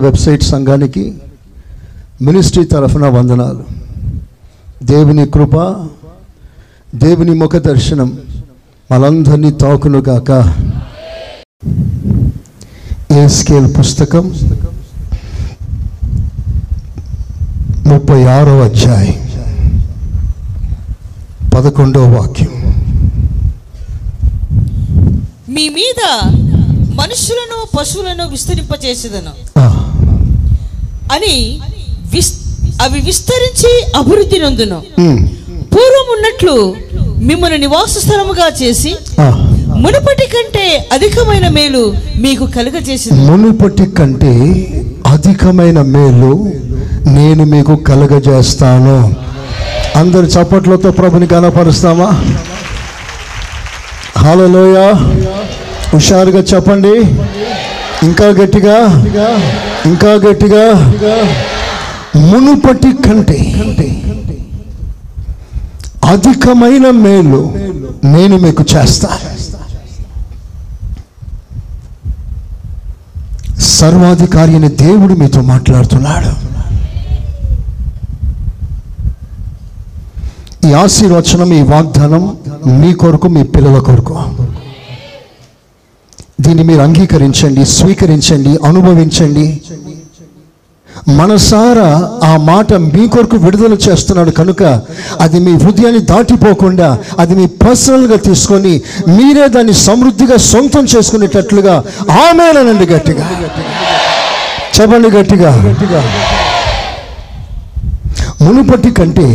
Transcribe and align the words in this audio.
Website 0.00 0.42
సంఘానికి 0.42 1.18
ministry 2.22 2.64
తరఫున 2.64 3.06
వందనాలు. 3.06 3.64
దేవుని 4.82 5.26
కృప 5.26 5.56
దేవుని 6.94 7.34
ముఖ 7.34 7.56
దర్శనం 7.56 8.18
మనందరినీ 8.92 9.50
గాక. 10.08 10.30
ఏ 13.12 13.26
స్కేల్ 13.26 13.78
పుస్తకం 13.78 14.34
ముప్పై 17.86 18.24
ఆరో 18.24 18.60
అధ్యాయం 18.60 19.18
పదకొండో 21.54 22.02
వాక్యం. 22.08 22.54
మీ 25.48 25.68
మీద 25.68 26.00
మనుషులను 26.94 27.58
పశువులను 27.78 28.28
విస్తరింపచేసేదను 28.28 29.34
అని 31.10 31.36
అవి 32.84 32.98
విస్తరించి 33.00 33.70
అభివృద్ధి 33.98 34.38
నొందును 34.38 34.78
పూర్వం 35.72 36.06
ఉన్నట్లు 36.14 36.54
మిమ్మల్ని 37.28 37.58
నివాస 37.58 37.92
స్థలముగా 37.98 38.46
చేసి. 38.60 38.90
మునుపటి 39.82 40.26
కంటే 40.26 40.64
అధికమైన 40.92 41.46
మేలు 41.48 41.82
మీకు 42.16 42.44
కలుగజేసింది 42.56 43.20
మునుపటి 43.26 43.86
కంటే 43.90 44.32
అధికమైన 45.06 45.80
మేలు 45.94 46.32
నేను 47.10 47.44
మీకు 47.44 47.74
కలగజేస్తాను 47.88 48.96
అందరు 49.96 50.26
చప్పట్లతో 50.34 50.90
ప్రభుని 50.90 51.26
కనపరుస్తామా 51.26 52.08
హలోయ 54.18 54.78
హుషారుగా 55.92 56.42
చెప్పండి 56.50 56.94
ఇంకా 58.02 58.26
గట్టిగా 58.38 58.76
ఇంకా 59.86 60.12
గట్టిగా 60.24 60.64
మునుపటి 62.28 62.90
కంటే 63.04 63.38
అధికమైన 66.12 66.86
మేలు 67.04 67.40
నేను 68.04 68.36
మీకు 68.44 68.64
చేస్తాను 68.72 69.28
సర్వాధికారి 73.78 74.52
అయిన 74.54 74.68
దేవుడు 74.68 75.14
మీతో 75.14 75.40
మాట్లాడుతున్నాడు. 75.40 76.30
ఈ 80.66 80.72
ఆశీర్వచనం 80.82 81.52
ఈ 81.58 81.62
వాగ్దానం 81.72 82.24
మీ 82.80 82.90
కొరకు 83.02 83.28
మీ 83.28 83.42
పిల్లల 83.42 83.78
కొరకు. 83.78 84.16
దీన్ని 86.40 86.64
మీరు 86.64 86.80
అంగీకరించండి 86.80 87.64
స్వీకరించండి 87.64 88.58
అనుభవించండి. 88.64 89.60
మనసారా 91.08 92.10
ఆ 92.28 92.36
మాట 92.36 92.72
మీ 92.72 93.08
కొరకు 93.08 93.36
విడుదల 93.36 93.72
చేస్తున్నాడు 93.72 94.30
కనుక 94.30 94.62
అది 95.20 95.40
మీ 95.40 95.52
హృదయాన్ని 95.52 96.00
దాటిపోకుండా 96.00 96.98
అది 97.18 97.34
మీ 97.34 97.46
పర్సనల్గా 97.46 98.16
తీసుకొని 98.16 98.82
మీరే 99.08 99.48
దాన్ని 99.48 99.74
సమృద్ధిగా 99.74 100.36
సొంతం 100.36 100.86
చేసుకునేటట్లుగా 100.96 101.84
ఆమెనండి 102.12 102.86
గట్టిగా. 102.86 103.30
చెప్పండి 104.80 105.10
గట్టిగా. 105.10 105.50
మునుపటి 108.42 108.90
కంటే 108.90 109.26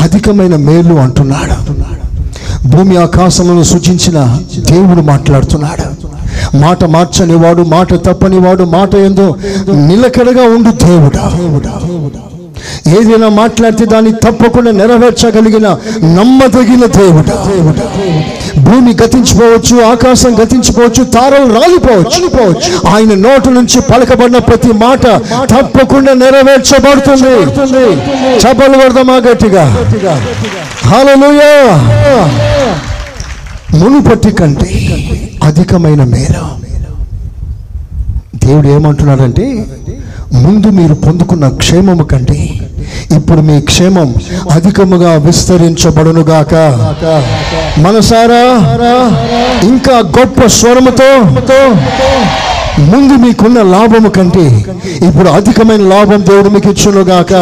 అధికమైన 0.00 0.56
మేలు 0.56 0.94
అంటున్నాడు. 0.94 1.56
భూమి 2.68 2.96
ఆకాశములను 2.96 3.62
సూచించిన 3.62 4.38
దేవుడు 4.58 5.00
మాట్లాడుతున్నాడు. 5.00 6.05
మాట 6.54 6.84
మార్చనివాడు 6.84 7.62
మాట 7.62 7.94
తప్పనివాడు 7.94 8.64
మాట 8.64 8.94
ఎందో 8.94 9.36
నిలకడగా 9.88 10.42
ఉండు 10.42 10.70
దేవుడా. 10.70 11.24
ఏదైనా 13.00 13.28
మాట్లాడితే 13.28 13.84
దాన్ని 13.84 14.12
తప్పకుండా 14.12 14.70
నెరవేర్చగలిగిన 14.70 15.68
నమ్మదగిన 16.04 16.84
దేవుడు. 16.86 17.32
భూమి 18.60 18.92
గతించిపోవచ్చు 19.02 19.82
ఆకాశం 19.84 20.42
గతించిపోవచ్చు 20.42 21.04
తారలు 21.04 21.52
రాలిపోవచ్చు. 21.54 22.22
ఆయన 22.88 23.14
నోటు 23.14 23.50
నుంచి 23.50 23.80
పలకబడిన 23.80 24.38
ప్రతి 24.38 24.72
మాట 24.72 25.06
తప్పకుండా 25.54 26.12
నెరవేర్చబడుతుంది. 26.12 27.36
చపలు 28.42 28.78
పడదామా 28.78 29.16
గట్టిగా? 29.16 29.64
హలో 30.86 31.14
మునుపటి 33.74 34.30
కంటే 34.30 34.68
అధికమైన 35.42 36.04
మేర. 36.04 36.34
దేవుడు 38.34 38.68
ఏమంటున్నాడంటే 38.68 39.66
ముందు 40.32 40.66
మీరు 40.68 40.94
పొందుకున్న 40.94 41.48
క్షేమము 41.48 42.02
కంటే 42.02 42.38
ఇప్పుడు 43.16 43.40
మీ 43.40 43.60
క్షేమం 43.60 44.14
అధికముగా 44.50 45.12
విస్తరించబడునుగాక. 45.14 46.54
మనసారా 47.78 48.42
ఇంకా 49.62 49.98
గొప్ప 49.98 50.46
స్వరముతో 50.46 51.10
ముందు 52.84 53.14
మీకున్న 53.16 53.58
లాభము 53.70 54.08
కంటే 54.10 54.44
ఇప్పుడు 55.06 55.28
అధికమైన 55.30 55.82
లాభం 55.88 56.20
దేవుడు 56.22 56.48
మీకు 56.50 56.68
ఇచ్చునుగాక 56.68 57.32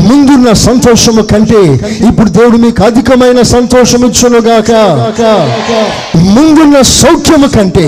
ముందున్న 0.00 0.48
సంతోషము 0.60 1.22
కంటే 1.22 1.60
ఇప్పుడు 2.08 2.28
దేవుడు 2.30 2.56
మీకు 2.56 2.80
అధికమైన 2.82 3.40
సంతోషం 3.52 4.02
ఇచ్చునుగాక 4.08 4.72
ముందున్న 6.34 6.80
సౌఖ్యము 6.92 7.48
కంటే 7.48 7.86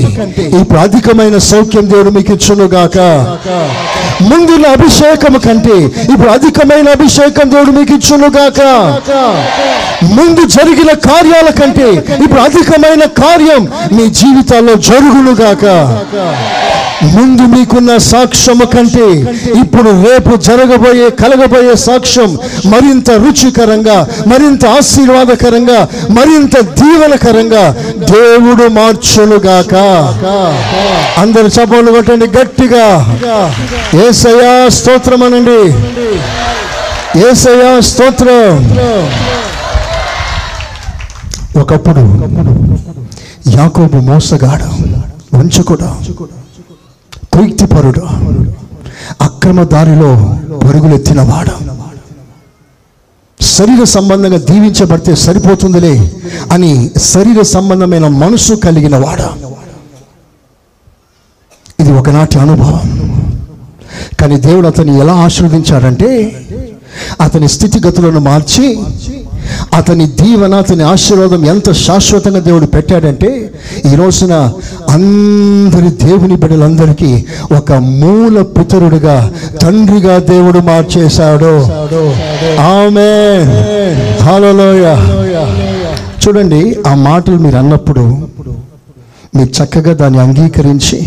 ఇప్పుడు 0.53 0.79
అధికమైన 0.79 1.39
సౌఖ్యం 1.49 1.87
దేవుడు 1.89 2.11
మీకు 2.11 2.33
ఇచ్చునుగాక 2.33 2.99
ముందున్న 4.23 4.67
అభిషేకము 4.77 5.39
కంటే 5.39 5.77
ఇప్పుడు 6.05 6.31
అధికమైన 6.31 6.89
అభిషేకం 6.89 7.47
దేవుడు 7.51 7.73
మీకు 7.73 7.93
ఇచ్చునుగాక 7.95 8.61
ముందు 10.17 10.43
జరిగిన 10.57 10.91
కార్యాల 11.07 11.49
కంటే 11.51 11.89
ఇప్పుడు 12.17 12.41
అధికమైన 12.41 13.05
కార్యం 13.21 13.63
మీ 13.97 14.05
జీవితాల్లో 14.19 14.75
జరుగునుగాక 14.89 15.65
ముందు 17.03 17.43
మీకున్న 17.43 17.97
సాక్ష్యము 17.97 18.65
కంటే 18.65 19.07
ఇప్పుడు 19.61 19.91
రేపు 19.91 20.37
జరగబోయే 20.37 21.11
కలగబోయే 21.11 21.77
సాక్ష్యం 21.77 22.39
మరింత 22.67 23.11
రుచికరంగా 23.11 24.09
మరింత 24.27 24.67
ఆశీర్వాదకరంగా 24.67 25.89
మరింత 26.11 26.61
దీవనకరంగా 26.61 27.73
దేవుడు 27.99 28.69
మార్చునుగాక. 28.69 29.75
అందరు 31.19 31.47
చపలు 31.47 31.93
కొట్టండి 31.93 32.27
గట్టిగా. 32.27 32.87
ఏసయా 34.09 34.69
స్తోత్రం 34.69 35.23
అనండి. 35.23 35.61
ఏసయా 37.29 37.81
స్తోత్రం. 37.81 38.57
ఒకప్పుడు 41.61 42.01
యాకోబు 43.51 43.97
మోసగాడు. 43.97 44.99
వంచకుడు 45.39 45.89
కుయుక్తిపరుడు. 47.33 48.05
అక్రమ 49.21 49.63
దారిలో 49.73 50.11
పరుగులెత్తినవాడు. 50.67 51.55
శరీర 53.43 53.83
సంబంధంగా 53.85 54.39
దీవించబడితే 54.39 55.13
సరిపోతుందిలే 55.15 55.95
అని 56.53 56.71
శరీర 57.13 57.41
సంబంధమైన 57.55 58.07
మనసు 58.23 58.55
కలిగిన 58.55 58.97
వాడు 58.97 59.29
ఇది 61.83 61.93
ఒకనాటి 61.93 62.39
అనుభవం. 62.39 62.87
కానీ 64.21 64.37
దేవుడు 64.47 64.67
అతన్ని 64.67 64.95
ఎలా 65.01 65.15
ఆశీర్వదించాడంటే 65.25 66.11
అతని 67.21 67.49
స్థితిగతులను 67.49 68.21
మార్చి 68.21 68.67
అతని 69.75 70.07
దీవెన 70.07 70.55
అతని 70.55 70.83
ఆశీర్వాదం 70.83 71.45
ఎంత 71.45 71.73
శాశ్వతంగా 71.73 72.41
దేవుడు 72.41 72.67
పెట్టాడంటే 72.67 73.31
ఈ 73.93 73.95
రోజున 73.95 74.35
అందరి 74.91 75.91
దేవుని 76.07 76.37
బిడ్డలందరికీ 76.37 77.25
ఒక 77.53 77.73
మూల 77.73 78.43
పితరుడుగా 78.43 79.33
తండ్రిగా 79.63 80.19
దేవుడు 80.19 80.59
మార్చేశాడు. 80.59 81.55
ఆమె 82.61 83.11
హాలలోయ 84.25 84.87
చూడండి 86.23 86.77
ఆ 86.87 86.95
మాటలు 86.95 87.37
మీరు 87.37 87.57
అన్నప్పుడు 87.57 88.05
మీరు 89.37 89.49
చక్కగా 89.49 89.93
దాన్ని 89.95 90.19
అంగీకరించి 90.19 90.99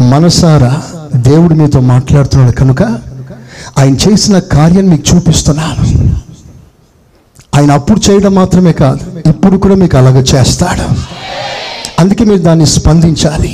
మనసారా 0.00 0.82
దేవుడు 1.16 1.54
మీతో 1.54 1.80
మాట్లాడుతున్నాడు 1.80 2.52
కనుక 2.52 2.82
ఆయన 3.78 3.94
చేసిన 3.94 4.38
కార్యం 4.38 4.86
మీకు 4.88 5.16
చూపిస్తున్నాను. 5.16 5.84
ఆయన 7.56 7.70
అప్పుడు 7.78 8.00
చేయడం 8.06 8.32
మాత్రమే 8.34 8.72
కాదు 8.72 9.04
ఇప్పుడు 9.30 9.56
కూడా 9.56 9.74
మీకు 9.74 9.96
అలాగ 9.96 10.18
చేస్తాడు. 10.32 10.86
అందుకే 12.00 12.24
మీరు 12.24 12.42
దాన్ని 12.48 12.66
స్పందించాలి. 12.66 13.52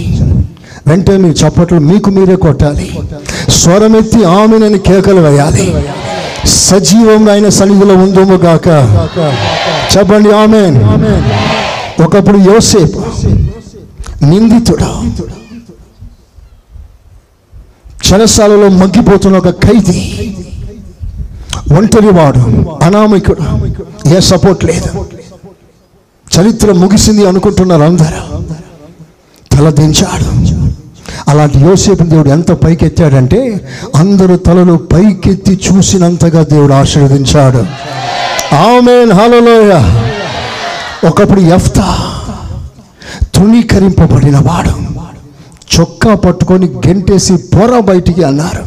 వెంటనే 0.86 1.16
మీరు 1.16 1.36
చప్పట్లు 1.42 1.78
మీకు 1.90 2.10
మీరే 2.10 2.36
కొట్టాలి. 2.36 2.86
స్వరమెత్తి 3.60 4.20
ఆమెనని 4.24 4.78
కేకలు 4.78 5.20
వేయాలి. 5.20 5.66
సజీవం 6.46 7.30
ఆయన 7.30 7.48
సన్నిధిలో 7.58 7.94
ఉందోము 7.94 8.36
గాక. 8.44 8.68
చెప్పండి 9.94 10.30
ఆమె 10.42 10.62
ఒకప్పుడు 12.04 12.38
యోసేపు 12.50 13.00
నిందితుడు? 14.30 14.90
చెరసాలలో 18.06 18.68
మగ్గిపోతున్న 18.80 19.36
ఒక 19.42 19.50
ఖైదీ 19.64 20.00
ఒంటరివాడు 21.76 22.38
అనామికుడు. 22.84 23.68
ఏ 24.08 24.20
సపోర్ట్ 24.20 24.64
లేదు. 24.64 25.06
చరిత్ర 26.38 26.72
ముగిసింది 26.72 27.28
అనుకుంటున్నారు 27.28 27.82
అందరూ. 27.82 28.42
తలదించాడు 29.52 30.46
అలాంటి 31.28 31.58
యోసేపు 31.58 32.04
దేవుడు 32.04 32.28
ఎంత 32.28 32.52
పైకెత్తాడంటే 32.52 33.68
అందరూ 33.96 34.36
తలలు 34.36 34.76
పైకెత్తి 34.92 35.60
చూసినంతగా 35.72 36.42
దేవుడు 36.42 36.72
ఆశీర్వదించాడు. 36.72 37.58
ఆమెన్. 38.54 39.12
హలోయ 39.12 40.02
ఒకప్పుడు 41.08 41.40
ఎఫ్తా 41.40 41.98
తృణీకరింపబడిన 43.34 44.36
వాడు. 44.36 44.86
చొక్కా 45.80 46.14
పట్టుకొని 46.14 46.66
గెంటేసి 46.66 47.36
పొర 47.36 47.78
బయటికి 47.78 48.22
అన్నారు. 48.22 48.64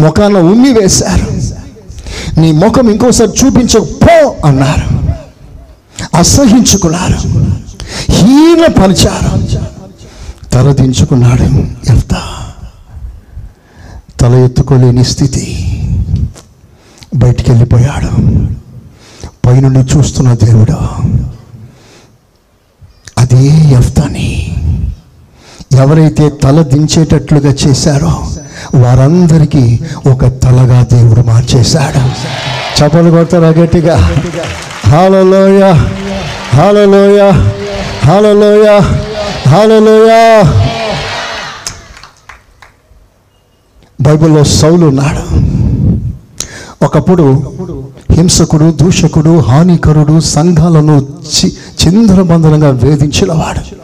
ముఖాన 0.00 0.38
ఉమ్మి 0.38 0.72
వేశారు. 0.72 1.57
నీ 2.38 2.52
ముఖం 2.52 2.88
ఇంకోసారి 2.90 3.46
చూపించకపో 3.46 4.34
అన్నారు. 4.44 4.98
అసహించుకున్నారు. 6.16 7.16
హీనపరిచారు. 8.12 9.48
తలదించుకున్నాడు 10.52 11.42
ఎంత 11.90 12.14
తల 14.20 14.34
ఎత్తుకోలేని 14.34 15.04
స్థితి. 15.04 15.64
బయటికి 17.16 17.50
వెళ్ళిపోయాడు 17.50 18.10
పైనుండి 19.46 19.78
చూస్తున్న 19.78 20.34
దేవుడు 20.34 20.72
అదే 23.18 23.46
ఎఫ్తాని 23.78 24.56
ఎవరైతే 25.72 26.28
తల 26.28 26.62
దించేటట్లుగా 26.62 27.52
చేశారో 27.52 28.30
వారందరికీ 28.74 29.80
ఒక 30.06 30.26
తలగా 30.26 30.82
దేవుడు 30.92 31.20
మార్చేశాడు. 31.20 31.98
చపలు 32.80 33.10
కొడతారా 33.10 33.48
గట్టిగా? 33.48 33.96
హాలలోయ 34.86 35.72
హాలలోయ 36.54 37.30
హాలలోయ 38.04 38.80
హాలలోయ. 39.48 40.42
బైబిల్లో 44.00 44.44
సౌలు 44.44 44.86
ఉన్నాడు. 44.86 45.48
ఒకప్పుడు 46.84 47.52
హింసకుడు 48.12 48.70
దూషకుడు 48.70 49.38
హానికరుడు 49.38 50.20
సంఘాలను 50.20 51.06
చి 51.32 51.56
చిందరబందరంగా 51.86 52.70
వేధించినవాడు. 52.70 53.78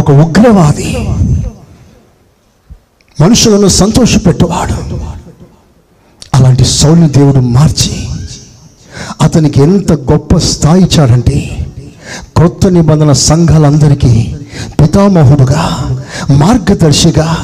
ఒక 0.00 0.10
ఉగ్రవాది. 0.10 1.08
మనుషులను 3.20 3.68
సంతోషపెట్టువాడు. 3.68 4.76
అలాంటి 6.34 6.64
సౌలు 6.64 7.08
దేవుడు 7.08 7.38
మార్చి 7.38 8.06
అతనికి 9.22 9.62
ఎంత 9.62 9.92
గొప్ప 9.92 10.36
స్థాయి 10.36 10.82
ఇచ్చాడంటే 10.82 11.66
కొత్త 12.36 12.66
నిబంధన 12.66 13.12
సంఘాలందరికీ 13.12 14.34
పితామహుడుగా 14.80 15.62
మార్గదర్శిగా 16.30 17.36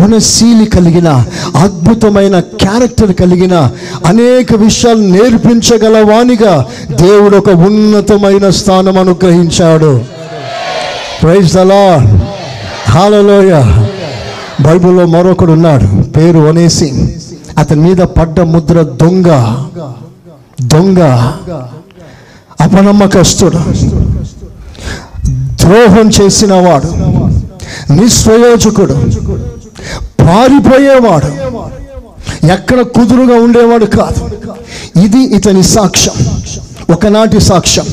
గుణశీలి 0.00 0.64
కలిగిన 0.64 1.08
అద్భుతమైన 1.56 2.40
క్యారెక్టర్ 2.40 3.14
కలిగిన 3.14 3.70
అనేక 4.06 4.54
విషయాలు 4.54 5.02
నేర్పించగల 5.02 6.12
వానిగా 6.12 6.66
దేవుడు 6.90 7.36
ఒక 7.36 7.48
ఉన్నతమైన 7.48 8.50
స్థానం 8.50 8.98
అనుగ్రహించాడు. 8.98 10.04
ప్రైజ్ 11.22 11.52
దలా 11.52 11.84
హాలలోయ 12.90 13.81
బైబిల్లో 14.60 15.06
మరొకడు 15.06 15.52
ఉన్నాడు 15.52 16.02
పేరు 16.02 16.38
ఒనేసి 16.38 17.16
అతని 17.58 17.80
మీద 17.80 17.96
పడ్డ 17.96 18.40
ముద్ర 18.40 18.82
దొంగ. 18.82 19.56
దొంగ. 20.62 20.98
అపనమ్మకస్తుడు. 22.60 23.58
ద్రోహం 25.30 26.08
చేసిన 26.08 26.54
వాడు 26.54 26.86
నిస్వయోజకుడు 27.92 28.94
పారిపోయేవాడు. 30.22 31.26
ఎక్కడ 32.52 32.80
కుదురుగా 32.80 33.34
ఉండేవాడు 33.42 33.84
కాదు. 33.84 34.30
ఇది 35.04 35.18
ఇతని 35.18 35.62
సాక్ష్యం. 35.62 36.42
ఒకనాటి 36.90 37.40
సాక్ష్యం. 37.40 37.86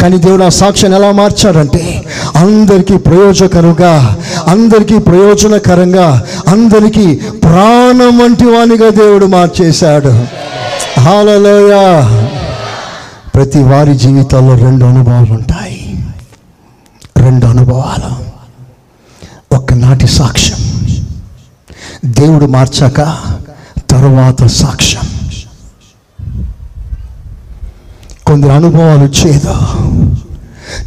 కానీ 0.00 0.18
దేవుడు 0.18 0.44
ఆ 0.44 0.48
సాక్ష్యాన్ని 0.48 0.98
ఎలా 0.98 1.12
మార్చాడంటే 1.12 2.04
అందరికీ 2.36 2.96
ప్రయోజకరంగా 2.96 4.18
అందరికీ 4.48 4.98
ప్రయోజనకరంగా 4.98 6.26
అందరికీ 6.48 7.14
ప్రాణం 7.14 8.18
వంటి 8.18 8.44
వానిగా 8.44 8.88
దేవుడు 8.88 9.26
మార్చేశాడు. 9.26 10.26
హాలలోయ! 11.00 11.72
ప్రతి 13.34 13.62
వారి 13.62 13.94
జీవితాల్లో 13.94 14.56
రెండు 14.56 14.84
అనుభవాలు 14.84 15.32
ఉంటాయి. 15.32 16.04
రెండు 17.16 17.46
అనుభవాలు. 17.46 18.32
ఒకనాటి 19.54 20.06
సాక్ష్యం. 20.06 20.86
దేవుడు 22.04 22.46
మార్చాక 22.46 22.96
తరువాత 23.90 24.46
సాక్ష్యం. 24.46 25.11
కొందరు 28.32 28.52
అనుభవాలు 28.52 29.26
చేదు. 29.26 29.54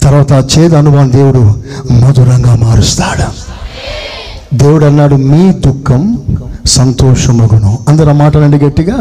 తర్వాత 0.03 0.33
ఆ 0.33 0.47
చేదు 0.57 0.75
అనుభవం 0.75 1.11
దేవుడు 1.11 1.63
మధురంగా 1.93 2.55
మారుస్తాడు. 2.55 3.23
దేవుడు 4.55 4.85
అన్నాడు 4.85 5.15
మీ 5.15 5.53
దుఃఖం 5.53 6.23
సంతోషమగును. 6.65 7.79
అందరు 7.87 8.09
ఆ 8.09 8.13
మాటలండి 8.13 8.57
గట్టిగా? 8.57 8.97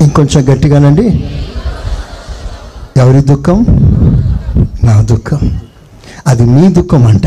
ఇంకొంచెం 0.00 0.52
గట్టిగానండి. 0.52 1.24
ఎవరి 2.96 3.22
దుఃఖం? 3.22 3.66
నా 4.84 5.00
దుఃఖం. 5.00 5.60
అది 6.26 6.42
మీ 6.42 6.68
దుఃఖం 6.68 7.06
అంట. 7.06 7.22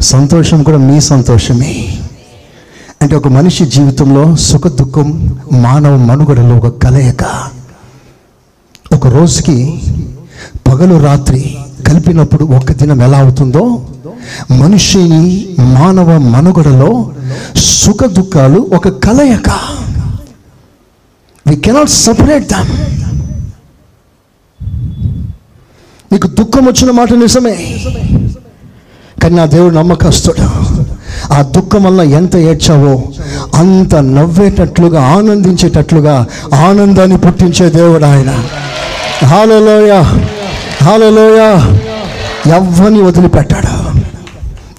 సంతోషం 0.00 0.62
కూడా 0.62 0.78
మీ 0.78 1.00
సంతోషమే. 1.00 1.98
అంటే 3.02 3.16
ఒక 3.16 3.28
మనిషి 3.28 3.66
జీవితంలో 3.66 4.36
సుఖ 4.36 4.66
దుఃఖం 4.66 5.38
మానవ 5.52 5.96
మనుగడలో 5.96 6.56
ఒక 6.56 6.82
కలయిక. 6.82 7.50
ఒక 8.94 9.06
రోజుకి 9.06 9.56
పగలు 10.68 10.96
రాత్రి 11.04 11.56
కలిపినప్పుడు 11.88 12.44
ఒక 12.44 12.72
దినం 12.72 13.02
ఎలా 13.02 13.18
అవుతుందో 13.18 13.62
మనిషిని 14.50 15.22
మానవ 15.60 16.18
మనుగడలో 16.18 17.10
సుఖ 17.56 18.04
దుఃఖాలు 18.04 18.68
ఒక 18.72 18.88
కలయిక. 18.88 19.50
వి 21.46 21.56
కెనాట్ 21.56 21.90
సపరేట్ 21.90 22.48
దామ్ 22.48 22.72
నీకు 26.12 26.28
దుఃఖం 26.28 26.64
వచ్చిన 26.66 26.90
మాట 26.90 27.12
నిజమే 27.12 27.56
కానీ 29.22 29.34
నా 29.34 29.44
దేవుడు 29.46 29.74
నమ్మకస్తుడు. 29.74 30.44
ఆ 31.32 31.42
దుఃఖం 31.42 31.82
వల్ల 31.84 32.00
ఎంత 32.00 32.36
ఏడ్చావో 32.36 32.94
అంత 33.54 33.94
నవ్వేటట్లుగా 33.94 35.00
ఆనందించేటట్లుగా 35.16 36.26
ఆనందాన్ని 36.68 37.18
పుట్టించే 37.18 37.70
దేవుడు 37.70 38.04
ఆయన. 38.04 38.30
హాలలోయ 39.24 40.02
హాలలోయ. 40.82 41.40
ఎవ్వని 42.54 43.02
వదిలిపెట్టాడు 43.02 43.72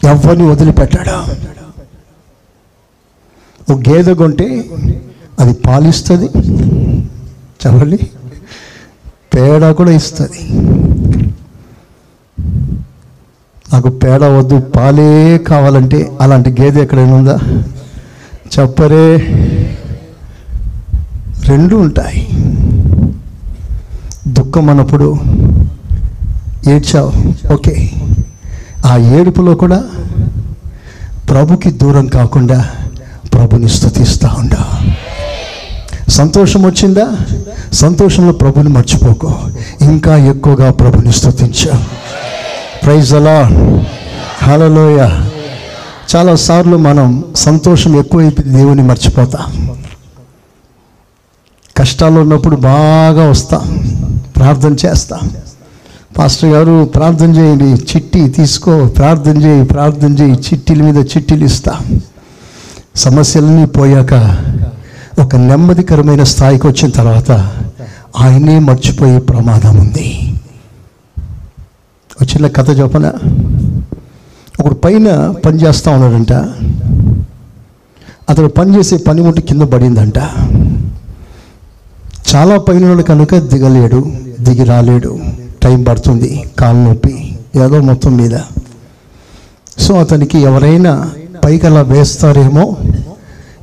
ఎవ్వని 0.08 0.44
వదిలిపెట్టాడు. 0.44 1.18
ఒక 3.74 3.80
గేదె 3.90 4.14
కొంటే 4.14 4.66
అది 5.40 5.54
పాలిస్తుంది 5.54 6.30
చెప్పండి? 7.62 7.98
పేడ 9.34 9.72
కూడా 9.72 9.92
ఇస్తుంది. 9.92 10.40
నాకు 13.74 13.90
పేడ 13.90 14.24
వద్దు 14.24 14.60
పాలే 14.60 15.38
కావాలంటే 15.38 16.12
అలాంటి 16.22 16.62
గేదె 16.62 16.82
ఎక్కడైనా 16.82 17.14
ఉందా? 17.14 17.40
చెప్పరే 18.60 19.18
రెండు 21.48 21.76
ఉంటాయి. 21.76 22.28
దుఃఖం 24.28 24.70
అన్నప్పుడు 24.70 25.18
ఏడ్చావు. 26.70 27.14
ఓకే. 27.54 27.92
ఆ 28.86 28.98
ఏడుపులో 28.98 29.56
కూడా 29.56 29.84
ప్రభుకి 31.30 31.72
దూరం 31.72 32.08
కాకుండా 32.08 32.70
ప్రభుని 33.34 33.70
స్థుతిస్తూ 33.70 34.28
ఉండా. 34.38 34.82
సంతోషం 36.10 36.66
వచ్చిందా? 36.66 37.08
సంతోషంలో 37.74 38.34
ప్రభుని 38.34 38.70
మర్చిపోకు. 38.70 39.40
ఇంకా 39.82 40.18
ఎక్కువగా 40.18 40.72
ప్రభుని 40.72 41.12
స్థుతించా 41.12 41.86
ప్రైజ్ 42.84 43.14
అలా 43.14 43.52
హలలోయ 44.44 45.10
చాలాసార్లు 46.16 46.78
మనం 46.78 47.24
సంతోషం 47.36 48.00
ఎక్కువైపోయి 48.00 48.50
దేవుని 48.50 48.84
మర్చిపోతాం. 48.84 49.76
కష్టాలు 51.82 52.20
ఉన్నప్పుడు 52.20 52.56
బాగా 52.56 53.30
వస్తా. 53.30 53.62
ప్రార్థన 54.36 54.76
చేస్తా. 54.86 55.20
పాస్టర్ 56.18 56.50
గారు 56.50 56.86
ప్రార్థన 56.86 57.36
చేయండి 57.36 57.64
చిట్టి 57.64 58.30
తీసుకో. 58.30 58.86
ప్రార్థన 58.86 59.42
చేయి 59.42 59.66
ప్రార్థన 59.66 60.18
చేయి. 60.18 60.32
చిట్టీల 60.32 60.84
మీద 60.84 60.98
చిట్టీలు 60.98 61.46
ఇస్తా. 61.46 61.80
సమస్యలన్నీ 62.96 63.66
పోయాక 63.66 64.14
ఒక 65.22 65.36
నెమ్మదికరమైన 65.36 66.24
స్థాయికి 66.24 66.68
వచ్చిన 66.68 66.92
తర్వాత 66.92 67.32
ఆయనే 68.20 68.60
మర్చిపోయే 68.60 69.20
ప్రమాదం 69.20 69.78
ఉంది. 69.78 70.40
వచ్చిన 72.22 72.34
చిన్న 72.34 72.48
కథ 72.48 72.80
చెప్పన? 72.80 73.14
ఒకడు 74.60 74.74
పైన 74.74 75.34
పని 75.46 75.58
చేస్తూ 75.62 75.92
ఉన్నాడంట. 75.92 76.34
అతడు 78.30 78.48
పని 78.48 78.78
చేసే 78.78 78.98
పనిముట్టు 78.98 79.42
కింద 79.42 79.62
పడిందంట. 79.62 80.20
చాలా 82.36 82.58
పైన 82.58 83.02
కనుక 83.02 83.36
దిగలేడు 83.36 84.12
దిగి 84.42 84.64
రాలేడు. 84.64 85.20
టైం 85.64 85.84
పడుతుంది 85.84 86.44
కాలు 86.60 86.78
నొప్పి 86.78 87.36
ఏదో 87.56 87.82
మొత్తం 87.82 88.18
మీద. 88.18 88.40
సో 89.78 89.94
అతనికి 89.94 90.40
ఎవరైనా 90.40 91.12
పైకి 91.46 91.66
అలా 91.66 91.82
వేస్తారేమో 91.82 92.78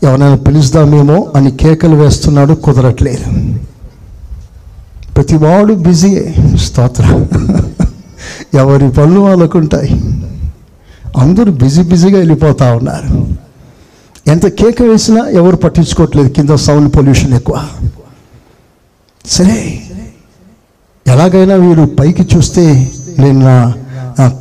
ఎవరైనా 0.02 0.34
పిలుస్తామేమో 0.34 1.32
అని 1.37 1.50
కేకలు 1.50 1.96
వేస్తున్నాడు 1.96 2.54
కుదరట్లేదు. 2.54 3.54
ప్రతివాడు 5.14 5.75
బిజీయే 5.75 6.34
స్తోత్రం. 6.56 7.28
ఎవరి 8.54 8.90
పనులు 8.90 9.20
వాళ్ళకుంటాయి. 9.20 9.90
అందరూ 11.16 11.52
బిజీ 11.52 11.82
బిజీగా 11.82 12.18
వెళ్ళిపోతూ 12.18 12.76
ఉన్నారు. 12.76 13.26
ఎంత 14.26 14.46
కేక 14.46 14.82
వేసినా 14.82 15.28
ఎవరు 15.28 15.56
పట్టించుకోవట్లేదు 15.56 16.28
కింద 16.28 16.50
సౌండ్ 16.50 16.96
పొల్యూషన్ 16.96 17.34
ఎక్కువ. 17.34 17.66
సరే 19.28 19.80
ఎలాగైనా 21.06 21.54
వీడు 21.54 21.85
పైకి 22.00 22.37
చూస్తే 22.37 22.92
నేను 23.18 23.40
నా 23.40 23.78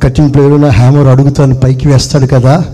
కటింగ్ 0.02 0.34
ప్లేయర్ 0.34 0.60
నా 0.60 0.68
హ్యామర్ 0.68 1.06
అడుగుతాను 1.06 1.54
పైకి 1.54 1.88
వేస్తాడు 1.88 2.26
కదా 2.26 2.64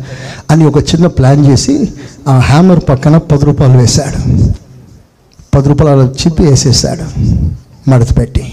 అని 0.50 0.66
ఒక 0.66 0.78
చిన్న 0.78 1.06
ప్లాన్ 1.06 1.46
చేసి 1.46 1.92
ఆ 2.28 2.38
హ్యామర్ 2.38 2.80
పక్కన 2.88 3.16
పది 3.16 3.44
రూపాయలు 3.44 3.78
వేశాడు. 3.78 4.18
పది 5.54 5.68
రూపాయలు 5.68 6.00
అలా 6.00 6.10
చిప్పి 6.10 6.42
వేసేసాడు 6.42 7.06
మడత 7.90 8.18
పెట్టి. 8.18 8.52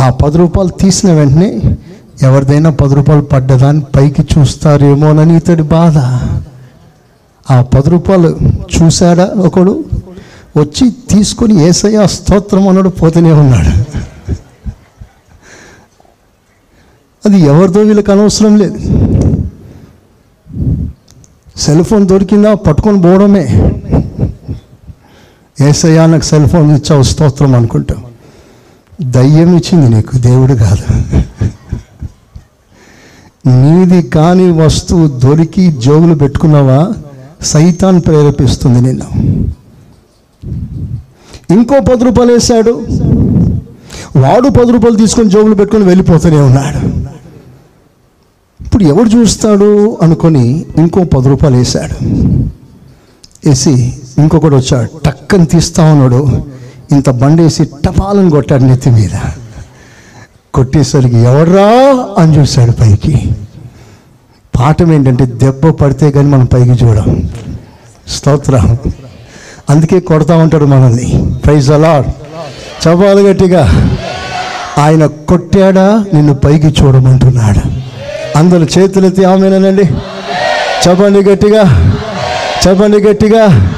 ఆ 0.00 0.10
పది 0.10 0.38
రూపాయలు 0.38 0.70
తీసిన 0.70 1.12
వెంటనే 1.12 1.60
ఎవరిదైనా 2.22 2.70
పది 2.70 2.94
రూపాయలు 2.94 3.22
పడ్డదా 3.22 3.68
అని 3.68 3.80
పైకి 3.80 4.22
చూస్తారేమోనని 4.22 5.36
ఇతడి 5.36 5.62
బాధ. 5.62 5.98
ఆ 7.50 7.62
పది 7.62 7.90
రూపాయలు 7.90 8.38
చూశాడా 8.76 9.30
ఒకడు? 9.36 9.84
వచ్చి 10.56 10.90
తీసుకొని 10.90 11.64
ఏసయ్య 11.64 12.06
స్తోత్రం 12.06 12.68
అన్నాడు 12.68 12.88
పోతూనే 12.88 13.32
ఉన్నాడు. 13.32 14.00
అది 17.26 17.40
ఎవరిదో 17.40 17.80
వీళ్ళకి 17.80 18.12
అనవసరం 18.12 18.56
లేదు. 18.56 18.78
సెల్ 21.56 21.84
ఫోన్ 21.84 22.08
దొరికిందా? 22.08 22.54
పట్టుకొని 22.54 23.02
పోవడమే. 23.02 23.72
ఏసయ్యా 25.68 26.06
నాకు 26.06 26.24
సెల్ 26.24 26.48
ఫోన్ 26.48 26.76
ఇచ్చావు 26.76 27.02
స్తోత్రం 27.02 27.54
అనుకుంటాం. 27.54 28.04
దయ్యం 29.02 29.56
ఇచ్చింది 29.56 29.88
నీకు 29.88 30.18
దేవుడు 30.18 30.54
కాదు. 30.54 31.14
నీది 33.48 34.02
కాని 34.02 34.50
వస్తువు 34.50 35.06
దొరికి 35.18 35.72
జోగులు 35.72 36.14
పెట్టుకున్నావా? 36.14 36.92
సైతాన్ 37.42 38.00
ప్రేరేపిస్తుంది 38.00 38.80
నిన్ను. 38.80 39.44
ఇంకో 41.50 41.80
పది 41.80 42.04
రూపాయలు 42.04 42.32
వేశాడు. 42.32 42.86
వాడు 44.16 44.48
పది 44.48 44.72
రూపాయలు 44.72 44.96
తీసుకొని 44.96 45.30
జోబులు 45.30 45.54
పెట్టుకొని 45.54 45.84
వెళ్ళిపోతూనే 45.84 46.40
ఉన్నాడు. 46.40 47.08
ఇప్పుడు 48.62 48.84
ఎవడు 48.84 49.08
చూస్తాడు 49.08 49.98
అనుకొని 50.02 50.64
ఇంకో 50.76 51.04
పది 51.04 51.28
రూపాయలు 51.28 51.56
వేశాడు. 51.56 52.04
వేసి 53.48 53.94
ఇంకొకడు 54.18 54.56
వచ్చాడు 54.56 54.98
టక్కని 55.04 55.46
తీస్తా 55.46 55.92
ఉన్నాడు. 55.92 56.42
ఇంత 56.92 57.10
బండేసి 57.10 57.64
టపాలను 57.64 58.30
కొట్టాడు 58.30 58.62
నెత్తి 58.62 58.90
మీద. 58.90 59.30
కొట్టేసరికి 60.54 61.16
ఎవడ్రా 61.16 61.68
అని 62.18 62.38
చూశాడు 62.38 62.72
పైకి. 62.72 63.30
పాఠం 64.58 64.92
ఏంటంటే 64.92 65.26
దెబ్బ 65.26 65.68
పడితే 65.68 66.10
కానీ 66.10 66.28
మనం 66.28 66.44
పైకి 66.44 66.84
చూడం. 66.84 67.30
స్తోత్రం. 68.08 68.78
అందుకే 69.70 70.00
కొడతా 70.00 70.36
ఉంటాడు 70.36 70.64
మనల్ని 70.64 71.26
ప్రైజ్ 71.44 71.70
అలాడ్ 71.70 72.06
చపాలు 72.84 73.20
గట్టిగా. 73.20 73.90
ఆయన 74.78 75.06
కొట్టాడా? 75.06 76.04
నిన్ను 76.14 76.34
పైకి 76.34 76.66
చూడమంటున్నాడు. 76.66 77.60
అందరు 78.38 78.66
చేతులెత్తి 78.78 79.24
ఆమెనండి. 79.24 79.82
చెప్పండి 80.88 81.30
గట్టిగా. 81.30 81.94
చెప్పండి 82.68 83.00
గట్టిగా. 83.00 83.72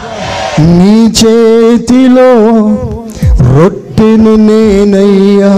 నీ 0.60 1.06
చేతిలో 1.06 2.34
రొట్టెను 3.56 4.34
నేనయ్యా. 4.34 5.48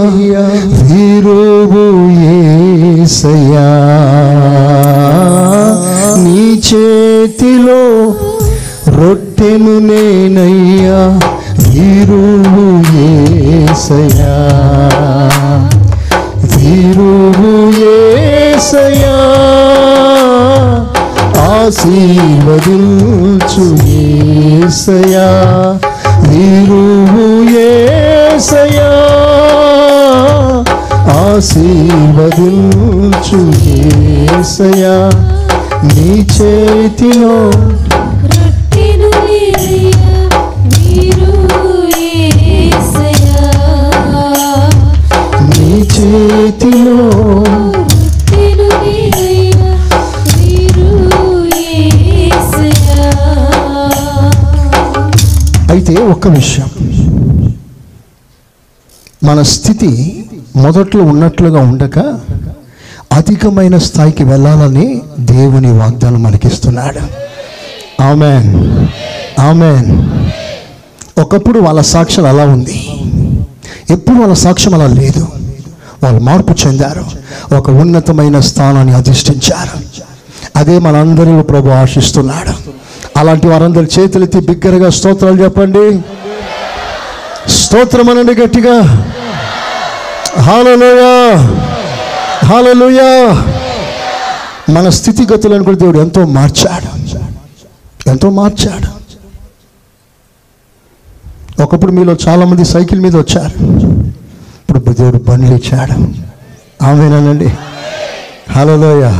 వీరువు 0.93 2.09
ఏసయ్యా. 3.01 3.67
నీ 6.17 6.61
చేతిలో 6.73 8.13
రొట్టెను 8.97 9.75
నేనయ్యా 9.87 10.99
వీరువు 11.67 12.65
ఏసయా 13.05 14.35
వీరువు 16.53 17.51
ఏసయా 17.93 19.15
ఆశీర్వదించు 22.35 23.65
ఏసయా 23.99 25.27
వీరువు 26.27 27.25
ఏసయా 27.63 28.91
ఆశీర్వదించు 32.05 33.39
ఏసయా 33.77 34.95
నీ 35.87 36.09
చేతిలో 36.35 37.35
చేతిలో 46.43 47.09
అయితే 55.69 55.95
ఒక్క 55.95 56.27
విషయం. 56.27 56.67
మన 59.23 59.41
స్థితి 59.41 60.25
మొదట్లో 60.55 61.03
ఉన్నట్లుగా 61.03 61.61
ఉండక 61.61 61.99
అధికమైన 63.11 63.77
స్థాయికి 63.77 64.23
వెళ్ళాలని 64.23 65.01
దేవుని 65.19 65.71
వాగ్దానం 65.71 66.23
మనకిస్తున్నాడు. 66.23 66.99
ఆమెన్. 68.03 68.49
ఆమెన్. 69.41 70.09
ఒకప్పుడు 71.21 71.59
వాళ్ళ 71.59 71.81
సాక్ష్యం 71.81 72.25
అలా 72.25 72.45
ఉంది. 72.45 72.85
ఎప్పుడు 73.89 74.15
వాళ్ళ 74.15 74.33
సాక్ష్యం 74.33 74.73
అలా 74.73 74.87
లేదు. 74.87 75.27
వాళ్ళు 76.03 76.21
మార్పు 76.21 76.67
చెందారు. 76.67 77.05
ఒక 77.55 77.69
ఉన్నతమైన 77.69 78.39
స్థానాన్ని 78.39 78.95
అధిష్ఠించారు. 78.95 80.03
అదే 80.55 80.79
మనందరిలో 80.79 81.43
ప్రభు 81.43 81.69
ఆశిస్తున్నాడు. 81.69 82.73
అలాంటి 83.19 83.47
వారందరి 83.47 83.87
చేతులెత్తి 83.99 84.39
బిగ్గరగా 84.39 84.89
స్తోత్రాలు 84.89 85.43
చెప్పండి. 85.43 86.01
స్తోత్రం 87.49 88.09
అనండి 88.09 88.33
గట్టిగా. 88.33 88.81
హాలలోయా. 90.39 91.35
హాలలోయా. 92.45 93.43
మన 94.73 94.89
స్థితిగతులను 94.89 95.63
కూడా 95.63 95.77
దేవుడు 95.77 95.99
ఎంతో 95.99 96.25
మార్చాడు. 96.25 97.17
ఎంతో 98.09 98.29
మార్చాడు. 98.29 99.03
ఒకప్పుడు 101.63 101.91
మీలో 101.91 102.15
చాలామంది 102.27 102.65
సైకిల్ 102.65 102.99
మీద 102.99 103.15
వచ్చారు. 103.15 103.92
ఇప్పుడు 104.77 104.95
దేవుడు 104.95 105.17
బండ్లు 105.17 105.55
ఇచ్చాడు. 105.55 106.07
ఆమెనండి. 106.83 107.49
హలోయ 108.51 109.13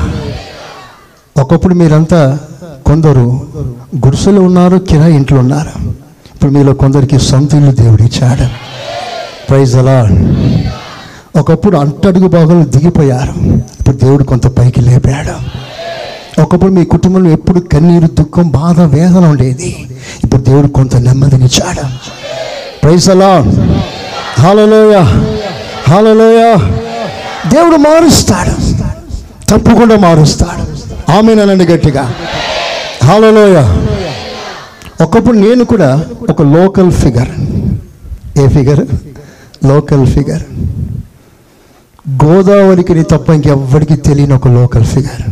ఒకప్పుడు 1.41 1.73
మీరంతా 1.73 2.39
కొందరు 2.85 3.47
గుడిసెలు 4.05 4.39
ఉన్నారు 4.39 4.77
కిరా 4.77 5.07
ఇంట్లో 5.07 5.39
ఉన్నారు. 5.39 5.89
ఇప్పుడు 6.35 6.51
మీలో 6.51 6.73
కొందరికి 6.73 7.19
సొంత 7.19 7.53
ఇల్లు 7.53 7.71
దేవుడు 7.71 8.03
ఇచ్చాడు. 8.03 8.47
ప్రైజ్ 9.49 9.75
అలా 9.75 10.09
ఒకప్పుడు 11.39 11.77
అంటడుగు 11.77 12.27
భాగంలో 12.27 12.65
దిగిపోయారు. 12.65 13.33
ఇప్పుడు 13.53 13.97
దేవుడు 13.97 14.23
కొంత 14.23 14.47
పైకి 14.47 14.81
లేపాడు. 14.81 15.35
ఒకప్పుడు 16.41 16.71
మీ 16.71 16.85
కుటుంబంలో 16.85 17.29
ఎప్పుడు 17.29 17.59
కన్నీరు 17.59 18.07
దుఃఖం 18.07 18.49
బాధ 18.49 18.79
వేదన 18.81 19.25
ఉండేది. 19.25 19.87
ఇప్పుడు 20.23 20.41
దేవుడు 20.41 20.67
కొంత 20.67 20.95
నెమ్మదినిచ్చాడు 20.95 21.83
ప్రైజ్ 22.83 23.09
అలా 23.09 23.45
హాలలోయ 24.39 24.95
హాలలోయ 25.89 26.55
దేవుడు 27.49 27.75
మారుస్తాడు. 27.75 28.73
తప్పకుండా 29.49 29.95
మారుస్తాడు. 29.95 30.73
ఆమెనండి 31.11 31.65
గట్టిగా. 31.65 32.13
హాలలోయ 33.03 33.77
ఒకప్పుడు 35.01 35.37
నేను 35.37 35.65
కూడా 35.65 36.05
ఒక 36.29 36.41
లోకల్ 36.41 36.91
ఫిగర్. 36.91 37.29
ఏ 38.39 38.47
ఫిగర్? 38.47 38.85
Local 39.65 40.07
figure. 40.07 40.43
గోదావరికి 42.25 42.93
నీ 42.93 43.03
తప్ప 43.03 43.29
ఇంకెవ్వరికి 43.29 43.95
తెలియని 43.95 44.33
ఒక 44.33 44.47
లోకల్ 44.47 44.85
ఫిగర్. 44.85 45.29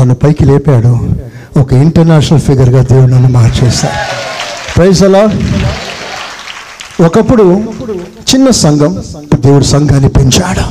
నన్ను 0.00 0.14
పైకి 0.14 0.44
లేపాడు. 0.44 1.10
ఒక 1.60 1.72
ఇంటర్నేషనల్ 1.72 2.40
ఫిగర్గా 2.40 2.82
దేవుడు 2.82 3.10
నన్ను 3.10 3.28
మార్చేశాడు. 3.28 4.14
ప్రైజ్ 4.76 5.04
అలా 5.04 5.30
ఒకప్పుడు 7.06 7.74
చిన్న 8.34 8.50
సంఘం 8.50 8.92
దేవుడు 9.34 9.64
సంఘాన్ని 9.64 10.08
పెంచాడు? 10.08 10.64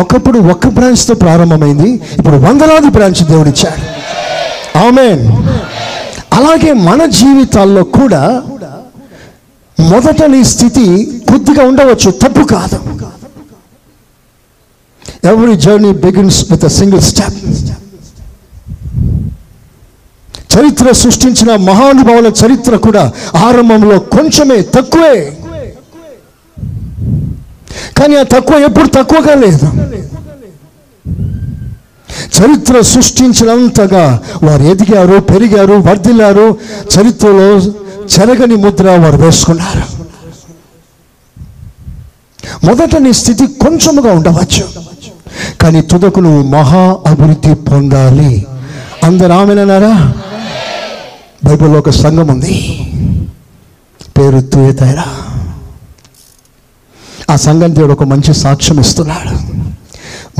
ఒకప్పుడు 0.00 0.38
ఒక్క 0.52 0.68
బ్రాంచ్తో 0.68 1.14
ప్రారంభమైంది 1.14 1.90
ఇప్పుడు 2.18 2.36
వందలాది 2.36 2.90
బ్రాంచ్ 2.96 3.22
దేవుడు 3.30 3.48
ఇచ్చాడు 3.48 3.84
ఆమెన్. 4.78 5.22
అలాగే 6.38 6.72
మన 6.88 7.04
జీవితాల్లో 7.20 7.82
కూడా 7.98 8.22
మొదట 9.80 10.22
నీ 10.34 10.44
స్థితి 10.44 10.86
కొద్దిగా 11.30 11.62
ఉండవచ్చు 11.68 12.10
తప్పు 12.10 12.44
కాదు. 12.54 12.78
Every 15.32 15.56
journey 15.56 15.92
begins 16.04 16.40
with 16.52 16.64
a 16.64 16.72
single 16.80 17.02
step 17.02 17.40
చరిత్ర 20.54 20.92
సృష్టించిన 20.92 21.56
మహానుభావుల 21.70 22.28
చరిత్ర 22.42 22.76
కూడా 22.76 23.12
ఆరంభంలో 23.46 23.98
కొంచెమే 23.98 24.62
తక్కువే. 24.74 25.16
కానీ 27.98 28.16
ఆ 28.16 28.22
తక్కువ 28.22 28.58
ఎప్పుడు 28.58 28.88
తక్కువగా 28.88 29.34
లేదు. 29.34 29.70
చరిత్ర 32.26 32.80
సృష్టించినంతగా 32.80 34.22
వారు 34.42 34.62
ఎదిగారు 34.62 35.20
పెరిగారు 35.20 35.72
వర్ధిల్లారు. 35.72 36.56
చరిత్రలో 36.98 37.56
చెరగని 38.06 38.54
ముద్ర 38.54 38.90
వారు 38.90 39.16
వేసుకున్నారు. 39.16 40.06
మొదట 42.66 42.96
నీ 42.96 43.12
స్థితి 43.12 43.46
కొంచెముగా 43.46 44.12
ఉండవచ్చు. 44.12 44.68
కానీ 45.60 45.80
తుదకు 45.80 46.20
నువ్వు 46.20 46.42
మహా 46.42 46.96
అభివృద్ధి 47.06 47.54
పొందాలి. 47.54 48.46
అందరు 49.04 49.32
ఆమెనన్నారా? 49.32 50.12
బైబిల్లో 51.44 51.78
ఒక 51.78 51.90
సంఘం 51.90 52.28
ఉంది. 52.28 52.82
పేరు 54.18 54.40
తుయతైరా. 54.40 55.04
ఆ 57.30 57.36
సంఘం 57.36 57.74
దేవుడు 57.74 57.92
ఒక 57.92 58.04
మంచి 58.04 58.34
సాక్ష్యం 58.34 58.80
ఇస్తున్నాడు. 58.80 59.32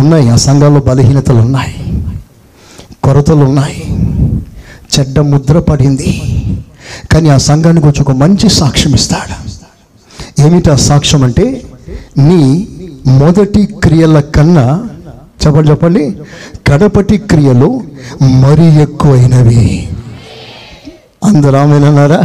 ఉన్నాయి 0.00 0.28
ఆ 0.28 0.36
సంఘంలో 0.36 0.80
బలహీనతలు 0.80 1.36
ఉన్నాయి 1.36 1.74
కొరతలు 3.04 3.44
ఉన్నాయి 3.44 3.82
చెడ్డ 4.94 5.18
ముద్ర 5.18 5.58
పడింది. 5.58 6.12
కానీ 7.12 7.28
ఆ 7.28 7.36
సంఘానికి 7.36 7.86
వచ్చి 7.86 8.02
ఒక 8.02 8.10
మంచి 8.10 8.48
సాక్ష్యం 8.48 8.94
ఇస్తాడు. 8.94 9.36
ఏమిటి 10.40 10.70
ఆ 10.70 10.74
సాక్ష్యం 10.74 11.24
అంటే 11.24 11.62
నీ 12.18 12.68
మొదటి 13.06 13.66
క్రియల 13.66 14.20
కన్నా 14.20 14.88
చెప్పండి 15.46 15.70
చెప్పండి 15.70 16.16
కడపటి 16.66 17.16
క్రియలు 17.16 17.82
మరీ 18.22 18.66
ఎక్కువైనవి. 18.82 19.88
అందరూ 21.24 21.58
ఆమెనన్నారా 21.58 22.22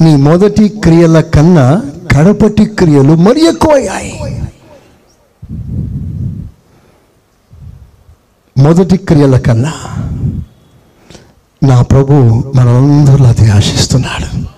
నీ 0.00 0.16
మొదటి 0.16 0.68
క్రియల 0.68 1.20
కన్నా 1.20 1.82
కడపటి 2.12 2.64
క్రియలు 2.64 3.14
మరి 3.14 3.48
ఎక్కువయ్యాయి. 3.48 4.42
మొదటి 8.58 8.96
క్రియల 8.96 9.38
కన్నా 9.38 9.72
నా 11.68 11.82
ప్రభు 11.82 12.12
మనందరూ 12.56 13.24
అది 13.24 13.50
ఆశిస్తున్నాడు. 13.50 14.52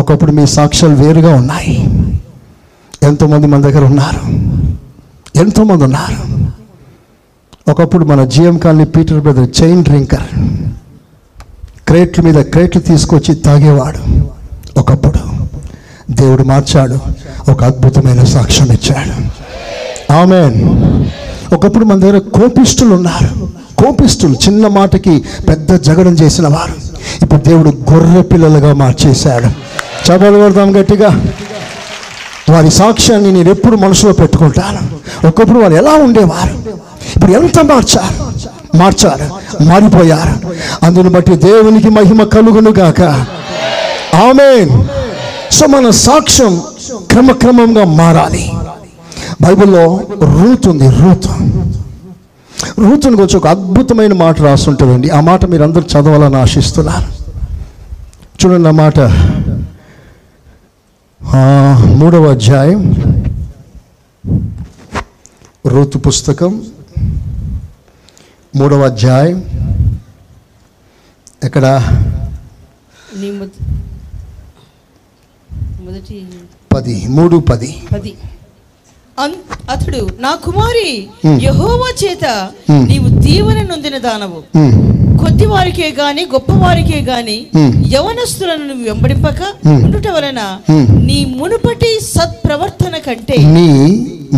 ఒకప్పుడు 0.00 0.32
మీ 0.32 0.46
సాక్ష్యాలు 0.46 0.94
వేరుగా 0.94 1.34
ఉన్నాయి. 1.34 1.84
ఎంతోమంది 3.02 3.46
మన 3.46 3.62
దగ్గర 3.62 3.84
ఉన్నారు. 3.84 4.26
ఎంతోమంది 5.38 5.84
ఉన్నారు. 5.84 6.50
ఒకప్పుడు 7.70 8.04
మన 8.04 8.24
GM 8.24 8.58
colony 8.58 8.84
Peter 8.84 9.20
brother 9.20 9.62
chain 9.62 9.84
drinker 9.84 10.38
క్రేట్ల 11.86 12.22
మీద 12.22 12.34
క్రేట్లు 12.34 12.80
తీసుకొచ్చి 12.80 13.34
తాగేవాడు. 13.34 14.28
ఒకప్పుడు 14.80 15.29
దేవుడు 16.10 16.42
మార్చాడు. 16.42 16.98
ఒక 17.50 17.64
అద్భుతమైన 17.64 18.24
సాక్ష్యం 18.24 18.72
ఇచ్చాడు. 18.72 19.40
ఆమెన్. 20.12 20.64
ఒకప్పుడు 21.54 21.84
మన 21.84 22.00
దగ్గర 22.00 22.18
కోపిస్తులు 22.18 22.94
ఉన్నారు. 22.94 23.48
కోపిస్తులు 23.84 24.32
చిన్న 24.32 24.66
మాటకి 24.66 25.24
పెద్ద 25.48 25.74
జగడం 25.74 26.12
చేసిన 26.12 26.48
వారు. 26.48 26.72
ఇప్పుడు 27.22 27.40
దేవుడు 27.40 27.68
గొర్రె 27.92 28.22
పిల్లలుగా 28.22 28.74
మార్చేశాడు. 28.74 29.46
చపలు 30.06 30.38
కొడతాం 30.38 30.80
గట్టిగా. 30.80 31.24
వారి 32.50 32.70
సాక్ష్యాన్ని 32.70 33.32
నేను 33.32 33.50
ఎప్పుడు 33.50 33.76
మనసులో 33.76 34.12
పెట్టుకుంటాను. 34.12 34.78
ఒకప్పుడు 35.28 35.58
వారు 35.58 35.74
ఎలా 35.74 35.92
ఉండేవారు? 35.92 36.54
ఇప్పుడు 37.16 37.32
ఎంత 37.32 37.60
మార్చారు? 37.60 38.32
మార్చారు. 38.76 39.30
మారిపోయారు. 39.64 40.54
అందుని 40.82 41.08
బట్టి 41.08 41.36
దేవునికి 41.36 41.88
మహిమ 41.88 42.24
కలుగును 42.24 42.70
గాక. 42.70 43.00
ఆమెన్. 44.16 44.99
సో 45.50 45.66
మన 45.66 45.90
సాక్ష్యం 45.90 46.62
క్రమక్రమంగా 47.10 47.84
మారాలి. 47.84 48.52
బైబిల్లో 49.42 50.00
రూత్ 50.22 50.68
ఉంది 50.68 50.90
రూత్. 50.90 51.26
రూతుని 52.78 53.16
గురించి 53.16 53.36
ఒక 53.36 53.46
అద్భుతమైన 53.46 54.12
మాట 54.12 54.40
రాస్తుంటుందండి 54.40 55.10
ఆ 55.10 55.20
మాట 55.20 55.44
మీరు 55.44 55.62
అందరూ 55.62 55.82
చదవాలని 55.82 56.36
ఆశిస్తున్నారు. 56.36 57.12
చూడండి 58.40 58.68
ఆ 58.68 58.72
మాట. 58.72 59.00
మూడవ 61.84 62.30
అధ్యాయం. 62.30 62.94
రూతు 65.66 65.98
పుస్తకం. 65.98 66.64
మూడవ 68.56 68.82
అధ్యాయం. 68.84 69.44
ఎక్కడ? 71.44 71.64
మొదటి 75.90 76.16
పది 76.72 76.94
మూడు 77.08 77.36
పది 77.50 77.68
పది 77.92 78.10
అతడు 79.70 80.00
నా 80.20 80.30
కుమారి. 80.44 80.90
యహోవా 81.44 81.88
చేత. 82.02 82.24
నీవు 82.88 83.08
దీవెన 83.24 83.60
నొందిన 83.62 83.96
దానవు 83.98 84.38
కొద్ది 85.22 85.46
వారికే 85.46 85.88
గాని 85.98 86.22
గొప్ప 86.34 86.52
వారికే 86.52 87.00
గాని. 87.00 87.36
యవనస్తులను 87.94 88.64
నువ్వు 88.66 88.84
వెంబడింపక. 88.84 89.40
ఉండుట 89.84 90.08
వలన. 90.08 90.40
నీ 91.08 91.18
మునుపటి 91.38 91.90
సత్ప్రవర్తన 92.14 92.96
కంటే 93.06 93.36
నీ 93.56 93.66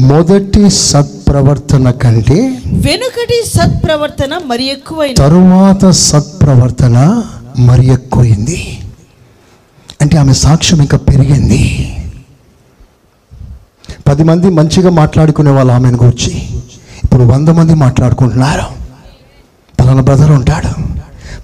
మొదటి 0.09 0.65
సత్ప్రవర్తన 0.83 1.91
కంటే 2.03 2.41
వెనుకటి 2.87 3.39
సత్ప్రవర్తన 3.49 4.41
మరి 4.47 4.67
ఎక్కువైన 4.69 5.17
తరువాత 5.25 5.85
సత్ప్రవర్తన 6.07 6.97
మరి 7.69 7.87
ఎక్కువైంది 7.93 8.61
అంటే 10.03 10.19
ఆమె 10.19 10.33
సాక్ష్యం 10.33 10.81
ఇంకా 10.81 10.99
పెరిగింది. 10.99 11.97
పది 14.09 14.25
మంది 14.25 14.51
మంచిగా 14.51 14.91
మాట్లాడుకునే 14.91 15.51
వాళ్ళు 15.51 15.73
ఆమెను 15.73 15.99
గురించి 16.05 16.47
ఇప్పుడు 17.05 17.23
వంద 17.23 17.49
మంది 17.49 17.75
మాట్లాడుకుంటున్నారు. 17.75 18.63
పలానా 19.81 20.03
బ్రదర్ 20.03 20.31
ఉంటాడు 20.31 20.83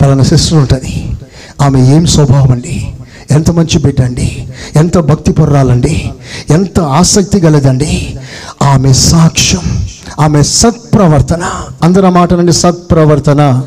పలానా 0.02 0.22
సిస్టర్ 0.22 0.58
ఉంటుంది. 0.58 1.12
ఆమె 1.60 1.80
ఏం 1.80 2.06
స్వభావం 2.06 2.50
అండి? 2.52 2.94
ఎంత 3.30 3.50
మంచి 3.50 3.78
బిడ్డ 3.78 4.00
అండి? 4.00 4.48
ఎంత 4.76 4.98
భక్తి 4.98 5.32
పొర్రాలండి? 5.32 6.12
ఎంత 6.50 6.80
ఆసక్తి 6.80 7.40
గలదండి? 7.40 8.18
ఆమె 8.62 8.92
సాక్ష్యం 8.92 9.88
ఆమె 10.20 10.42
సత్ప్రవర్తన. 10.42 11.50
అందరి 11.82 12.10
మాట 12.10 12.34
నుండి 12.34 12.52
సత్ప్రవర్తన. 12.52 13.62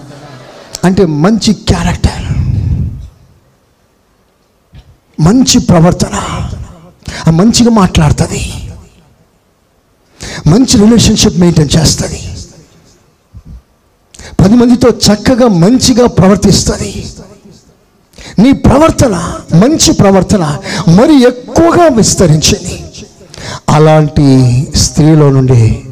అంటే 0.84 1.06
మంచి 1.06 1.54
క్యారెక్టర్ 1.54 2.41
మంచి 5.22 5.60
ప్రవర్తన. 5.60 6.50
మంచిగా 7.32 7.70
మాట్లాడుతుంది. 7.70 8.54
మంచి 10.48 10.86
రిలేషన్షిప్ 10.86 11.40
మెయింటైన్ 11.40 11.70
చేస్తుంది. 11.78 12.22
పది 14.42 14.56
మందితో 14.56 14.90
చక్కగా 14.90 15.48
మంచిగా 15.48 16.08
ప్రవర్తిస్తుంది. 16.08 17.08
నీ 18.40 18.52
ప్రవర్తన 18.52 19.16
మంచి 19.56 19.94
ప్రవర్తన 19.94 20.58
మరి 20.88 21.22
ఎక్కువగా 21.22 21.96
విస్తరించింది. 21.96 22.84
అలాంటి 23.70 24.28
స్త్రీలో 24.76 25.32
నుండి 25.32 25.84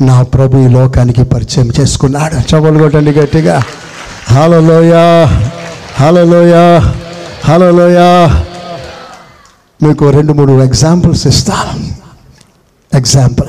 నా 0.00 0.22
ప్రభు 0.22 0.58
ఈ 0.58 0.68
లోకానికి 0.68 1.24
పరిచయం 1.24 1.72
చేసుకున్నాడు. 1.80 2.54
చవలు 2.54 2.78
కొట్టండి 2.78 3.10
గట్టిగా. 3.10 3.62
హలోయా 4.28 5.26
హలోయా 6.00 6.94
హలోయ 7.44 7.96
మీకు 9.82 10.10
రెండు 10.10 10.32
మూడు 10.32 10.52
ఎగ్జాంపుల్స్ 10.52 11.26
ఇస్తాను. 11.26 11.96
ఎగ్జాంపుల్ 12.96 13.48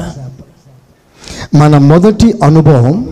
మన 1.55 1.77
మొదటి 1.77 2.33
అనుభవం 2.43 3.09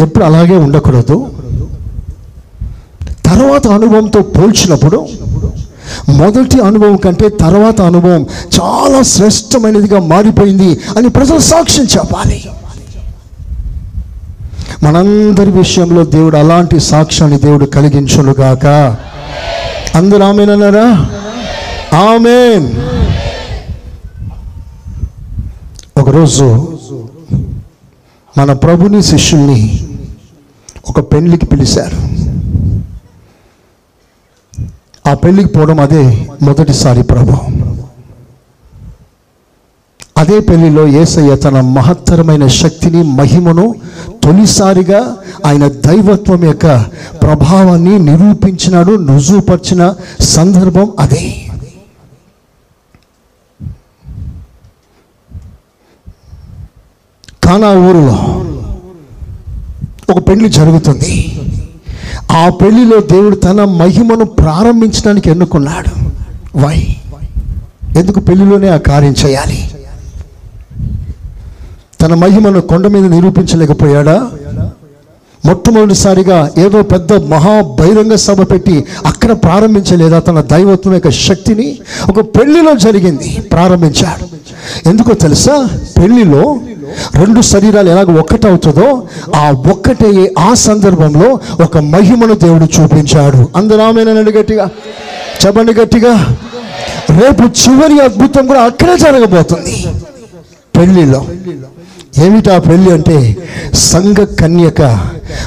ఎప్పుడు 0.00 0.24
అలాగే 0.24 0.56
ఉండకూడదు. 0.56 1.34
తర్వాత 3.26 3.66
అనుభవంతో 3.66 4.22
పోల్చినప్పుడు 4.22 5.08
మొదటి 6.08 6.60
అనుభవం 6.60 6.96
కంటే 6.96 7.28
తర్వాత 7.28 7.80
అనుభవం 7.80 8.26
చాలా 8.60 9.02
శ్రేష్టమైనదిగా 9.02 10.00
మారిపోయింది 10.00 10.80
అని 10.98 11.08
ప్రజలు 11.08 11.38
సాక్ష్యం 11.38 11.86
చెప్పాలి. 11.86 12.44
మనందరి 14.82 15.50
విషయంలో 15.50 16.04
దేవుడు 16.04 16.36
అలాంటి 16.36 16.80
సాక్ష్యాన్ని 16.80 17.38
దేవుడు 17.38 17.64
కలిగించునుగాక. 17.64 18.96
అందరూ 19.96 20.22
ఆమెనన్నారా 20.24 20.86
ఆమెన్. 21.96 22.66
ఒకరోజు 26.00 26.46
మన 28.38 28.52
ప్రభుని 28.52 29.02
శిష్యుల్ని 29.02 29.60
ఒక 30.88 31.00
పెళ్ళికి 31.12 31.46
పిలిచారు 31.46 31.98
ఆ 35.08 35.14
పెళ్ళికి 35.14 35.48
పోవడం 35.52 35.80
అదే 35.80 36.04
మొదటిసారి 36.42 37.02
ప్రభు. 37.02 37.36
అదే 40.20 40.40
పెళ్ళిలో 40.40 40.86
యేసయ్య 40.86 41.36
తన 41.36 41.60
మహత్తరమైన 41.60 42.46
శక్తిని 42.46 43.02
మహిమను 43.02 43.74
తొలిసారిగా 44.24 45.00
ఆయన 45.46 45.68
దైవత్వం 45.68 46.44
యొక్క 46.44 46.66
ప్రభావాన్ని 47.22 47.98
నిరూపించినాడు 47.98 48.92
రుజువుపరిచిన 49.08 49.82
సందర్భం 50.20 50.92
అదే. 50.98 51.24
కానా 57.44 57.70
ఊరిలో 57.70 58.16
ఒక 60.12 60.28
పెళ్ళి 60.28 60.48
జరుగుతుంది. 60.48 61.14
ఆ 62.32 62.48
పెళ్ళిలో 62.48 63.00
దేవుడు 63.00 63.36
తన 63.36 63.64
మహిమను 63.64 64.24
ప్రారంభించడానికి 64.24 65.30
ఎన్నుకున్నాడు? 65.30 65.92
వై? 66.56 66.78
ఎందుకు 67.98 68.20
పెళ్ళిలోనే 68.20 68.68
ఆ 68.68 68.76
కార్యం 68.76 69.14
చేయాలి? 69.26 69.58
తన 72.02 72.14
మహిమను 72.14 72.60
కొండ 72.60 72.86
మీద 72.86 73.04
నిరూపించలేకపోయాడా? 73.04 74.30
మొట్టమొదటిసారిగా 75.46 76.50
ఏదో 76.58 76.82
పెద్ద 76.82 77.12
మహా 77.12 77.60
బహిరంగ 77.60 78.14
సభ 78.14 78.42
పెట్టి 78.50 78.84
అక్కడ 79.06 79.32
ప్రారంభించలేదా 79.32 80.18
తన 80.18 80.40
దైవత్వం 80.40 80.94
యొక్క 80.94 81.10
శక్తిని? 81.10 81.78
ఒక 82.08 82.20
పెళ్ళిలో 82.20 82.74
జరిగింది 82.74 83.40
ప్రారంభించాడు. 83.52 84.24
ఎందుకో 84.88 85.14
తెలుసా? 85.14 85.68
పెళ్ళిలో 86.02 86.58
రెండు 87.14 87.40
శరీరాలు 87.40 87.90
ఎలాగ 87.90 88.18
ఒక్కటవుతుందో 88.18 89.02
ఆ 89.34 89.50
ఒక్కటే 89.50 90.34
ఆ 90.38 90.54
సందర్భంలో 90.54 91.40
ఒక 91.64 91.78
మహిమను 91.78 92.34
దేవుడు 92.34 92.82
చూపించాడు. 92.82 93.48
అందరూ 93.56 93.82
ఆమెనండి 93.82 94.32
గట్టిగా 94.32 94.68
చెప్పండి 95.46 95.74
గట్టిగా. 95.74 96.14
రేపు 97.10 97.42
చివరి 97.42 98.00
అద్భుతం 98.00 98.46
కూడా 98.46 98.60
అక్కడే 98.60 98.96
జరగబోతుంది. 98.96 99.86
పెళ్ళిలో. 100.78 101.26
ఏమిటా 102.18 102.58
పెళ్ళి 102.58 102.92
అంటే 102.92 103.36
సంఘ 103.74 104.16
కన్యక? 104.16 104.82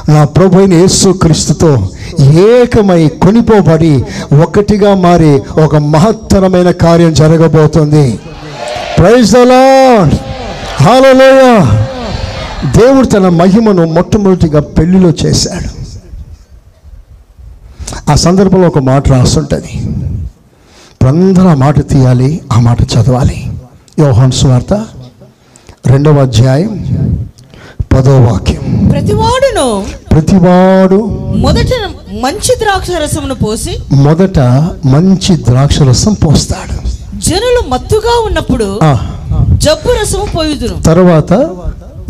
నా 0.10 0.26
ప్రభు 0.26 0.58
అయిన 0.58 0.74
యేసు 0.74 1.10
క్రీస్తుతో 1.10 1.90
ఏకమై 2.20 3.08
కొనిపోబడి 3.08 4.06
ఒకటిగా 4.42 4.96
మారి 4.96 5.42
ఒక 5.64 5.76
మహత్తరమైన 5.76 6.72
కార్యం 6.72 7.14
జరగబోతుంది. 7.14 8.20
ప్రైజ్ 9.00 9.36
హాలలోయ 10.84 11.66
దేవుడు 12.80 13.06
తన 13.06 13.30
మహిమను 13.30 13.86
మొట్టమొదటిగా 13.94 14.60
పెళ్ళిలో 14.60 15.10
చేశాడు. 15.10 15.84
ఆ 18.12 18.16
సందర్భంలో 18.16 18.68
ఒక 18.68 18.80
మాట 18.80 19.10
రాస్తుంటుంది 19.10 19.90
అందరూ 21.08 21.48
ఆ 21.48 21.54
మాట 21.54 21.90
తీయాలి 21.90 22.42
ఆ 22.54 22.60
మాట 22.60 22.82
చదవాలి. 22.82 23.50
యోహాన్ 24.00 24.32
సువార్త 24.32 24.86
రెండవ 25.86 26.22
అధ్యాయం 26.22 26.74
పదో 27.94 28.20
వాక్యం. 28.22 28.90
ప్రతివాడును 28.92 29.86
ప్రతివాడు 30.12 31.00
మొదట 31.36 31.72
మంచి 32.22 32.54
ద్రాక్ష 32.60 32.92
రసమును 33.04 33.36
పోసి 33.36 33.78
మొదట 33.92 34.40
మంచి 34.86 35.36
ద్రాక్షరసం 35.36 36.14
పోస్తాడు. 36.14 36.76
జనులు 37.20 37.70
మత్తుగా 37.70 38.14
ఉన్నప్పుడు 38.26 38.80
జబ్బు 39.58 39.92
రసము 40.02 40.26
పోయుదును. 40.38 40.82
తర్వాత 40.82 41.50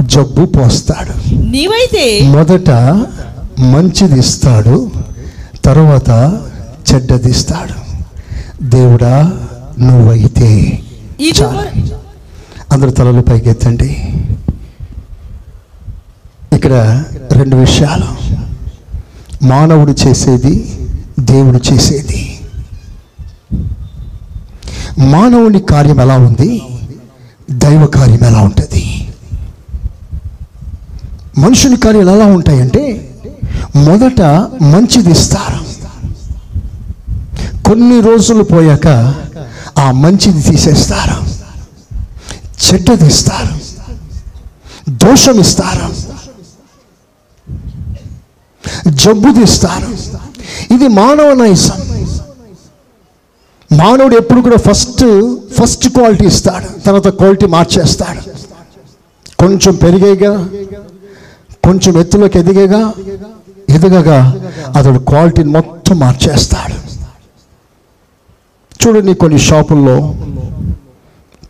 జబ్బు 0.01 0.45
పోస్తాడు. 0.45 1.33
నీవైతే 1.33 2.27
మొదట 2.27 2.69
మంచిది 3.59 4.19
ఇస్తాడు 4.19 4.91
తర్వాత 5.65 6.09
చెడ్డది 6.89 7.29
ఇస్తాడు. 7.29 7.77
దేవుడా 8.65 9.33
నువ్వైతే. 9.79 10.79
అందరు 12.73 12.89
తలలు 12.89 13.21
పైకి 13.21 13.49
ఎత్తండి. 13.49 14.13
ఇక్కడ 16.53 17.03
రెండు 17.31 17.55
విషయాలు. 17.55 18.33
మానవుడు 19.45 19.91
చేసేది 19.91 20.79
దేవుడు 21.19 21.73
చేసేది. 21.73 22.39
మానవుని 24.99 25.59
కార్యం 25.59 26.01
ఎలా 26.01 26.17
ఉంది? 26.17 26.61
దైవ 27.51 27.85
కార్యం 27.85 28.19
ఎలా 28.23 28.41
ఉంటుంది? 28.41 29.07
మనుషుని 31.37 31.77
కార్యాలు 31.77 32.11
ఎలా 32.11 32.25
ఉంటాయంటే 32.25 33.15
మొదట 33.75 34.21
మంచిది 34.61 35.11
ఇస్తారు. 35.11 35.73
కొన్ని 37.63 38.01
రోజులు 38.01 38.43
పోయాక 38.43 39.15
ఆ 39.79 39.91
మంచిది 39.91 40.41
తీసేస్తారు. 40.41 41.42
చెడ్డది 42.61 43.07
ఇస్తారు 43.07 43.55
దోషం 44.89 45.39
ఇస్తారు. 45.39 45.87
జబ్బుది 48.89 49.41
ఇస్తారు 49.43 49.89
ఇది 50.73 50.87
మానవ 50.87 51.33
నైజం. 51.33 51.79
మానవుడు 53.81 54.15
ఎప్పుడు 54.15 54.41
కూడా 54.41 54.57
ఫస్ట్ 54.57 55.05
ఫస్ట్ 55.59 55.87
క్వాలిటీ 55.89 56.25
ఇస్తాడు. 56.25 56.67
తర్వాత 56.85 57.07
క్వాలిటీ 57.07 57.45
మార్చేస్తాడు. 57.45 58.21
కొంచెం 59.39 59.75
పెరిగేగా 59.75 60.33
కొంచెం 61.63 61.97
ఎత్తులోకి 61.99 62.39
ఎదిగేగా 62.39 62.93
ఎదగగా 63.69 64.19
అతడు 64.77 64.99
క్వాలిటీని 64.99 65.51
మొత్తం 65.51 65.95
మార్చేస్తాడు. 65.99 66.77
చూడండి 68.81 69.13
కొన్ని 69.13 69.39
షాపుల్లో 69.39 69.97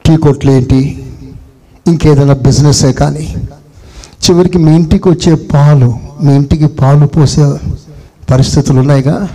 టీ 0.06 0.18
కొట్లు 0.18 0.52
ఏంటి 0.52 1.06
ఇంకేదైనా 1.88 2.34
బిజినెసే 2.34 2.92
కానీ. 2.92 3.36
చివరికి 4.26 4.58
మీ 4.58 4.76
ఇంటికి 4.76 5.10
వచ్చే 5.10 5.36
పాలు 5.36 5.94
మీ 6.24 6.36
ఇంటికి 6.36 6.68
పాలు 6.68 7.06
పోసే 7.06 7.54
పరిస్థితులు 8.32 8.80
ఉన్నాయిగా 8.80 9.28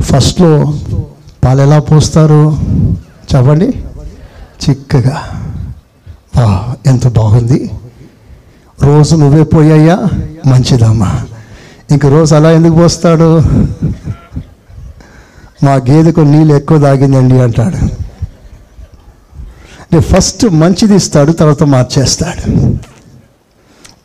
ఫస్ట్లో 0.00 0.72
పాలు 1.44 1.60
ఎలా 1.62 1.78
పోస్తారు? 1.78 2.58
చెప్పండి. 3.34 3.68
చిక్కగా. 4.64 5.16
వా 6.36 6.74
ఎంత 6.86 7.08
బాగుంది. 7.08 7.70
రోజు 8.82 9.16
నువ్వే 9.16 9.42
పోయాయా 9.42 9.96
మంచిదమ్మా. 10.46 11.20
ఇంక 11.90 12.06
రోజు 12.06 12.34
అలా 12.34 12.50
ఎందుకు 12.50 12.74
పోస్తాడు? 12.74 13.42
మా 15.64 15.74
గేదెకు 15.74 16.20
నీళ్ళు 16.20 16.54
ఎక్కువ 16.54 16.78
తాగిందండి 16.78 17.38
అంటాడు. 17.38 18.07
అంటే 19.94 20.06
ఫస్ట్ 20.08 20.44
మంచిది 20.44 20.94
ఇస్తాడు 20.94 21.32
తర్వాత 21.32 21.62
మార్చేస్తాడు. 21.62 22.50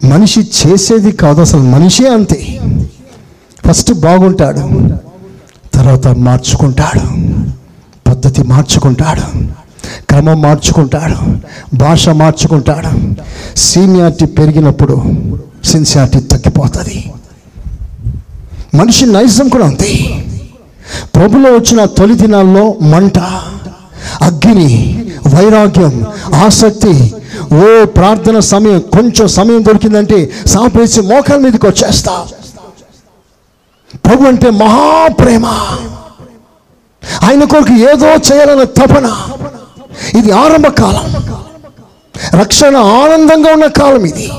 మనిషి 0.05 0.39
చేసేది 0.39 1.11
కాదు 1.11 1.41
అసలు 1.41 1.59
మనిషే 1.59 2.07
అంతే. 2.07 2.59
ఫస్ట్ 3.67 3.93
బాగుంటాడు 3.93 4.97
తర్వాత 5.73 6.07
మార్చుకుంటాడు 6.07 6.99
పద్ధతి 8.09 8.43
మార్చుకుంటాడు 8.43 9.47
క్రమం 10.09 10.41
మార్చుకుంటాడు 10.41 11.37
భాష 11.75 12.09
మార్చుకుంటాడు. 12.09 13.15
సీనియారిటీ 13.57 14.25
పెరిగినప్పుడు 14.25 15.03
సిన్సియారిటీ 15.63 16.19
తగ్గిపోతుంది. 16.19 17.11
మనిషి 18.75 19.05
నైజం 19.05 19.49
కూడా 19.49 19.65
అంతే. 19.65 19.89
ప్రభులో 21.15 21.51
వచ్చిన 21.51 21.85
తొలి 21.85 22.15
దినాల్లో 22.15 22.75
మంట. 22.81 23.19
అగ్ని 24.21 25.05
వైరాగ్యం 25.35 26.07
ఆసక్తి 26.35 27.15
ఓ 27.53 27.85
ప్రార్థన 27.85 28.39
సమయం 28.39 28.79
కొంచెం 28.79 29.27
సమయం 29.27 29.65
దొరికిందంటే 29.65 30.31
సాపేసి 30.45 31.01
మోకాల 31.01 31.39
మీదకి 31.39 31.65
వచ్చేస్తా. 31.65 32.27
ప్రభు 34.05 34.23
అంటే 34.23 34.49
మహాప్రేమ. 34.49 35.45
ఆయన 37.23 37.43
కొరకు 37.43 37.73
ఏదో 37.73 38.13
చేయాలన్న 38.15 38.63
తపన. 38.63 39.07
ఇది 40.17 40.31
ఆరంభ 40.31 40.67
కాలం. 40.67 41.39
రక్షణ 42.39 42.75
ఆనందంగా 42.75 43.53
ఉన్న 43.53 43.65
కాలం 43.65 44.05
ఇది. 44.05 44.31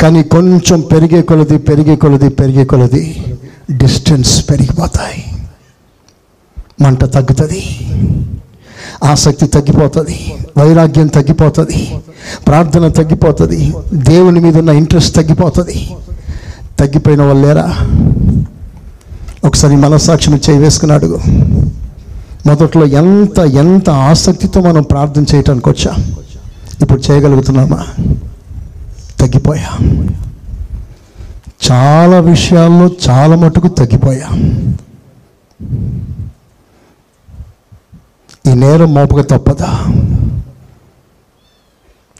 కానీ 0.00 0.22
కొంచెం 0.22 0.80
పెరిగే 0.80 1.22
కొలది 1.22 1.58
పెరిగే 1.58 1.96
కొలది 1.96 2.28
పెరిగే 2.28 2.64
కొలది 2.64 3.34
డిస్టెన్స్ 3.76 4.50
పెరిగిపోతాయి. 4.50 5.24
మంట 6.82 7.04
తగ్గుతుంది. 7.04 7.78
ఆసక్తి 9.04 9.46
తగ్గిపోతుంది 9.46 10.34
వైరాగ్యం 10.58 11.06
తగ్గిపోతుంది 11.06 11.98
ప్రార్థన 12.46 12.88
తగ్గిపోతుంది 12.88 13.74
దేవుని 13.92 14.40
మీద 14.40 14.56
ఉన్న 14.56 14.68
ఇంట్రెస్ట్ 14.68 15.16
తగ్గిపోతుంది. 15.16 15.90
తగ్గిపోయిన 16.78 17.22
వాళ్ళేరా 17.22 17.76
ఒకసారి 19.44 19.76
మనస్సాక్షి 19.76 20.30
చేయి 20.30 20.58
వేసుకుని 20.58 20.92
అడుగు. 20.92 21.18
మొదట్లో 22.46 22.86
ఎంత 22.86 23.38
ఎంత 23.38 23.90
ఆసక్తితో 23.90 24.60
మనం 24.60 24.82
ప్రార్థన 24.82 25.24
చేయటానికి 25.34 25.68
వచ్చాం? 25.68 26.14
ఇప్పుడు 26.82 27.02
చేయగలుగుతున్నామా? 27.10 27.84
తగ్గిపోయా. 29.20 29.96
చాలా 31.72 32.20
విషయాల్లో 32.20 32.90
చాలా 33.08 33.36
మటుకు 33.36 33.68
తగ్గిపోయా. 33.68 34.28
ఈ 38.46 38.54
నేరం 38.54 38.94
మోపక 38.94 39.20
తప్పదా? 39.20 39.70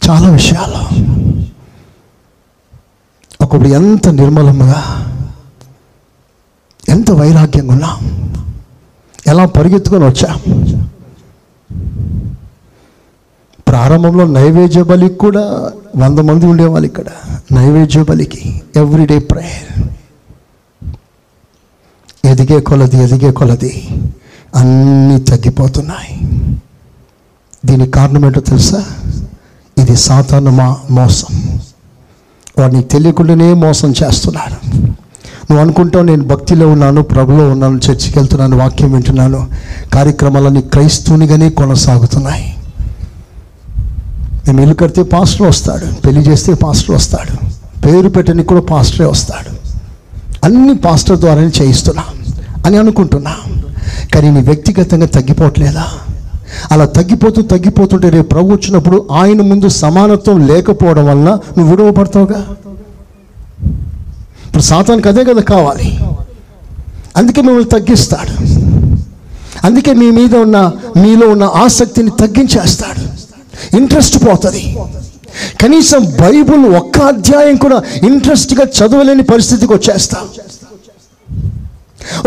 చాలా 0.08 0.30
విషయాలు. 0.30 0.80
ఒకప్పుడు 3.40 3.68
ఎంత 3.68 4.08
నిర్మలంగా 4.08 4.82
ఎంత 6.88 7.10
వైరాగ్యంగా 7.10 7.72
ఉన్నా 7.72 7.98
ఎలా 9.26 9.46
పరిగెత్తుకొని 9.46 10.04
వచ్చా? 10.04 10.34
ప్రారంభంలో 13.68 14.26
నైవేద్య 14.26 14.82
బలికి 14.82 15.14
కూడా 15.14 15.72
వంద 15.96 16.18
మంది 16.18 16.46
ఉండేవాళ్ళు 16.46 16.86
ఇక్కడ. 16.86 17.04
నైవేద్య 17.52 18.02
బలికి 18.02 18.62
ఎవ్రీడే 18.76 19.18
ప్రేయర్ 19.18 19.88
ఎదిగే 22.26 22.60
కొలది 22.60 22.96
ఎదిగే 22.96 23.30
కొలది. 23.32 23.88
అన్నీ 24.54 25.20
తగ్గిపోతున్నాయి. 25.20 26.20
దీనికి 27.66 27.90
కారణం 27.90 28.26
ఏంటో 28.26 28.40
తెలుసా? 28.40 28.84
ఇది 29.78 29.96
సాధారణ 29.96 30.48
మా 30.48 30.76
మోసం. 30.90 31.60
వాడిని 32.58 32.82
తెలియకుండానే 32.82 33.52
మోసం 33.52 33.94
చేస్తున్నాడు. 34.02 34.76
నువ్వు 35.50 35.60
అనుకుంటావు 35.60 36.04
నేను 36.04 36.24
భక్తిలో 36.24 36.68
ఉన్నాను 36.68 37.02
ప్రభులో 37.02 37.50
ఉన్నాను 37.50 37.76
చర్చికి 37.76 38.18
వెళ్తున్నాను 38.18 38.56
వాక్యం 38.56 38.92
వింటున్నాను 38.92 39.50
కార్యక్రమాలన్నీ 39.94 40.60
క్రైస్తవునిగానే 40.60 41.50
కొనసాగుతున్నాయి. 41.50 42.54
మేము 44.46 44.60
ఇల్లు 44.60 44.74
కడితే 44.74 45.02
పాస్టర్ 45.02 45.42
వస్తాడు 45.42 46.00
పెళ్ళి 46.00 46.20
చేస్తే 46.20 46.54
పాస్టర్ 46.54 46.90
వస్తాడు 46.90 47.46
పేరు 47.86 48.08
పెట్టని 48.08 48.44
కూడా 48.44 48.60
పాస్టరే 48.60 49.06
వస్తాడు. 49.06 49.58
అన్ని 50.44 50.74
పాస్టర్ 50.74 51.18
ద్వారానే 51.18 51.46
చేయిస్తున్నా 51.46 52.04
అని 52.66 52.76
అనుకుంటున్నాను 52.76 53.67
కానీ 54.14 54.30
నీ 54.30 54.40
వ్యక్తిగతంగా 54.40 55.06
తగ్గిపోవట్లేదా? 55.06 55.86
అలా 56.72 56.84
తగ్గిపోతూ 56.84 57.42
తగ్గిపోతుంటే 57.42 58.08
రేపు 58.08 58.28
ప్రభు 58.28 58.52
వచ్చినప్పుడు 58.52 59.08
ఆయన 59.12 59.42
ముందు 59.42 59.68
సమానత్వం 59.68 60.46
లేకపోవడం 60.46 61.06
వలన 61.06 61.30
నువ్వు 61.58 61.70
విడవబడతావుగా? 61.70 62.46
ఇప్పుడు 64.46 64.62
సాతానికి 64.62 65.08
అదే 65.08 65.24
కదా 65.24 65.40
కావాలి. 65.40 66.00
అందుకే 67.16 67.40
మిమ్మల్ని 67.42 67.70
తగ్గిస్తాడు. 67.70 68.34
అందుకే 69.66 69.92
మీ 69.92 70.10
మీద 70.10 70.36
ఉన్న 70.36 70.72
మీలో 70.96 71.28
ఉన్న 71.28 71.44
ఆసక్తిని 71.44 72.10
తగ్గించేస్తాడు. 72.10 73.02
ఇంట్రెస్ట్ 73.76 74.26
పోతుంది. 74.26 74.76
కనీసం 75.60 76.04
బైబుల్ 76.04 76.74
ఒక్క 76.74 76.98
అధ్యాయం 76.98 77.56
కూడా 77.56 77.82
ఇంట్రెస్ట్గా 78.06 78.64
చదవలేని 78.64 79.22
పరిస్థితికి 79.22 79.72
వచ్చేస్తా. 79.72 80.16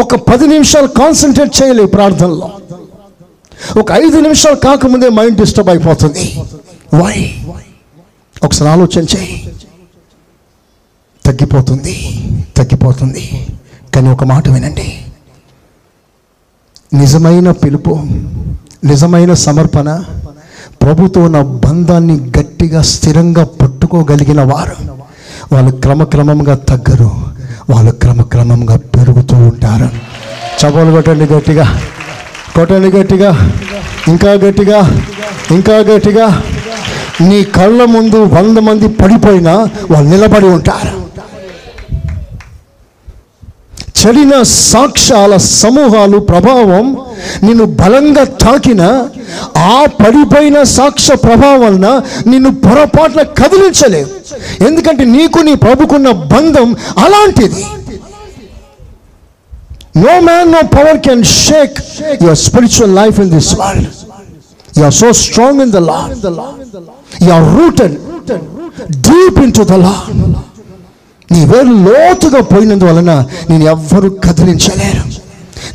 ఒక 0.01 0.15
పది 0.15 0.47
నిమిషాలు 0.47 0.87
కాన్సన్ట్రేట్ 0.87 1.63
చేయలేవు 1.63 1.87
ప్రార్థనలో. 1.87 2.51
ఒక 3.79 3.91
ఐదు 3.91 4.17
నిమిషాలు 4.17 4.55
కాకముందే 4.55 5.09
మైండ్ 5.09 5.37
డిస్టర్బ్ 5.37 5.69
అయిపోతుంది. 5.69 6.39
వై 6.93 7.35
ఒకసారి 8.43 8.71
ఆలోచన 8.71 9.03
చేయి. 9.03 9.53
తగ్గిపోతుంది 11.25 11.95
తగ్గిపోతుంది. 12.57 13.47
కానీ 13.95 14.09
ఒక 14.09 14.23
మాట 14.23 14.49
వినండి. 14.49 15.05
నిజమైన 16.93 17.51
పిలుపు 17.51 17.99
నిజమైన 18.83 19.33
సమర్పణ 19.33 20.03
ప్రభుతో 20.81 21.21
ఉన్న 21.21 21.41
బంధాన్ని 21.41 22.31
గట్టిగా 22.39 22.81
స్థిరంగా 22.81 23.43
పట్టుకోగలిగిన 23.43 24.41
వారు 24.41 24.75
వాళ్ళు 25.53 25.71
క్రమక్రమంగా 25.71 26.55
తగ్గరు. 26.55 27.11
వాళ్ళు 27.69 27.91
క్రమక్రమంగా 27.91 28.77
పెరుగుతూ 28.77 29.35
ఉంటారు. 29.35 29.89
చపలు 30.59 30.91
కొట్టండి 30.91 31.25
గట్టిగా. 31.25 31.81
కొట్టండి 32.55 32.87
గట్టిగా. 32.97 33.51
ఇంకా 34.07 34.31
గట్టిగా. 34.31 35.03
ఇంకా 35.51 35.77
గట్టిగా. 35.77 36.43
నీ 37.21 37.43
కళ్ళ 37.43 37.85
ముందు 37.85 38.23
వంద 38.23 38.57
మంది 38.57 38.87
పడిపోయినా 38.87 39.53
వాళ్ళు 39.91 40.09
నిలబడి 40.09 40.45
ఉంటారు. 40.45 41.01
చెడిన 44.01 44.41
సాక్ష్యాల 44.43 45.37
సమూహాలు 45.37 46.17
ప్రభావం 46.17 46.97
నిన్ను 47.45 47.65
బలంగా 47.81 48.23
తాకిన 48.43 48.81
ఆ 49.73 49.77
పడిపోయిన 49.99 50.57
సాక్ష్య 50.77 51.15
ప్రభావం 51.25 51.61
వలన 51.63 51.87
నిన్ను 52.31 52.51
పొరపాట్ల 52.65 53.21
కదిలించలేవు. 53.39 54.09
ఎందుకంటే 54.67 55.03
నీకు 55.15 55.39
నీ 55.47 55.53
ప్రభుకున్న 55.65 56.09
బంధం 56.33 56.67
అలాంటిది. 57.05 57.63
No 60.03 60.13
man 60.27 60.51
no 60.55 60.61
power 60.75 60.99
can 61.07 61.23
shake 61.45 61.77
your 62.25 62.39
spiritual 62.47 62.93
life 63.01 63.17
in 63.23 63.31
this 63.35 63.51
world 63.61 63.89
you 64.77 64.83
are 64.89 64.97
so 65.01 65.09
strong 65.23 65.61
in 65.65 65.73
the 65.77 65.81
law 65.89 65.99
you 67.25 67.31
are 67.39 67.47
rooted 67.57 67.95
deep 69.09 69.39
into 69.59 69.65
the 69.73 69.77
law 69.85 69.95
నీ 71.29 71.41
వేరు 71.51 71.73
లోతుగా 71.87 72.39
పోయినందువలన 72.53 73.11
నేను 73.49 73.65
ఎవ్వరూ 73.73 74.07
కదిలించలేరు. 74.25 75.03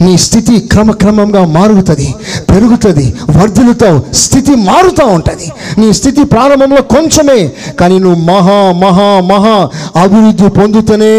నీ 0.00 0.18
స్థితి 0.18 0.58
క్రమక్రమంగా 0.58 1.46
మారుగుతుంది 1.46 2.14
పెరుగుతుంది 2.50 3.14
వర్ధులుతావు 3.36 4.14
స్థితి 4.14 4.50
మారుతూ 4.50 5.06
ఉంటుంది. 5.06 5.52
నీ 5.78 5.92
స్థితి 5.92 6.24
ప్రారంభంలో 6.24 6.82
కొంచెమే 6.82 7.52
కానీ 7.80 7.98
నువ్వు 7.98 8.24
మహా 8.24 8.72
మహా 8.72 9.20
మహా 9.20 9.70
అభివృద్ధి 10.00 10.48
పొందుతూనే 10.48 11.14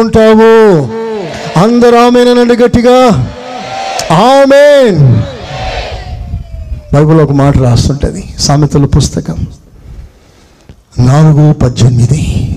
ఉంటావు. 0.00 0.82
అందరూ 1.64 1.96
ఆమెనండి 1.98 2.56
గట్టిగా. 2.56 3.28
ఆమెన్. 4.12 5.22
బైబిల్ 6.94 7.20
ఒక 7.20 7.32
మాట 7.32 7.58
రాస్తుంటుంది 7.58 8.28
సామెతల 8.38 8.84
పుస్తకం 8.84 9.46
నాలుగు 10.98 11.52
పద్దెనిమిది. 11.52 12.48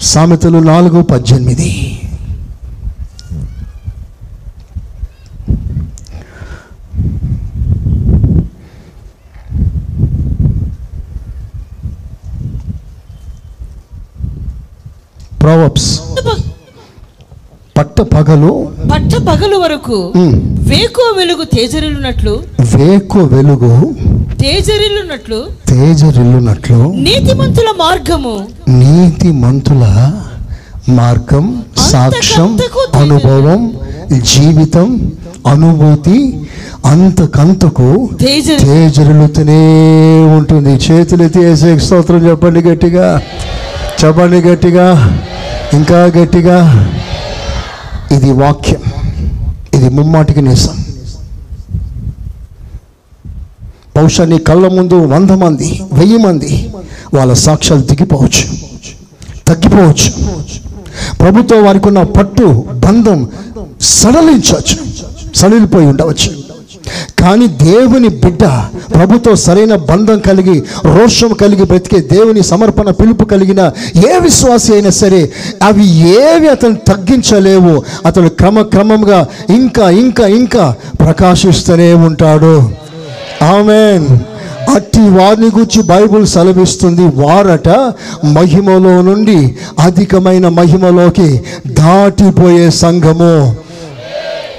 సామెతలు 0.00 0.58
నాలుగు 0.58 1.02
పద్దెనిమిది. 1.02 2.00
ప్రొవబ్స్ 15.46 15.90
పట్ట 17.76 18.00
పగలు 18.12 18.52
పట్ట 18.92 19.12
పగలు 19.26 19.56
వరకు 19.64 19.96
వేకువ 20.70 21.06
వెలుగు 21.18 21.44
తేజరిల్లునట్లు 21.54 22.32
వేకు 22.72 23.20
వెలుగు 23.32 23.70
తేజరిల్లునట్లు 24.42 25.38
తేజరిల్లునట్లు 25.70 26.78
నీతిమంతుల 27.06 27.68
మార్గము 27.82 28.34
నీతి 28.80 29.30
మంతుల 29.42 29.84
మార్గం 31.00 31.44
సాక్ష్యం 31.90 32.50
అనుభవం 33.02 33.62
జీవితం 34.32 34.88
అనుభూతి 35.52 36.18
అంతకంతకు 36.92 37.88
తేజరి 38.22 38.64
తేజరులుతూనే 38.66 39.60
ఉంటుంది. 40.38 40.72
చేతులెత్తి 40.84 41.38
వేసే 41.38 41.70
స్తోత్రం 41.78 42.20
చెప్పండి 42.28 42.60
గట్టిగా. 42.68 43.06
చెప్పండి 44.02 44.38
గట్టిగా. 44.48 44.86
ఇంకా 45.74 46.06
గట్టిగా 46.06 46.56
ఇది 48.12 48.32
వాక్యం 48.32 48.82
ఇది 49.74 49.88
ముమ్మాటికి 49.88 50.42
నిజం 50.42 50.76
బహుశా 53.96 54.24
నీ 54.24 54.38
కళ్ళ 54.38 54.66
ముందు 54.68 54.94
వంద 54.94 55.30
మంది 55.30 55.68
వెయ్యి 55.92 56.16
మంది 56.16 56.70
వాళ్ళ 57.14 57.32
సాక్ష్యాలు 57.32 57.82
దిగిపోవచ్చు 57.82 58.46
తగ్గిపోవచ్చు. 59.48 60.10
ప్రభుత్వం 61.20 61.64
వారికి 61.64 61.88
ఉన్న 61.88 62.02
పట్టు 62.02 62.46
బంధం 62.84 63.28
సడలించవచ్చు 63.80 64.76
సడలిపోయి 65.34 65.86
ఉండవచ్చు. 65.86 66.30
కానీ 67.18 67.46
దేవుని 67.46 68.08
బిడ్డ 68.08 68.44
ప్రభుతో 68.94 69.34
సరైన 69.34 69.74
బంధం 69.74 70.18
కలిగి 70.18 70.64
రోషం 70.84 71.32
కలిగి 71.32 71.64
బ్రతికే 71.64 72.00
దేవుని 72.00 72.42
సమర్పణ 72.42 72.90
పిలుపు 72.90 73.24
కలిగిన 73.24 73.70
ఏ 73.96 74.18
విశ్వాసి 74.18 74.72
అయినా 74.72 74.90
సరే 74.90 75.32
అవి 75.62 75.86
ఏవి 76.08 76.48
అతను 76.48 76.74
తగ్గించలేవు. 76.74 77.82
అతను 78.06 78.28
క్రమక్రమంగా 78.28 79.26
ఇంకా 79.50 79.90
ఇంకా 79.90 80.26
ఇంకా 80.26 80.74
ప్రకాశిస్తూనే 81.00 81.94
ఉంటాడు. 81.94 82.70
ఆమెన్. 83.42 84.18
అట్టి 84.74 85.00
వారిని 85.00 85.46
గురించి 85.46 85.82
బైబుల్ 85.82 86.26
సెలవిస్తుంది. 86.26 87.00
వారట 87.00 87.68
మహిమలో 88.24 89.02
నుండి 89.02 89.56
అధికమైన 89.78 90.48
మహిమలోకి 90.48 91.42
దాటిపోయే 91.66 92.70
సంఘము. 92.70 93.56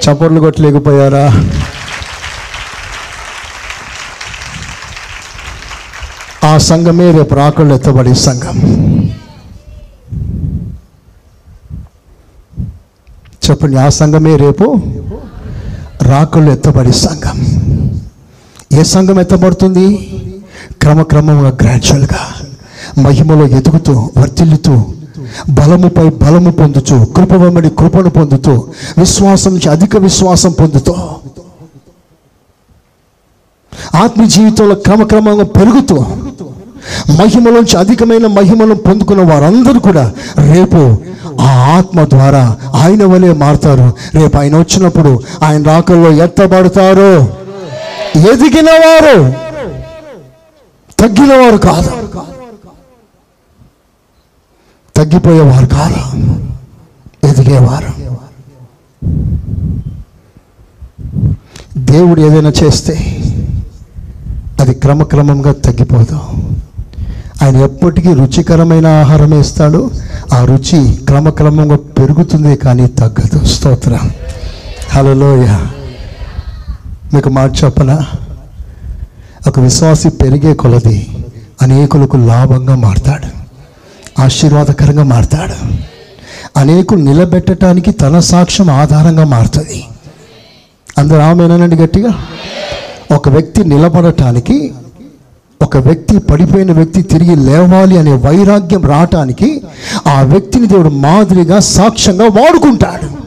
చప్పట్లు 0.06 0.40
కొట్టలేకపోయారా? 0.40 1.50
ఆ 6.44 6.58
సంఘమే 6.58 7.12
రేపు 7.12 7.36
రాకళ్ళు 7.36 7.74
ఎత్తబడే 7.74 8.14
సంఘం. 8.14 8.58
చెప్పండి 13.50 13.78
ఆ 13.78 13.90
సంఘమే 13.90 14.36
రేపు 14.36 14.76
రాకళ్ళు 16.02 16.52
ఎత్తబడే 16.52 16.92
సంఘం. 16.92 17.38
ఏ 18.74 18.84
సంఘం 18.84 19.20
ఎత్తబడుతుంది? 19.20 19.88
క్రమక్రమంగా 20.82 21.58
గ్రాడ్యువల్గా 21.62 22.34
మహిమలో 23.02 23.48
ఎదుగుతూ 23.48 24.10
వర్తిల్లుతూ 24.18 24.86
బలముపై 25.50 26.10
బలము 26.10 26.52
పొందుతూ 26.52 27.06
కృప 27.06 27.34
వెంబడి 27.34 27.70
కృపను 27.70 28.10
పొందుతూ 28.10 28.68
విశ్వాసం 28.98 29.52
నుంచి 29.52 29.70
అధిక 29.70 29.98
విశ్వాసం 29.98 30.52
పొందుతూ 30.52 30.96
ఆత్మ 33.96 34.26
జీవితంలో 34.26 34.76
క్రమక్రమంగా 34.76 35.44
పెరుగుతూ 35.44 35.96
మహిమలోంచి 37.20 37.78
అధికమైన 37.78 38.28
మహిమను 38.28 38.76
పొందుకున్న 38.76 39.34
వారందరూ 39.34 39.80
కూడా 39.80 40.14
రేపు 40.54 40.98
ఆ 41.42 41.78
ఆత్మ 41.78 42.04
ద్వారా 42.04 42.58
ఆయన 42.76 43.06
వలె 43.06 43.34
మారుతారు. 43.34 43.94
రేపు 44.14 44.38
ఆయన 44.38 44.60
వచ్చినప్పుడు 44.60 45.24
ఆయన 45.44 45.64
రాకల్లో 45.64 46.12
ఎత్తబడతారు 46.12 47.12
ఎదిగిన 48.34 48.72
వారు 48.72 49.34
తగ్గిన 51.00 51.34
వారు 51.34 51.58
కాదు. 51.58 51.92
తగ్గిపోయేవారు 54.96 55.66
కాదు. 55.66 56.02
ఎదిగేవారు 57.28 57.92
దేవుడు 61.78 62.22
ఏదైనా 62.22 62.54
చేస్తే 62.64 62.94
అది 64.60 64.74
క్రమక్రమంగా 64.74 65.52
తగ్గిపోదు. 65.52 66.20
ఆయన 67.42 67.58
ఎప్పటికీ 67.58 68.14
రుచికరమైన 68.14 68.88
ఆహారం 68.88 69.40
ఇస్తాడు 69.40 69.92
ఆ 70.34 70.46
రుచి 70.46 70.96
క్రమక్రమంగా 70.96 71.76
పెరుగుతుంది 71.76 72.56
కానీ 72.56 72.88
తగ్గదు. 72.88 73.46
స్తోత్రం. 73.46 74.12
హలోయ 74.90 75.58
మీకు 77.14 77.30
మాట 77.30 77.52
చెప్పనా? 77.64 78.06
ఒక 79.48 79.60
విశ్వాసి 79.60 80.10
పెరిగే 80.10 80.54
కొలది 80.54 81.26
అనేకులకు 81.62 82.18
లాభంగా 82.18 82.76
మారతాడు. 82.76 83.38
ఆశీర్వాదకరంగా 84.22 85.04
మారతాడు. 85.04 85.54
అనేకులు 86.60 87.00
నిలబెట్టడానికి 87.00 87.92
తన 87.92 88.20
సాక్ష్యం 88.20 88.70
ఆధారంగా 88.70 89.24
మారుతుంది. 89.24 89.86
అందరూ 90.98 91.18
ఆమెనండి 91.18 91.76
గట్టిగా? 91.76 92.10
ఒక 93.14 93.30
వ్యక్తి 93.30 93.64
నిలబడటానికి 93.64 94.74
ఒక 95.62 95.78
వ్యక్తి 95.78 96.20
పడిపోయిన 96.20 96.72
వ్యక్తి 96.72 97.02
తిరిగి 97.02 97.36
లేవాలి 97.36 97.98
అనే 97.98 98.14
వైరాగ్యం 98.14 98.82
రావటానికి 98.82 99.62
ఆ 100.08 100.22
వ్యక్తిని 100.22 100.68
దేవుడు 100.68 100.90
మాదిరిగా 100.90 101.60
సాక్ష్యంగా 101.60 102.26
వాడుకుంటాడు. 102.26 103.18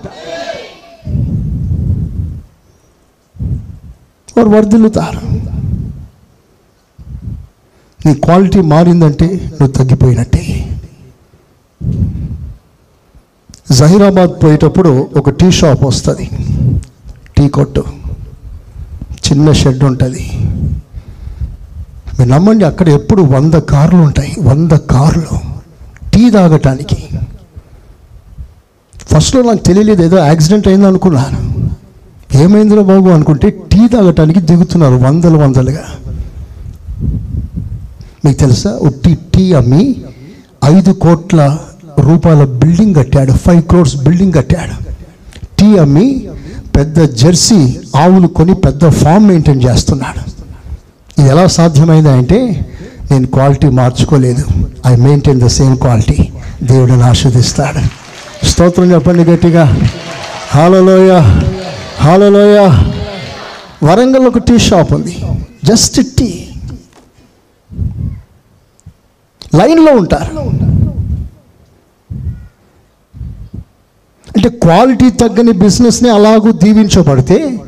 వారు 4.36 4.48
వర్ధిల్లుతారు. 4.48 5.20
నీ 8.06 8.14
క్వాలిటీ 8.14 8.60
మారిందంటే 8.60 9.26
నువ్వు 9.26 9.72
తగ్గిపోయినట్టే. 9.72 10.76
జహీరాబాద్ 13.72 14.44
పోయేటప్పుడు 14.44 15.08
ఒక 15.16 15.30
టీ 15.30 15.50
షాప్ 15.50 15.84
వస్తుంది. 15.84 16.30
టీ 17.36 17.48
కొట్టు. 17.48 17.99
చిన్న 19.28 19.52
షెడ్ 19.52 19.84
ఉంటుంది. 19.84 20.30
మీరు 22.18 22.28
నమ్మండి 22.28 22.64
అక్కడ 22.64 22.88
ఎప్పుడు 22.88 23.22
వంద 23.22 23.54
కార్లు 23.54 23.98
ఉంటాయి. 23.98 24.36
వంద 24.40 24.70
కార్లు. 24.70 25.38
టీ 26.14 26.30
తాగటానికి. 26.30 27.08
ఫస్ట్లో 28.96 29.42
నాకు 29.42 29.58
తెలియలేదు 29.58 30.02
ఏదో 30.02 30.18
యాక్సిడెంట్ 30.18 30.68
అయింది 30.68 30.86
అనుకున్నాను. 30.86 31.70
ఏమైందిరా 32.36 32.82
బాబు 32.82 33.08
అనుకుంటే 33.08 33.50
టీ 33.50 33.88
తాగటానికి 33.92 34.40
దిగుతున్నారు 34.40 34.94
వందలు 34.94 35.36
వందలుగా. 35.36 35.84
మీకు 38.24 38.36
తెలుసా? 38.38 38.78
ఉట్టి 38.82 39.18
టీ 39.34 39.52
అమ్మి 39.52 40.04
ఐదు 40.64 40.92
కోట్ల 40.92 41.58
రూపాయల 42.00 42.44
బిల్డింగ్ 42.44 42.94
కట్టాడు. 42.94 43.32
ఫైవ్ 43.32 43.62
క్రోర్స్ 43.62 43.96
బిల్డింగ్ 43.96 44.32
కట్టాడు. 44.32 44.90
టీ 45.60 45.78
అమ్మి 45.78 46.28
పెద్ద 46.80 47.14
జెర్సీ 47.14 47.78
ఆవులు 47.96 48.26
కొని 48.26 48.54
పెద్ద 48.54 48.88
ఫామ్ 48.88 49.28
మెయింటైన్ 49.28 49.62
చేస్తున్నాడు. 49.62 50.30
ఇది 51.20 51.28
ఎలా 51.28 51.46
సాధ్యమైంది 51.46 52.08
అంటే 52.08 52.66
నేను 53.10 53.26
quality 53.26 53.68
మార్చుకోలేదు. 53.68 54.44
I 54.86 54.96
maintain 54.96 55.40
the 55.40 55.46
same 55.46 55.76
quality. 55.76 56.30
దేవుడిని 56.62 57.02
ఆస్వాదిస్తాడు 57.02 57.80
స్తోత్రం 58.46 58.92
చెప్పండి 58.92 59.24
గట్టిగా. 59.24 59.80
Hallelujah 60.50 61.18
hallelujah. 62.00 62.58
వరంగల్ 63.84 64.26
ఒక 64.26 64.38
టీ 64.38 64.58
షాప్ 64.58 64.92
ఉంది. 64.92 65.22
Just 65.64 66.00
tea. 66.18 66.48
లైన్లో 69.54 69.92
ఉంటారు. 69.92 70.50
అంటే 74.36 74.48
క్వాలిటీ 74.48 75.10
తగ్గని 75.10 75.52
బిజినెస్ని 75.52 76.10
అలాగూ 76.10 76.52
దీవించబడితే 76.52 77.58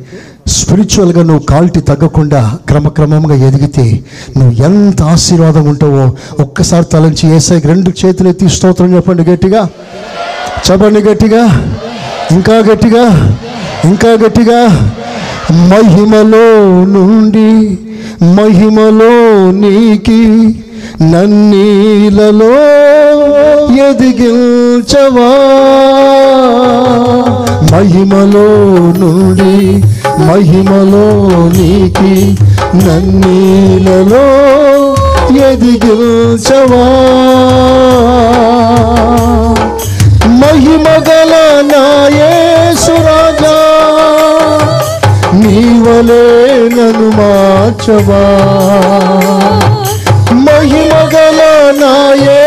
స్పిరిచువల్గా 0.46 1.22
నువ్వు 1.22 1.38
క్వాలిటీ 1.38 1.80
తగ్గకుండా 1.80 2.58
క్రమక్రమంగా 2.68 3.34
ఎదిగితే 3.34 4.00
నువ్వు 4.36 4.64
ఎంత 4.64 5.02
ఆశీర్వాదం 5.02 5.64
ఉంటావో 5.64 6.16
ఒక్కసారి 6.42 6.84
తలంచి 6.84 7.36
ఏసైకి 7.36 7.68
రెండు 7.68 8.06
చేతులు 8.06 8.28
ఎత్తి 8.28 8.48
స్తోత్రం 8.48 8.96
చెప్పండి 8.96 9.22
గట్టిగా. 9.22 9.68
చెప్పండి 10.70 11.00
గట్టిగా. 11.00 11.74
ఇంకా 12.30 12.58
గట్టిగా. 12.58 13.36
ఇంకా 13.84 14.08
గట్టిగా. 14.12 14.90
మహిమలో 15.52 16.84
నుండి 16.84 17.78
మహిమలో 18.24 19.50
నీకి 19.50 20.26
నన్నీలలో 21.02 22.54
ఎదిగించవా? 23.70 25.30
మహిమలో 27.72 28.48
నుండి 29.00 29.54
మహిమలో 30.18 31.06
నీకి 31.48 32.14
నన్నీలలో 32.74 34.24
ఎదిగించవా? 35.48 36.84
మహిమగల 40.42 41.32
నాయేశ్వరాజా 41.72 43.56
నీవలే 45.34 46.24
నన్ను 46.76 47.08
మార్చవా? 47.18 48.22
మహిమగల 50.46 51.40
నాయే 51.80 52.41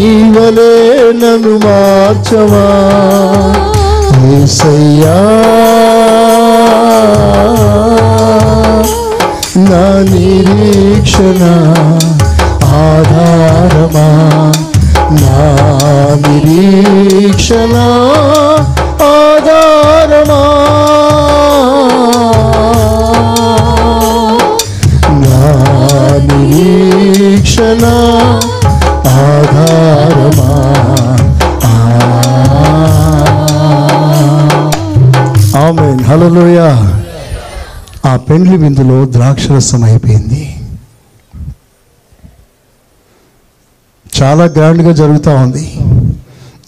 నీవలే 0.00 0.72
నన్ను 1.20 1.54
మార్చవా? 1.64 2.66
ఏసయ్యా 4.34 5.16
నా 9.66 9.82
నిరీక్షణ 10.10 11.42
ఆధారమా? 12.80 14.06
నా 15.20 15.38
నిరీక్షణ 16.24 17.76
ఆధారమా? 19.10 20.42
నా 25.22 25.42
నిరీక్షణ 26.28 27.84
హలోయ 36.10 36.58
ఆ 38.06 38.16
పెండ్లి 38.16 38.56
విందులో 38.56 39.12
ద్రాక్షరసం 39.12 39.84
అయిపోయింది. 39.84 40.56
చాలా 44.22 44.44
గ్రాండ్గా 44.44 44.92
జరుగుతూ 44.92 45.34
ఉంది. 45.34 45.74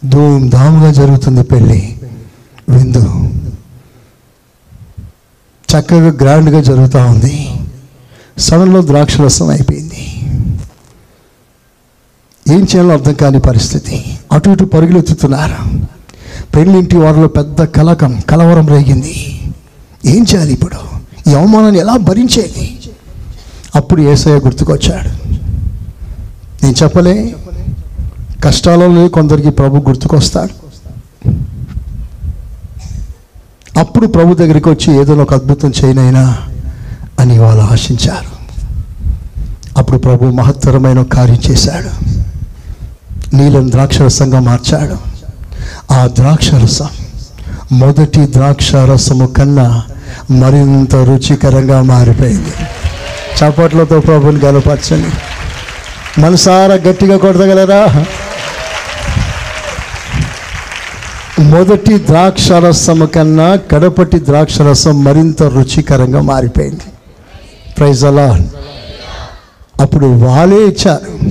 ధూమ్ 0.04 0.94
జరుగుతుంది 0.94 1.42
పెళ్ళి 1.42 2.00
విందు. 2.68 3.30
చక్కగా 5.72 6.12
గ్రాండ్గా 6.12 6.60
జరుగుతూ 6.60 6.98
ఉంది. 6.98 7.50
సడన్లో 8.38 8.86
ద్రాక్షరసం 8.86 9.48
అయిపోయింది. 9.48 10.08
ఏం 12.54 12.60
చేయాలో 12.60 12.92
అర్థం 12.92 13.14
కాని 13.14 13.40
పరిస్థితి. 13.40 14.18
అటు 14.32 14.50
ఇటు 14.50 14.64
పరుగులు 14.64 14.98
ఎత్తుతున్నారు 14.98 15.92
పెళ్ళింటి 16.54 16.96
వారిలో 16.96 17.28
పెద్ద 17.28 17.64
కలకం 17.64 18.20
కలవరం 18.20 18.68
రేగింది. 18.68 19.40
ఏం 20.04 20.26
చేయాలి 20.34 20.52
ఇప్పుడు? 20.52 20.76
ఈ 21.30 21.34
అవమానాన్ని 21.34 21.78
ఎలా 21.78 21.96
భరించేది? 21.96 22.78
అప్పుడు 23.74 24.02
ఏసయ్య 24.02 24.36
గుర్తుకొచ్చాడు. 24.36 25.08
నేను 26.64 26.74
చెప్పలే 26.82 27.36
కష్టాలలో 28.44 29.08
కొందరికి 29.08 29.50
ప్రభు 29.50 29.76
గుర్తుకొస్తాడు. 29.76 30.62
అప్పుడు 33.78 34.06
ప్రభు 34.06 34.34
దగ్గరికి 34.34 34.68
వచ్చి 34.68 35.00
ఏదో 35.00 35.14
ఒక 35.14 35.34
అద్భుతం 35.34 35.72
చేయనైనా 35.84 36.38
అని 37.20 37.38
వాళ్ళు 37.38 37.62
ఆశించారు. 37.62 38.32
అప్పుడు 39.78 39.98
ప్రభు 39.98 40.24
మహత్తరమైన 40.24 41.02
కార్యం 41.02 41.38
చేశాడు. 41.50 41.90
నీలం 43.36 43.72
ద్రాక్షరసంగా 43.72 44.40
మార్చాడు. 44.40 45.11
ఆ 45.90 46.06
ద్రాక్షరసం. 46.06 46.88
మొదటి 47.72 48.32
ద్రాక్షరసము 48.32 49.26
కన్నా 49.26 49.84
మరింత 50.30 50.94
రుచికరంగా 50.94 51.82
మారిపోయింది. 51.82 52.52
చప్పట్లతో 53.38 54.00
ప్రభుని 54.00 54.38
గలపరచని 54.38 55.10
మనసారా 56.20 56.74
గట్టిగా 56.74 57.16
కొడతగలరా? 57.16 58.04
మొదటి 61.40 61.98
ద్రాక్షరసము 61.98 63.06
కన్నా 63.06 63.54
కడపటి 63.54 64.24
ద్రాక్షరసం 64.24 65.04
మరింత 65.04 65.42
రుచికరంగా 65.42 66.20
మారిపోయింది. 66.20 66.80
ప్రైజ్ 67.78 68.04
అలా. 68.04 68.40
అప్పుడు 69.80 70.06
వాళ్ళే 70.06 70.56
ఇచ్చారు. 70.56 71.24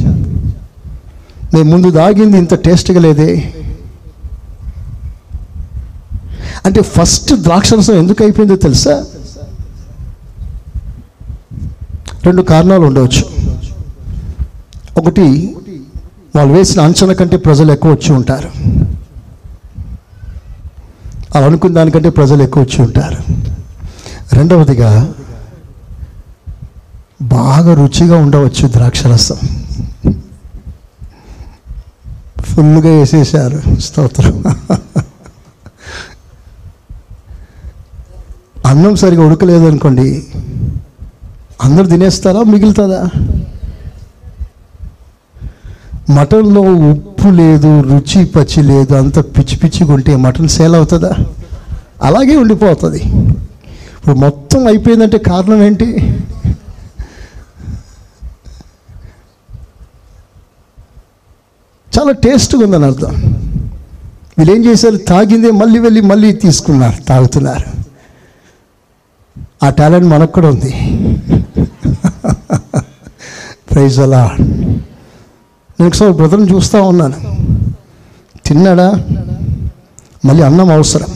నేను 1.55 1.63
ముందు 1.63 1.89
దాగింది 1.89 2.37
ఇంత 2.37 2.53
టేస్ట్గా 2.53 2.99
లేదే. 2.99 3.53
అంటే 6.65 6.81
ఫస్ట్ 6.81 7.33
ద్రాక్షరసం 7.33 7.93
ఎందుకు 7.93 8.23
అయిపోయిందో 8.23 8.55
తెలుసా? 8.55 9.05
రెండు 12.25 12.41
కారణాలు 12.41 12.81
ఉండవచ్చు. 12.81 13.23
ఒకటి 14.97 15.55
వాళ్ళు 16.35 16.53
వేసిన 16.53 16.81
అంచనా 16.81 17.13
కంటే 17.13 17.37
ప్రజలు 17.37 17.71
ఎక్కువ 17.71 17.91
వచ్చి 17.91 18.11
ఉంటారు. 18.13 18.51
అలా 21.35 21.45
అనుకున్న 21.45 21.75
దానికంటే 21.75 22.09
ప్రజలు 22.09 22.43
ఎక్కువ 22.43 22.63
వచ్చి 22.63 22.81
ఉంటారు. 22.81 23.17
రెండవదిగా 24.35 25.13
బాగా 27.21 27.73
రుచిగా 27.73 28.17
ఉండవచ్చు 28.17 28.67
ద్రాక్షరసం 28.67 29.37
ఫుల్గా 32.39 32.89
వేసేసారు 32.89 33.79
స్తోత్రం. 33.79 34.43
అన్నం 38.71 38.95
సరిగా 38.95 39.25
ఉడకలేదు 39.25 39.65
అనుకోండి 39.65 40.23
అందరు 41.63 41.87
తినేస్తారా 41.87 42.43
మిగులుతుందా? 42.43 43.01
మటన్లో 46.09 46.61
ఉప్పు 46.61 47.27
లేదు 47.29 47.81
రుచి 47.81 48.25
పచ్చి 48.25 48.63
లేదు 48.63 48.93
అంత 48.93 49.19
పిచ్చి 49.19 49.55
పిచ్చిగా 49.57 49.93
ఉంటే 49.93 50.15
మటన్ 50.15 50.47
సేల్ 50.47 50.75
అవుతుందా? 50.75 51.11
అలాగే 52.03 52.35
ఉండిపోతుంది. 52.35 53.01
ఇప్పుడు 53.97 54.15
మొత్తం 54.15 54.67
అయిపోయిందంటే 54.67 55.17
కారణం 55.17 55.63
ఏంటి? 55.63 55.87
చాలా 61.97 62.11
టేస్ట్గా 62.11 62.63
ఉందని 62.63 62.85
అర్థం. 62.85 63.13
వీళ్ళు 64.37 64.55
ఏం 64.55 64.65
చేశారు? 64.65 64.97
తాగిందే 64.97 65.51
మళ్ళీ 65.51 65.79
వెళ్ళి 65.79 66.01
మళ్ళీ 66.01 66.33
తీసుకున్నారు 66.33 67.05
తాగుతున్నారు. 67.07 67.80
ఆ 69.63 69.69
టాలెంట్ 69.69 70.07
మనకు 70.07 70.31
కూడా 70.31 70.49
ఉంది. 70.49 70.71
ప్రైజ్ 73.71 73.99
అలా 73.99 74.35
నేను 74.39 75.87
ఒకసారి 75.87 76.13
బ్రదర్ని 76.13 76.53
చూస్తూ 76.53 76.83
ఉన్నాను. 76.83 77.17
తిన్నాడా? 78.45 78.87
మళ్ళీ 80.25 80.43
అన్నం 80.43 80.69
అవసరం. 80.71 81.07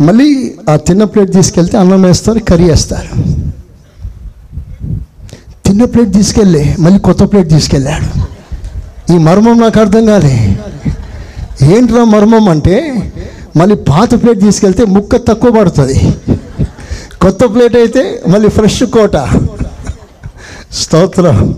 మళ్ళీ 0.00 0.54
ఆ 0.68 0.76
తిన్న 0.76 1.04
ప్లేట్ 1.04 1.32
తీసుకెళ్తే 1.32 1.78
అన్నం 1.78 2.02
వేస్తారు 2.02 2.38
కర్రీ 2.38 2.68
వేస్తారు. 2.68 3.10
తిన్న 5.66 5.84
ప్లేట్ 5.84 6.12
తీసుకెళ్ళి 6.12 6.76
మళ్ళీ 6.80 6.98
కొత్త 6.98 7.22
ప్లేట్ 7.22 7.48
తీసుకెళ్ళాడు. 7.48 8.08
ఈ 9.14 9.18
మర్మం 9.18 9.60
నాకు 9.60 9.80
అర్థం 9.80 10.06
కాలే. 10.06 10.58
ఏంట్రా 11.62 12.04
మర్మం 12.04 12.48
అంటే 12.48 12.76
మళ్ళీ 13.56 13.76
పాత 13.76 14.22
ప్లేట్ 14.22 14.40
తీసుకెళ్తే 14.40 14.84
ముక్క 14.84 15.16
తక్కువ 15.16 15.50
పడుతుంది. 15.50 16.14
కొత్త 17.22 17.44
ప్లేట్ 17.44 17.76
అయితే 17.76 18.22
మళ్ళీ 18.28 18.48
ఫ్రెష్ 18.48 18.84
కోట. 18.84 19.16
స్తోత్రం. 20.72 21.54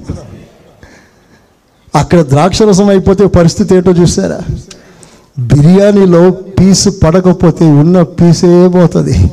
అక్కడ 1.95 2.21
ద్రాక్షరసం 2.21 2.89
అయిపోతే 2.89 3.27
పరిస్థితి 3.27 3.75
ఏంటో 3.75 3.93
చూసారా? 3.93 4.41
బిర్యానీలో 5.39 6.31
పీసు 6.31 6.91
పడకపోతే 6.91 7.71
ఉన్న 7.71 8.03
పీసే 8.03 8.69
పోతుంది. 8.69 9.31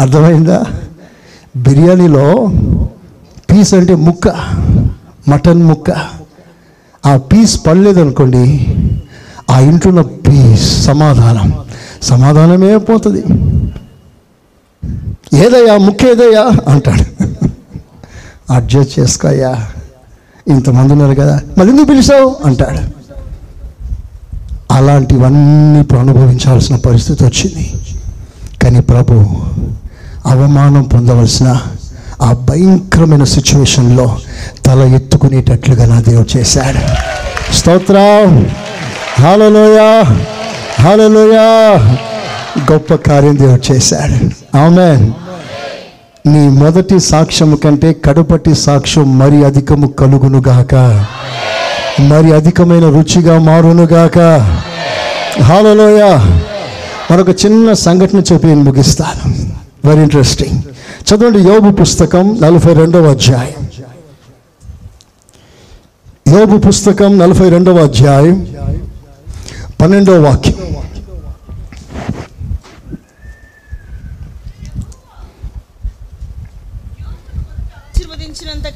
అర్థమైందా? 0.00 0.64
బిర్యానీలో 1.56 2.50
పీస్ 3.50 3.74
అంటే 3.74 3.94
ముక్క 3.94 4.28
మటన్ 5.28 5.62
ముక్క. 5.62 5.90
ఆ 7.06 7.16
పీస్ 7.16 7.66
పడలేదనుకోండి 7.66 8.66
ఆ 9.50 9.60
ఇంట్లో 9.60 9.92
ఉన్న 9.92 10.02
పీస్ 10.02 10.84
సమాధానం. 10.84 11.64
సమాధానమే 12.02 12.76
పోతుంది. 12.76 13.24
ఏదయ్యా 15.34 15.76
ముక్క 15.76 16.04
ఏదయ్యా 16.04 16.50
అంటాడు. 16.68 17.28
అడ్జస్ట్ 18.52 18.98
చేసుకోయ్యా. 18.98 19.66
ఇంతమంది 20.48 20.92
ఉన్నారు 20.92 21.14
కదా 21.14 21.40
మరి 21.58 21.68
ఎందుకు 21.68 21.84
పిలిచావు? 21.84 22.36
అంటాడు. 22.44 22.94
అలాంటివన్నీ 24.70 25.80
ఇప్పుడు 25.80 25.98
అనుభవించాల్సిన 25.98 26.76
పరిస్థితి 26.76 27.24
వచ్చింది. 27.24 27.72
కానీ 28.62 28.80
ప్రభు 28.80 29.12
అవమానం 30.26 30.82
పొందవలసిన 30.82 31.60
ఆ 32.22 32.32
భయంకరమైన 32.32 33.24
సిచ్యువేషన్లో 33.24 34.18
తల 34.66 34.80
ఎత్తుకునేటట్లుగా 34.80 35.86
నా 35.86 36.00
దేవుడు 36.00 36.38
చేశాడు. 36.38 36.78
స్తోత్రం. 37.54 38.46
హాలలోయ. 39.18 40.02
హాలలోయ. 40.80 41.36
గొప్ప 42.58 42.94
కార్యం 42.94 43.38
దేవుడు 43.38 43.72
చేశాడు 43.72 44.30
ఆమె 44.56 45.12
నీ 46.26 46.48
మొదటి 46.48 47.00
సాక్ష్యము 47.00 47.56
కంటే 47.56 47.92
కడుపటి 47.92 48.54
సాక్ష్యం 48.54 49.18
మరి 49.18 49.44
అధికము 49.44 49.86
కలుగునుగాక 49.86 50.74
మరి 52.00 52.34
అధికమైన 52.34 52.88
రుచిగా 52.90 53.38
మారునుగాక 53.38 54.18
హాలలోయ 55.42 56.02
మరొక 57.10 57.28
చిన్న 57.28 57.72
సంఘటన 57.72 58.18
చెప్పి 58.18 58.46
నేను 58.46 58.62
ముగిస్తాను. 58.62 59.34
వెరీ 59.88 60.02
ఇంట్రెస్టింగ్ 60.02 60.62
చదవండి 61.08 61.38
యోబు 61.38 61.70
పుస్తకం 61.70 62.38
నలభై 62.42 62.74
రెండవ 62.74 63.10
అధ్యాయం. 63.10 63.68
యోబు 66.38 66.56
పుస్తకం 66.58 67.18
నలభై 67.18 67.48
రెండవ 67.48 67.84
అధ్యాయం. 67.84 68.46
పన్నెండవ 69.80 70.24
వాక్యం. 70.24 70.73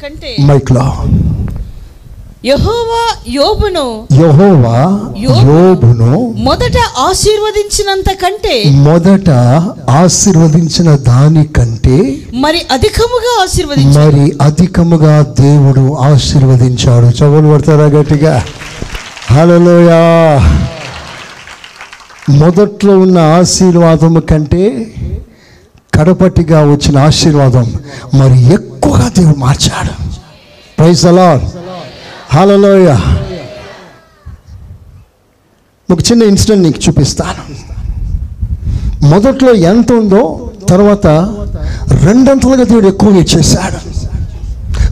కంటే 0.09 0.37
మైక్లో 0.41 0.85
యెహోవా 2.45 3.01
యోబును 3.29 3.85
యహోవా 4.13 4.75
యోబును 5.23 6.11
మొదట 6.37 6.77
ఆశీర్వదించినంత 6.99 8.11
కంటే 8.13 8.55
మొదట 8.71 9.31
ఆశీర్వదించిన 9.91 10.97
దానికంటే 10.97 11.97
మరి 12.35 12.61
అధికముగా 12.71 13.33
ఆశీర్వదించి 13.43 13.99
మరి 13.99 14.25
అధికముగా 14.41 15.27
దేవుడు 15.41 15.85
ఆశీర్వదించాడు. 16.01 17.09
చవులు 17.19 17.49
పడతారా 17.53 17.85
గట్టిగా? 17.85 18.35
హలోయా 19.31 20.01
మొదట్లో 22.31 22.99
ఉన్న 22.99 23.19
ఆశీర్వాదము 23.19 24.21
కంటే 24.21 24.65
కడపటిగా 25.95 26.59
వచ్చిన 26.65 26.99
ఆశీర్వాదం. 26.99 27.67
మరి 28.15 28.39
ఎక్కువగా 28.89 29.09
దేవుడు 29.17 29.39
మార్చాడు. 29.39 29.93
ప్రైజ్ 30.77 31.01
అలా 31.07 31.27
హాలలోయ 32.35 32.89
ఒక 35.93 36.01
చిన్న 36.07 36.23
ఇన్సిడెంట్ 36.31 36.63
నీకు 36.67 36.81
చూపిస్తాను. 36.85 37.43
మొదట్లో 39.09 39.53
ఎంత 39.71 39.93
ఉందో 39.93 40.23
తర్వాత 40.71 41.07
రెండంతలుగా 42.05 42.65
దేవుడు 42.71 42.89
ఎక్కువగా 42.93 43.19
ఇచ్చేసాడు 43.25 43.81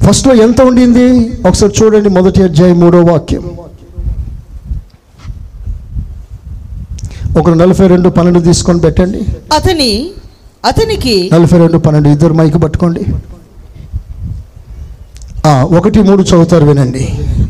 ఫస్ట్లో 0.04 0.34
ఎంత 0.46 0.60
ఉండింది? 0.70 1.06
ఒకసారి 1.48 1.72
చూడండి 1.78 2.12
మొదటి 2.16 2.42
అధ్యాయం 2.42 2.78
మూడో 2.80 3.00
వాక్యం. 3.12 3.46
ఒకరు 7.38 7.56
నలభై 7.62 7.86
రెండు 7.94 8.08
పన్నెండు 8.18 8.42
తీసుకొని 8.48 8.82
పెట్టండి. 8.86 9.22
అతని 9.56 9.90
అతనికి 10.64 11.16
నలభై 11.32 11.58
రెండు 11.58 11.78
పన్నెండు 11.86 12.08
ఇద్దరు 12.14 12.34
మైక్ 12.34 12.60
పట్టుకోండి. 12.62 13.02
ఒకటి 15.54 15.98
మూడు 15.98 16.22
చదువుతారు 16.22 16.64
వినండి. 16.64 17.08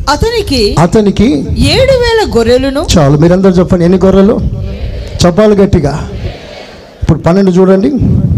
అతనికి 0.09 0.75
అతనికి 0.79 1.25
ఏడు 1.59 1.95
వేల 2.03 2.37
గొర్రెలను 2.37 2.85
చాలు 2.97 3.17
మీరందరూ 3.17 3.51
చెప్పండి 3.51 3.85
ఎన్ని 3.85 3.99
గొర్రెలు? 4.05 4.39
చెప్పాలి 5.25 5.55
గట్టిగా. 5.55 6.09
ఇప్పుడు 7.01 7.19
పన్నెండు 7.19 7.51
చూడండి. 7.51 7.91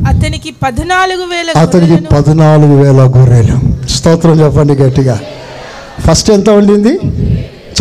అతనికి 0.08 0.54
పద్నాలుగు 0.64 1.24
వేల 1.24 1.60
అతనికి 1.60 2.06
పద్నాలుగు 2.06 2.84
వేల 2.84 3.02
గొర్రెలు. 3.18 3.88
స్తోత్రం 3.88 4.40
చెప్పండి 4.40 4.74
గట్టిగా. 4.74 5.20
ఫస్ట్ 6.10 6.32
ఎంత 6.32 6.50
ఉండింది? 6.50 6.94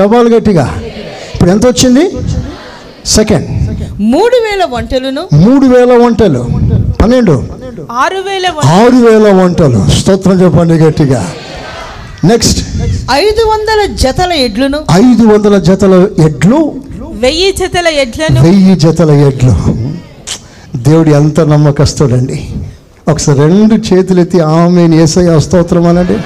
చెప్పాలి 0.01 0.37
గట్టిగా. 0.37 0.74
ఇప్పుడు 1.35 1.51
ఎంత 1.51 1.66
వచ్చింది? 1.66 2.11
సెకండ్. 3.07 3.49
మూడు 4.01 4.37
వేల 4.47 4.64
వంటలను 4.70 5.29
మూడు 5.33 5.66
వేల 5.66 5.93
వంటలు 6.05 6.47
పన్నెండు. 7.03 7.45
ఆరు 7.93 8.20
వేల 8.29 8.47
ఆరు 8.64 8.97
వేల 9.07 9.33
వంటలు 9.43 9.87
స్తోత్రం 10.01 10.43
చెప్పండి 10.43 10.74
గట్టిగా. 10.74 11.26
నెక్స్ట్ 12.25 12.69
ఐదు 13.12 13.45
వందల 13.47 13.95
జతల 13.95 14.33
ఎడ్లను. 14.33 14.79
ఐదు 14.93 15.23
వందల 15.23 15.59
జతల 15.59 16.09
ఎడ్లు. 16.25 16.75
వెయ్యి 17.11 17.53
జతల 17.53 17.89
ఎడ్లను. 17.89 18.43
వెయ్యి 18.43 18.77
జతల 18.77 19.11
ఎడ్లు. 19.11 19.55
దేవుడు 20.79 21.09
ఎంత 21.09 21.41
నమ్మకస్తుడండి. 21.41 22.51
ఒకసారి 23.09 23.39
రెండు 23.39 23.75
చేతులు 23.75 24.21
ఎత్తి 24.21 24.41
ఆమె 24.41 24.97
ఏసయ్య 24.97 25.41
స్తోత్రం 25.41 25.87
అనండి. 25.87 26.19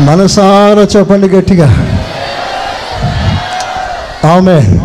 మనసారా 0.00 0.98
చెప్పండి 0.98 1.28
గట్టిగా. 1.28 2.00
ఆమె 4.24 4.78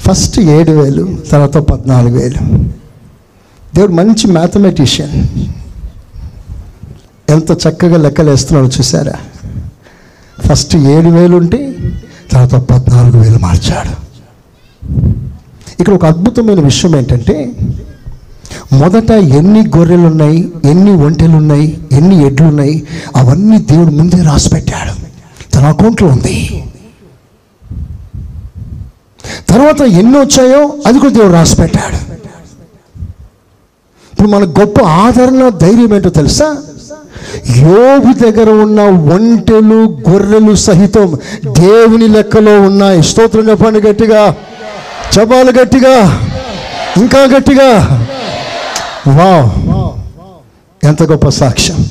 ఫస్ట్ 0.00 0.40
ఏడు 0.40 0.70
వేలు 0.70 1.18
తర్వాత 1.30 1.56
పద్నాలుగు 1.56 2.18
వేలు. 2.18 2.64
దేవుడు 3.74 3.92
మంచి 3.92 4.26
మ్యాథమెటిషియన్. 4.26 5.26
ఎంత 7.30 7.50
చక్కగా 7.64 7.96
లెక్కలు 7.96 8.30
వేస్తున్నాడో 8.30 8.68
చూసారా 8.78 9.16
ఫస్ట్ 10.38 10.74
ఏడు 10.92 11.08
వేలు 11.08 11.34
ఉంటే 11.36 11.60
తర్వాత 12.32 12.54
పద్నాలుగు 12.70 13.18
వేలు 13.22 13.38
మార్చాడు. 13.38 13.92
ఇక్కడ 15.80 15.94
ఒక 15.94 16.04
అద్భుతమైన 16.04 16.60
విషయం 16.60 16.96
ఏంటంటే 16.96 17.36
మొదట 18.72 19.10
ఎన్ని 19.38 19.62
గొర్రెలు 19.76 20.06
ఉన్నాయి 20.06 20.40
ఎన్ని 20.64 20.92
ఒంటెలు 21.04 21.36
ఉన్నాయి 21.36 21.68
ఎన్ని 21.92 22.16
ఎడ్లు 22.26 22.46
ఉన్నాయి 22.46 22.76
అవన్నీ 23.16 23.58
దేవుడు 23.70 23.90
ముందే 23.90 24.20
రాసిపెట్టాడు 24.22 24.94
తన 25.54 25.64
అకౌంట్లో 25.64 26.08
ఉంది. 26.08 26.36
తర్వాత 29.50 29.80
ఎన్ని 30.00 30.18
వచ్చాయో 30.18 30.62
అది 30.86 30.98
కూడా 30.98 31.12
దేవుడు 31.12 31.32
రాసిపెట్టాడు 31.32 31.98
ఇప్పుడు 34.12 34.28
మన 34.28 34.44
గొప్ప 34.60 34.76
ఆదరణ 35.02 35.48
ధైర్యం 35.62 35.94
ఏంటో 35.94 36.10
తెలుసా? 36.10 36.48
యోగు 37.58 38.30
దగ్గర 38.30 38.50
ఉన్న 38.50 38.80
ఒంటెలు 38.82 40.00
గొర్రెలు 40.10 40.54
సహితం 40.54 41.18
దేవుని 41.44 42.08
లెక్కలో 42.08 42.60
ఉన్నాయి. 42.60 43.02
స్తోత్రం 43.02 43.50
చెప్పండి 43.50 43.80
గట్టిగా. 43.80 44.36
చెప్పాలి 45.18 45.60
గట్టిగా. 45.60 46.22
ఇంకా 46.96 47.18
గట్టిగా. 47.18 47.72
వా 49.08 49.52
ఎంత 50.84 51.02
గొప్ప 51.02 51.28
సాక్ష్యం. 51.28 51.86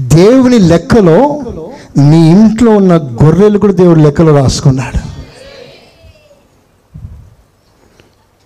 దేవుని 0.00 0.58
లెక్కలో 0.58 1.42
నీ 1.98 2.30
ఇంట్లో 2.30 2.76
ఉన్న 2.76 2.96
గొర్రెలు 2.96 3.58
కూడా 3.58 3.72
దేవుడి 3.72 4.02
లెక్కలో 4.02 4.36
రాసుకున్నాడు. 4.36 5.12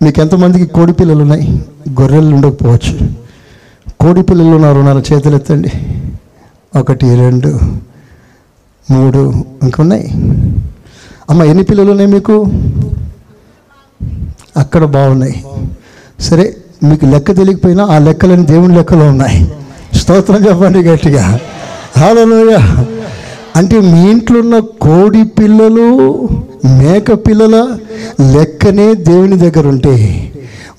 మీకు 0.05 0.21
ఎంతమందికి 0.21 0.67
కోడి 0.67 0.93
పిల్లలు 0.93 1.23
ఉన్నాయి? 1.23 1.63
గొర్రెలు 2.01 2.35
ఉండకపోవచ్చు. 2.35 2.99
కోడి 4.01 4.23
పిల్లలు 4.23 4.49
ఉన్నారు 4.49 4.79
ఉన్నారు 4.79 5.03
చేతులు 5.13 5.37
ఎత్తండి 5.37 5.71
ఒకటి 6.77 7.15
రెండు 7.15 7.61
మూడు 8.91 9.35
ఇంకా 9.63 9.83
ఉన్నాయి. 9.83 10.11
అమ్మ 11.31 11.43
ఎన్ని 11.43 11.65
పిల్లలు 11.65 11.91
ఉన్నాయి 11.91 12.11
మీకు? 12.11 12.47
అక్కడ 14.57 14.85
బాగున్నాయి. 14.85 15.45
సరే 16.21 16.57
మీకు 16.83 17.07
లెక్క 17.07 17.37
తెలియకపోయినా 17.37 17.85
ఆ 17.85 17.99
లెక్కలని 17.99 18.47
దేవుని 18.47 18.75
లెక్కలో 18.75 19.09
ఉన్నాయి. 19.09 19.53
స్తోత్రం 19.95 20.47
చెప్పండి 20.47 20.79
గట్టిగా. 20.79 21.41
హాలలోయ 21.99 22.59
అంటే 23.57 23.81
మీ 23.81 24.11
ఇంట్లో 24.11 24.41
ఉన్న 24.41 24.59
కోడి 24.59 25.25
పిల్లలు 25.25 26.29
మేక 26.65 27.13
పిల్లల 27.13 27.79
లెక్కనే 28.33 28.95
దేవుని 28.95 29.39
దగ్గర 29.39 29.69
ఉంటే 29.69 29.95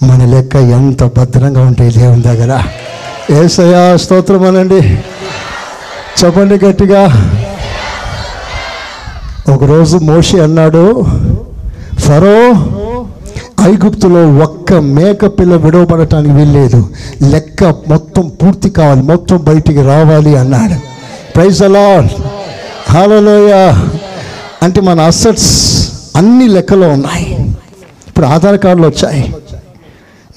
మన 0.04 0.26
లెక్క 0.26 0.56
ఎంత 0.56 1.04
భద్రంగా 1.04 1.62
ఉంటాయి 1.62 1.92
దేవుని 1.92 2.22
దగ్గర. 2.22 2.64
ఏసయా 3.32 3.98
స్తోత్రం 3.98 4.44
అనండి. 4.44 5.00
చెప్పండి 6.20 6.56
గట్టిగా. 6.66 7.02
ఒకరోజు 9.54 9.98
మోషి 9.98 10.40
అన్నాడు 10.40 11.06
ఫరో 12.00 12.40
ఐగుప్తులో 13.70 14.22
ఒక్క 14.44 14.74
మేక 14.74 15.26
పిల్ల 15.26 15.56
విడవబడటానికి 15.56 16.34
వీల్లేదు. 16.34 16.90
లెక్క 17.32 17.64
మొత్తం 17.64 18.32
పూర్తి 18.42 18.70
కావాలి 18.70 19.02
మొత్తం 19.02 19.38
బయటికి 19.38 19.82
రావాలి 19.82 20.38
అన్నాడు. 20.38 20.78
ప్రైజ్ 21.36 21.64
అలాడ్ 21.64 22.10
హాలలోయ 22.92 23.54
అంటే 24.64 24.82
మన 24.82 25.00
అసెట్స్ 25.00 25.52
అన్ని 26.16 26.48
లెక్కలో 26.48 26.88
ఉన్నాయి. 26.90 27.28
ఇప్పుడు 28.08 28.26
ఆధార్ 28.26 28.60
కార్డులు 28.60 28.88
వచ్చాయి. 28.88 29.34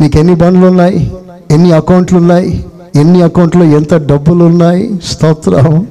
నీకు 0.01 0.19
ఎన్ని 0.19 0.35
బండ్లు 0.35 0.67
ఉన్నాయి? 0.67 1.13
ఎన్ని 1.51 1.73
అకౌంట్లు 1.73 2.19
ఉన్నాయి? 2.19 2.65
ఎన్ని 2.97 3.23
అకౌంట్లో 3.23 3.65
ఎంత 3.65 3.95
డబ్బులు 3.95 4.45
ఉన్నాయి 4.45 4.91
స్తోత్రం. 5.07 5.87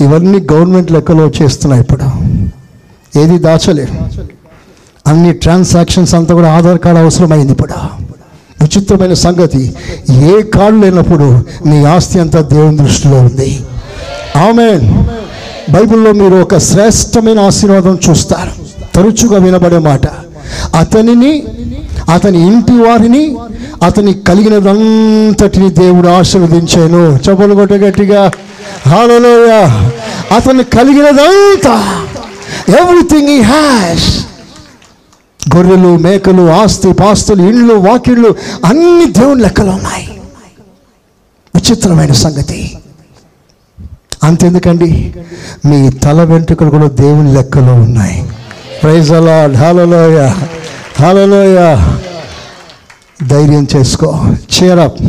ఇవన్నీ 0.00 0.46
గవర్నమెంట్ 0.52 0.92
లెక్కలో 0.92 1.32
చేస్తున్నాయి 1.42 1.82
ఇప్పుడు. 1.82 2.04
ఏది 3.18 3.38
దాచలేరు 3.38 3.94
అన్ని 5.06 5.32
ట్రాన్సాక్షన్స్ 5.32 6.14
అంతా 6.14 6.34
కూడా 6.34 6.52
ఆధార్ 6.52 6.78
కార్డు 6.78 7.00
అవసరమైంది 7.00 7.52
ఇప్పుడు. 7.52 7.74
విచిత్రమైన 8.62 9.12
సంగతి. 9.12 9.74
ఏ 10.10 10.42
కార్డు 10.42 10.76
లేనప్పుడు 10.76 11.44
నీ 11.66 11.84
ఆస్తి 11.84 12.20
అంతా 12.20 12.40
దేవుని 12.40 12.76
దృష్టిలో 12.76 13.16
ఉంది. 13.18 13.60
ఆమె 14.36 14.78
బైబిల్లో 15.70 16.12
మీరు 16.12 16.34
ఒక 16.34 16.58
శ్రేష్టమైన 16.58 17.40
ఆశీర్వాదం 17.40 17.98
చూస్తారు. 18.10 18.50
తరచుగా 18.94 19.38
వినబడే 19.38 19.78
మాట. 19.78 20.06
అతనిని 20.74 21.44
అతని 22.08 22.46
ఇంటి 22.46 22.72
వారిని 22.72 23.36
అతని 23.82 24.14
కలిగినదంతటిని 24.14 25.70
దేవుడు 25.70 26.08
ఆశీర్వదించాను. 26.08 27.18
చెప్పలు 27.28 27.54
కొట్ట 27.54 27.72
గట్టిగా 27.72 28.30
హాలలోయ 28.88 29.52
అతను 30.34 30.62
కలిగినదంతా 30.62 32.06
ఎవ్రీథింగ్ 32.80 33.28
ఈ 33.28 33.40
హ్యాష్ 33.40 34.24
గొర్రెలు 35.56 35.96
మేకలు 35.96 36.50
ఆస్తి 36.50 36.92
పాస్తులు 36.92 37.42
ఇండ్లు 37.42 37.74
వాకిళ్ళు 37.74 38.34
అన్ని 38.64 39.12
దేవుని 39.12 39.42
లెక్కలు 39.42 39.70
ఉన్నాయి. 39.70 40.20
విచిత్రమైన 41.54 42.12
సంగతి. 42.12 42.78
అంతెందుకండి? 44.22 45.14
మీ 45.64 45.90
తల 45.90 46.22
వెంట్రుకలు 46.22 46.70
కూడా 46.70 46.88
దేవుని 46.88 47.34
లెక్కలో 47.34 47.74
ఉన్నాయి. 47.74 48.30
ప్రైజ్ 48.84 49.10
అలా 49.12 49.58
హాలలోయ 49.58 50.18
హాలలోయ 51.00 51.58
ధైర్యం 53.26 53.66
చేసుకో. 53.76 54.26
చేరప్ 54.54 55.02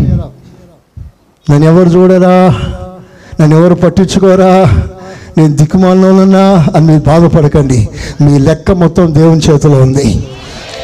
నన్ను 1.52 1.66
ఎవరు 1.66 1.90
చూడరా? 1.90 2.36
నన్ను 3.42 3.58
ఎవరు 3.58 3.76
పట్టించుకోరా? 3.76 4.52
నేను 5.38 5.56
దిక్కుమాలనున్నా 5.56 6.68
అని 6.76 6.88
మీరు 6.88 7.00
బాధపడకండి. 7.00 7.90
మీ 8.22 8.40
లెక్క 8.40 8.72
మొత్తం 8.72 9.16
దేవుని 9.16 9.42
చేతిలో 9.42 9.78
ఉంది. 9.78 10.28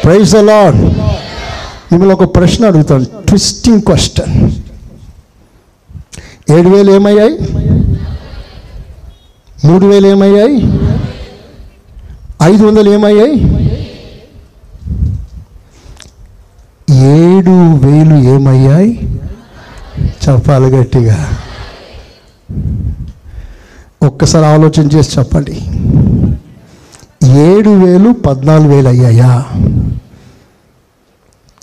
ప్రైజ్ 0.03 0.35
అలాడ్ 0.35 0.77
మిమ్మల్ని 1.91 2.13
ఒక 2.13 2.35
ప్రశ్న 2.35 2.65
అడుగుతాను. 2.65 3.03
ట్విస్టింగ్ 3.03 3.81
క్వశ్చన్ 3.81 4.51
ఏడు 6.57 6.69
వేలు 6.69 6.91
ఏమయ్యాయి? 6.91 7.37
మూడు 9.65 9.85
వేలు 9.85 10.07
ఏమయ్యాయి? 10.07 10.80
ఐదు 12.43 12.65
వందలు 12.65 12.89
ఏమయ్యాయి? 12.89 13.43
ఏడు 16.91 17.73
వేలు 17.73 18.15
ఏమయ్యాయి? 18.15 19.19
చెప్పాలి 19.99 20.65
గట్టిగా. 20.65 21.37
ఒక్కసారి 24.03 24.45
ఆలోచన 24.45 24.81
చేసి 24.81 25.19
చెప్పండి. 25.19 25.61
ఏడు 27.29 27.69
వేలు 27.69 28.11
పద్నాలుగు 28.11 28.67
వేలు 28.67 28.87
అయ్యాయా? 28.87 29.45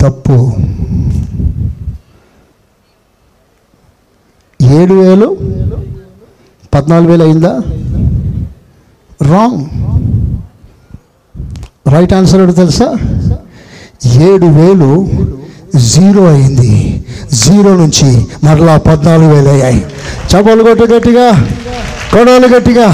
తప్పు. 0.01 0.53
ఏడు 4.61 4.93
వేలు 4.93 5.37
పద్నాలుగు 6.73 7.11
వేలు 7.11 7.23
అయిందా? 7.23 7.61
రాంగ్. 9.21 9.65
రైట్ 11.89 12.13
ఆన్సర్ 12.13 12.41
ఏడు 12.41 12.51
తెలుసా? 12.51 12.87
ఏడు 14.23 14.45
వేలు 14.45 15.09
జీరో 15.79 16.23
అయింది. 16.23 17.03
జీరో 17.33 17.75
నుంచి 17.75 18.27
మరలా 18.43 18.77
పద్నాలుగు 18.77 19.33
వేలు 19.33 19.49
అయ్యాయి. 19.49 19.85
చపలు 20.31 20.63
కొట్టు 20.63 20.83
గట్టిగా 20.93 21.31
కొడవలు 22.13 22.47
గట్టిగా. 22.55 22.87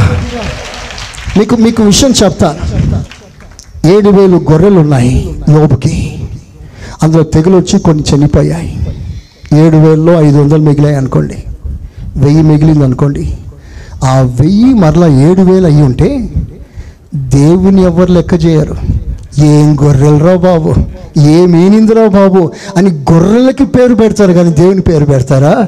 మీకు 1.37 1.55
మీకు 1.55 1.83
విషయం 1.83 2.13
చెప్తాను 2.23 2.59
ఏడు 3.87 4.09
వేలు 4.09 4.41
గొర్రెలు 4.51 4.79
ఉన్నాయి 4.79 5.35
యోబుకి 5.49 5.95
అందులో 7.03 7.23
తెగులు 7.23 7.57
వచ్చి 7.57 7.79
కొన్ని 7.79 8.03
చనిపోయాయి. 8.11 8.71
ఏడు 9.53 9.77
వేలలో 9.77 10.21
ఐదు 10.21 10.37
వందలు 10.37 10.61
మిగిలాయి 10.61 10.95
అనుకోండి. 10.95 11.43
వెయ్యి 12.15 12.41
మిగిలింది 12.41 12.83
అనుకోండి. 12.83 13.37
ఆ 14.03 14.19
వెయ్యి 14.39 14.73
మరలా 14.73 15.07
ఏడు 15.07 15.41
వేలు 15.41 15.65
అయ్యి 15.65 15.81
ఉంటే 15.81 16.29
దేవుని 17.15 17.83
ఎవరు 17.83 18.11
లెక్క 18.11 18.45
చేయరు. 18.45 18.75
ఏం 19.39 19.77
గొర్రెలరా 19.83 20.35
బాబు? 20.35 20.73
ఏం 21.19 21.85
బాబు? 22.07 22.51
అని 22.77 22.89
గొర్రెలకి 22.89 23.65
పేరు 23.65 23.95
పెడతారు 23.95 24.33
కానీ 24.33 24.49
దేవుని 24.49 24.81
పేరు 24.81 25.05
పెడతారా? 25.05 25.67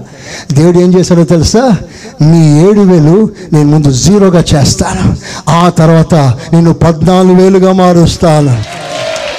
దేవుడు 0.53 0.79
ఏం 0.79 0.99
చేశాడో 0.99 1.23
తెలుసా? 1.23 1.77
నీ 2.21 2.69
ఏడు 2.69 2.81
వేలు 2.81 3.29
నేను 3.53 3.69
ముందు 3.69 3.91
జీరోగా 3.91 4.43
చేస్తాను. 4.55 5.15
ఆ 5.49 5.69
తర్వాత 5.69 6.15
నేను 6.53 6.73
పద్నాలుగు 6.73 7.33
వేలుగా 7.33 7.71
మారుస్తాను. 7.71 8.63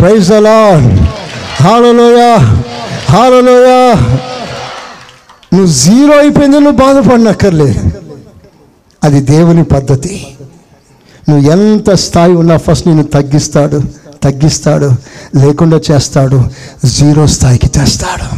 ప్రైజ్ 0.00 0.32
అలా 0.32 0.76
హాలలోయా 1.60 2.36
హాలలోయా 3.10 3.94
నువ్వు 5.54 5.66
జీరో 5.66 6.18
అయిపోయింది 6.18 6.60
నువ్వు 6.60 6.70
బాధపడినక్కర్లేదు. 6.70 7.80
అది 9.04 9.20
దేవుని 9.20 9.64
పద్ధతి. 9.64 10.26
నువ్వు 11.28 11.50
ఎంత 11.50 11.90
స్థాయి 11.90 12.34
ఉన్నా 12.34 12.56
ఫస్ట్ 12.56 12.86
నేను 12.86 13.02
తగ్గిస్తాడు 13.02 13.82
తగ్గిస్తాడు 14.22 14.90
లేకుండా 15.38 15.80
చేస్తాడు 15.90 16.38
జీరో 16.84 17.26
స్థాయికి 17.26 17.68
తెస్తాడు. 17.68 18.28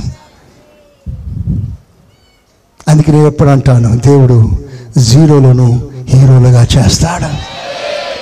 అందుకే 2.88 3.12
నేను 3.12 3.26
ఎప్పుడు 3.26 3.48
అంటాను 3.48 3.98
దేవుడు 3.98 4.50
జీరోలను 4.98 5.68
హీరోలుగా 6.08 6.66
చేస్తాడు. 6.76 7.30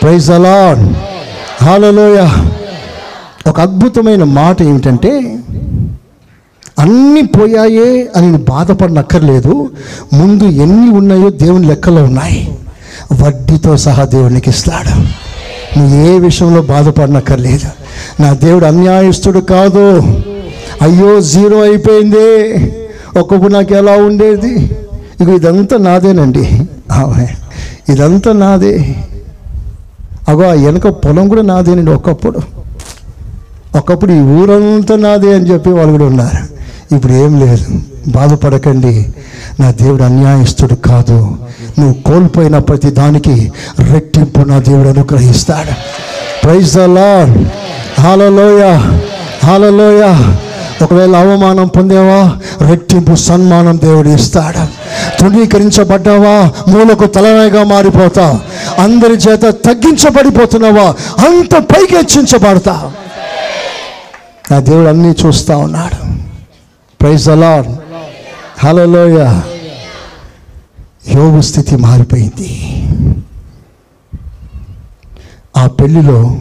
ప్రైజ్ 0.03 0.31
అలాడ్ 0.31 0.83
హాలలోయ 1.64 2.19
ఒక 3.49 3.61
అద్భుతమైన 3.61 4.25
మాట 4.25 4.62
ఏమిటంటే 4.62 5.12
అన్నీ 6.79 7.23
పోయాయే 7.23 8.09
అని 8.16 8.27
నేను 8.27 8.39
బాధపడనక్కర్లేదు 8.39 9.55
ముందు 10.14 10.45
ఎన్ని 10.45 10.91
ఉన్నాయో 10.91 11.31
దేవుని 11.31 11.66
లెక్కలో 11.66 12.05
ఉన్నాయి. 12.05 12.59
వడ్డీతో 13.13 13.77
సహా 13.77 14.05
దేవునికి 14.05 14.51
ఇస్తాడు. 14.51 15.19
నువ్వు 15.79 16.07
ఏ 16.07 16.19
విషయంలో 16.19 16.63
బాధపడనక్కర్లేదు. 16.63 17.69
నా 18.23 18.35
దేవుడు 18.35 18.65
అన్యాయస్తుడు 18.65 19.41
కాదు. 19.41 20.01
అయ్యో 20.83 21.21
జీరో 21.21 21.61
అయిపోయింది. 21.61 22.53
ఒకప్పుడు 23.19 23.53
నాకు 23.53 23.75
ఎలా 23.75 23.93
ఉండేది? 23.93 24.55
ఇక 25.21 25.29
ఇదంతా 25.29 25.77
నాదేనండి. 25.77 26.63
ఇదంతా 27.89 28.33
నాదే. 28.33 28.97
అగో 30.29 30.43
ఆ 30.43 30.53
వెనక 30.53 30.89
పొలం 30.89 31.29
కూడా 31.29 31.43
నాదేనండి 31.43 31.91
ఒకప్పుడు. 31.91 32.39
ఒకప్పుడు 33.79 34.13
ఈ 34.13 34.21
ఊరంతా 34.21 34.97
నాదే 34.97 35.35
అని 35.35 35.53
చెప్పి 35.53 35.71
వాళ్ళు 35.71 35.93
కూడా 35.93 36.05
ఉన్నారు. 36.05 36.59
ఇప్పుడు 36.95 37.13
ఏం 37.13 37.41
లేదు. 37.41 37.67
బాధపడకండి. 38.07 39.15
నా 39.61 39.71
దేవుడు 39.71 40.03
అన్యాయస్తుడు 40.03 40.75
కాదు. 40.75 41.39
నువ్వు 41.79 41.95
కోల్పోయిన 41.95 42.59
ప్రతి 42.59 42.91
దానికి 42.91 43.53
రెట్టింపు 43.79 44.39
నా 44.39 44.59
దేవుడు 44.59 44.89
అనుగ్రహిస్తాడు. 44.89 45.73
ప్రైజ్ 46.45 46.79
అలా 46.79 47.37
హాలలోయ 48.01 48.75
హాలలోయ 49.45 50.35
ఒకవేళ 50.83 51.17
అవమానం 51.17 51.67
పొందేవా? 51.67 52.33
రెట్టింపు 52.69 53.15
సన్మానం 53.15 53.81
దేవుడు 53.85 54.09
ఇస్తాడు. 54.09 54.67
తృణీకరించబడ్డావా? 55.21 56.51
మూలకు 56.69 57.07
తలనాయిగా 57.07 57.65
మారిపోతావు 57.65 58.39
అందరి 58.81 59.13
చేత 59.13 59.43
తగ్గించబడిపోతున్నావా? 59.43 60.95
అంత 61.29 61.55
పైకి 61.59 61.97
హెచ్చించబడతా. 61.97 62.93
నా 64.51 64.59
దేవుడు 64.59 64.89
అన్నీ 64.89 65.15
చూస్తా 65.27 65.57
ఉన్నాడు. 65.57 66.09
ప్రైజ్ 67.01 67.29
అలాడ్ 67.29 67.67
హలోయ 68.59 69.41
యోగు 71.15 71.41
స్థితి 71.41 71.77
మారిపోయింది. 71.77 72.49
ఆ 75.57 75.67
పెళ్ళిలో 75.67 76.41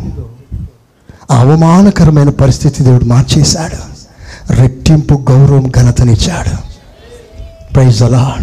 అవమానకరమైన 1.32 2.30
పరిస్థితి 2.30 2.84
దేవుడు 2.84 3.06
మార్చేశాడు. 3.06 3.80
రెట్టింపు 4.54 5.26
గౌరవం 5.32 5.72
ఘనతనిచ్చాడు. 5.78 6.56
ప్రైజ్ 7.74 8.04
అలా 8.04 8.38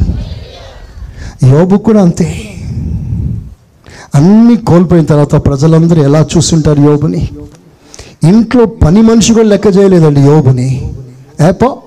యోబు 1.45 1.77
కూడా 1.77 2.03
అంతే. 2.03 2.55
అన్నీ 4.14 4.57
కోల్పోయిన 4.57 5.05
తర్వాత 5.05 5.35
ప్రజలందరూ 5.35 6.03
ఎలా 6.03 6.27
చూస్తుంటారు 6.37 6.81
యోబుని? 6.81 7.29
ఇంట్లో 8.25 8.66
పని 8.66 9.03
మనిషి 9.03 9.35
కూడా 9.35 9.47
లెక్క 9.47 9.66
చేయలేదండి 9.66 10.20
యోబుని. 10.20 10.93
ఏపో? 11.49 11.79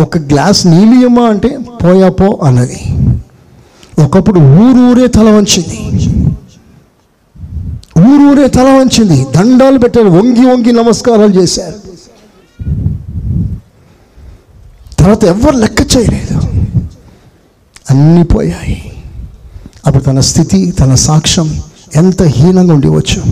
ఒక 0.00 0.18
గ్లాస్ 0.18 0.66
నీళ్ళు 0.66 1.06
ఇమ్మా 1.06 1.22
అంటే 1.22 1.58
పోయా 1.84 2.08
పో 2.08 2.40
అన్నది. 2.44 2.80
ఒకప్పుడు 4.04 4.40
ఊరు 4.40 4.90
ఊరే 4.90 5.06
తల 5.06 5.30
వంచింది. 5.30 5.80
ఊరూరే 7.98 8.48
తల 8.48 8.62
వంచింది. 8.62 9.26
దండాలు 9.36 9.78
పెట్టారు. 9.78 10.08
వంగి 10.08 10.46
వంగి 10.46 10.72
నమస్కారాలు 10.72 11.40
చేశారు. 11.40 11.90
తర్వాత 14.98 15.24
ఎవరు 15.24 15.56
లెక్క 15.56 15.96
చేయలేదు. 15.96 16.40
అన్నీ 17.90 18.22
పోయాయి. 18.22 18.92
అప్పుడు 19.86 20.04
తన 20.04 20.20
స్థితి 20.20 20.70
తన 20.70 20.94
సాక్ష్యం 20.94 21.60
ఎంత 21.96 22.22
హీనంగా 22.22 22.74
ఉండవచ్చు 22.74 23.22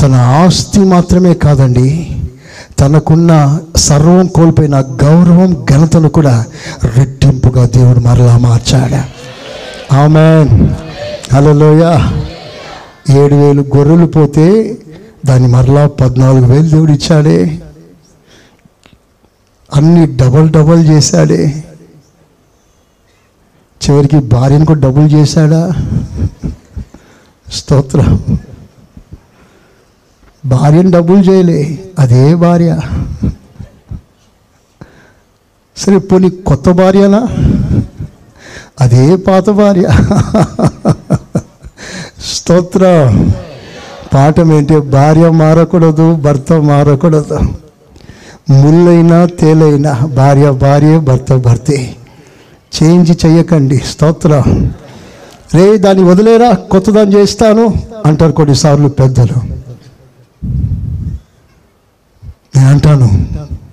తన 0.00 0.14
ఆస్తి 0.14 0.80
మాత్రమే 0.80 1.34
కాదండి 1.34 2.16
తనకున్న 2.78 3.60
సర్వం 3.76 4.26
కోల్పోయిన 4.26 4.80
గౌరవం 4.80 5.66
ఘనతను 5.70 6.08
కూడా 6.08 6.46
రెట్టింపుగా 6.84 7.66
దేవుడు 7.66 7.98
మరలా 7.98 8.38
మార్చాడు? 8.38 9.14
ఆమె 9.94 10.44
హలోయ 11.32 11.98
ఏడు 13.16 13.34
వేలు 13.34 13.62
గొర్రెలు 13.76 14.06
పోతే 14.06 14.76
దాన్ని 15.26 15.48
మరలా 15.48 15.86
పద్నాలుగు 15.86 16.46
వేలు 16.46 16.68
దేవుడు 16.68 16.92
ఇచ్చాడే. 16.92 17.62
అన్ని 19.74 20.16
డబల్ 20.16 20.50
డబల్ 20.50 20.88
చేశాడే. 20.88 21.64
చివరికి 23.90 24.18
భార్యను 24.18 24.66
కూడా 24.66 24.80
డబుల్ 24.80 25.12
చేశాడా? 25.12 25.72
స్తోత్రం. 27.52 28.24
భార్యను 30.46 30.90
డబ్బులు 30.90 31.18
చేయలే 31.18 31.78
అదే 31.98 32.34
భార్య. 32.34 32.80
సరే 35.76 35.98
పోనీ 35.98 36.30
కొత్త 36.30 36.70
భార్యనా? 36.70 37.28
అదే 38.80 39.16
పాత 39.16 39.50
భార్య. 39.50 39.88
స్తోత్ర. 42.34 42.82
పాఠం 44.14 44.52
ఏంటి? 44.52 44.80
భార్య 44.80 45.30
మారకూడదు 45.30 46.14
భర్త 46.14 46.52
మారకూడదు. 46.52 47.38
ముళ్ళైనా 48.50 49.26
తేలైనా 49.26 49.92
భార్య 49.92 50.50
భార్య 50.50 50.98
భర్త 50.98 51.34
భర్తే. 51.34 51.96
చేంజ్ 52.82 53.26
చెయ్యకండి 53.26 53.78
స్తోత్ర. 53.78 54.42
రే 55.54 55.76
దాన్ని 55.76 56.04
వదిలేరా? 56.04 56.52
కొత్తదాన్ని 56.52 57.14
చేస్తాను 57.14 57.74
అంటారు 58.06 58.32
కొన్నిసార్లు 58.32 58.88
పెద్దలు. 58.88 59.63
నేను 62.56 62.68
అంటాను 62.68 63.26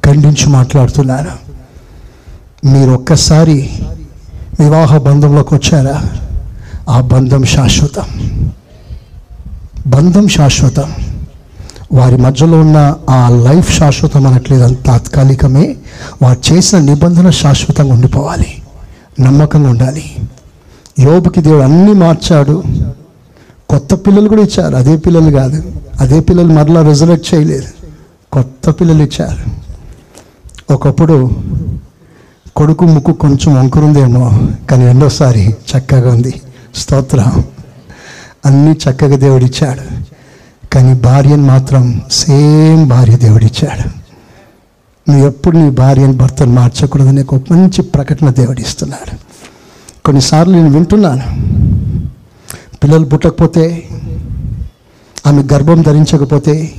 ఖండించి 0.06 0.50
మాట్లాడుతున్నారా? 0.50 1.38
మీరు 2.72 2.92
ఒక్కసారి 2.92 3.70
వివాహ 4.60 4.98
బంధంలోకి 4.98 5.54
వచ్చారా? 5.54 6.04
ఆ 6.90 7.02
బంధం 7.02 7.44
శాశ్వతం. 7.44 8.04
బంధం 9.88 10.28
శాశ్వతం. 10.28 10.92
వారి 11.94 12.18
మధ్యలో 12.18 12.62
ఉన్న 12.62 12.96
ఆ 13.10 13.30
లైఫ్ 13.30 13.78
శాశ్వతం 13.78 14.28
అనట్లేదు 14.28 14.64
అది 14.64 14.76
తాత్కాలికమే. 14.76 15.76
వారు 16.22 16.54
చేసిన 16.54 16.80
నిబంధన 16.80 17.30
శాశ్వతంగా 17.30 17.94
ఉండిపోవాలి. 17.94 18.62
నమ్మకంగా 19.20 19.70
ఉండాలి. 19.70 20.16
యోబుకి 21.00 21.42
దేవుడు 21.42 21.62
అన్నీ 21.62 21.94
మార్చాడు. 21.94 22.64
కొత్త 23.70 23.94
పిల్లలు 23.94 24.30
కూడా 24.30 24.42
ఇచ్చారు. 24.42 24.76
అదే 24.76 24.98
పిల్లలు 24.98 25.32
కాదు. 25.32 25.72
అదే 26.00 26.20
పిల్లలు 26.20 26.48
మరలా 26.48 26.82
రిజర్వేట్ 26.82 27.34
చేయలేదు. 27.34 27.81
కొత్త 28.34 28.70
పిల్లలు 28.70 29.04
ఇచ్చారు. 29.04 29.62
ఒకప్పుడు 30.74 31.32
కొడుకు 32.56 32.86
ముక్కు 32.86 33.14
కొంచెం 33.14 33.56
వంకురుందేమో 33.56 34.48
కానీ 34.70 34.86
రెండోసారి 34.86 35.50
చక్కగా 35.50 36.14
ఉంది. 36.14 36.42
స్తోత్రం. 36.76 37.44
అన్నీ 38.46 38.72
చక్కగా 38.72 39.16
దేవుడిచ్చాడు. 39.16 40.06
కానీ 40.68 40.94
భార్యను 40.94 41.44
మాత్రం 41.44 42.02
సేమ్ 42.12 42.88
భార్య 42.88 43.18
దేవుడిచ్చాడు. 43.18 44.02
నువ్వు 45.12 45.28
ఎప్పుడు 45.28 45.58
నీ 45.58 45.70
భార్యను 45.70 46.14
భర్తను 46.14 46.52
మార్చకూడదని 46.52 47.22
ఒక 47.22 47.36
మంచి 47.36 47.82
ప్రకటన 47.82 48.30
దేవుడిస్తున్నాడు. 48.30 49.16
కొన్నిసార్లు 50.06 50.54
నేను 50.54 50.70
వింటున్నాను. 50.70 51.24
పిల్లలు 52.84 53.06
పుట్టకపోతే 53.06 53.90
ఆమె 55.28 55.44
గర్భం 55.54 55.82
ధరించకపోతే 55.82 56.74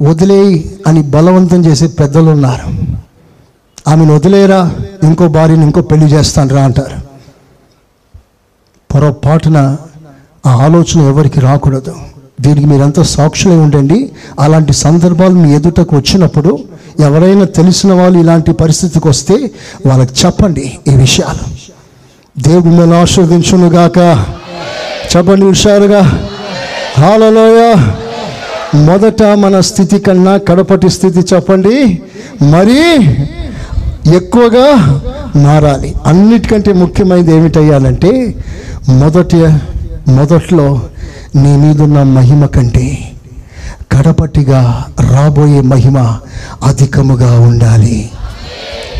వదిలేయి 0.00 0.78
అని 0.86 1.02
బలవంతం 1.02 1.64
చేసే 1.64 1.86
పెద్దలు 1.86 2.30
ఉన్నారు 2.30 2.94
ఆమెను 3.90 4.14
వదిలేరా? 4.14 4.74
ఇంకో 5.02 5.28
భార్యను 5.28 5.62
ఇంకో 5.62 5.80
పెళ్ళి 5.80 6.06
చేస్తాను 6.06 6.54
రా 6.54 6.64
అంటారు. 6.64 6.96
పొరపాటున 8.94 9.76
ఆ 10.46 10.50
ఆలోచన 10.50 11.00
ఎవరికి 11.00 11.40
రాకూడదు. 11.40 11.94
దీనికి 12.40 12.66
మీరంతా 12.66 13.02
సాక్షులై 13.02 13.56
ఉండండి. 13.56 14.10
అలాంటి 14.40 14.72
సందర్భాలు 14.72 15.32
మీ 15.32 15.54
ఎదుటకు 15.54 15.96
వచ్చినప్పుడు 15.96 16.58
ఎవరైనా 17.00 17.44
తెలిసిన 17.44 17.92
వాళ్ళు 17.92 18.18
ఇలాంటి 18.18 18.52
పరిస్థితికి 18.52 19.08
వస్తే 19.08 19.50
వాళ్ళకి 19.86 20.26
చెప్పండి 20.26 20.78
ఈ 20.88 20.94
విషయాలు. 20.94 21.54
దేవుడు 22.42 22.64
మిమ్మల్ని 22.64 22.96
ఆశీర్వదించునుగాక. 22.96 24.26
చెప్పండి 25.16 25.46
హుషారుగా 25.46 26.28
హాలలోయ 26.98 27.74
మొదట 28.74 29.22
మన 29.22 29.60
స్థితి 29.60 29.98
కన్నా 29.98 30.36
కడపటి 30.36 30.88
స్థితి 30.88 31.34
చెప్పండి. 31.34 32.02
మరి 32.42 32.80
ఎక్కువగా 34.16 35.00
మారాలి. 35.36 35.94
అన్నిటికంటే 36.06 36.72
ముఖ్యమైనది 36.72 37.36
ఏమిటయ్యాలంటే 37.36 38.34
మొదటి 38.88 39.36
మొదట్లో 40.08 40.82
నీ 41.36 41.56
మీదున్న 41.56 42.02
మహిమ 42.02 42.46
కంటే 42.46 43.12
కడపటిగా 43.92 44.84
రాబోయే 45.00 45.60
మహిమ 45.60 45.98
అధికముగా 46.64 47.40
ఉండాలి. 47.40 48.10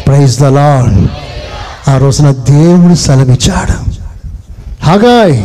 ప్రైజ్ 0.06 0.40
ద 0.40 0.44
లాడ్ 0.44 1.06
ఆ 1.90 1.98
రోజున 1.98 2.30
దేవుడు 2.30 2.94
సెలవిచ్చాడు. 2.94 3.76
హాగాయ్ 4.84 5.42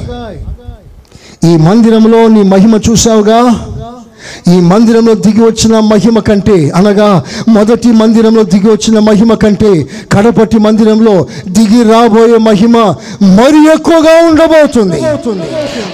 ఈ 1.47 1.57
మందిరంలో 1.57 2.27
నీ 2.27 2.43
మహిమ 2.43 2.80
చూసావుగా 2.89 3.65
ఈ 4.53 4.59
మందిరంలో 4.61 5.13
దిగి 5.13 5.41
వచ్చిన 5.41 5.80
మహిమ 5.80 6.19
కంటే 6.19 6.69
అనగా 6.75 7.23
మొదటి 7.47 7.88
మందిరంలో 7.88 8.43
దిగి 8.43 8.69
వచ్చిన 8.69 8.99
మహిమ 8.99 9.34
కంటే 9.34 9.71
కడపటి 10.11 10.57
మందిరంలో 10.57 11.27
దిగి 11.47 11.84
రాబోయే 11.91 12.38
మహిమ 12.38 12.75
మరి 13.38 13.59
ఎక్కువగా 13.73 14.25
ఉండబోతుంది. 14.27 14.99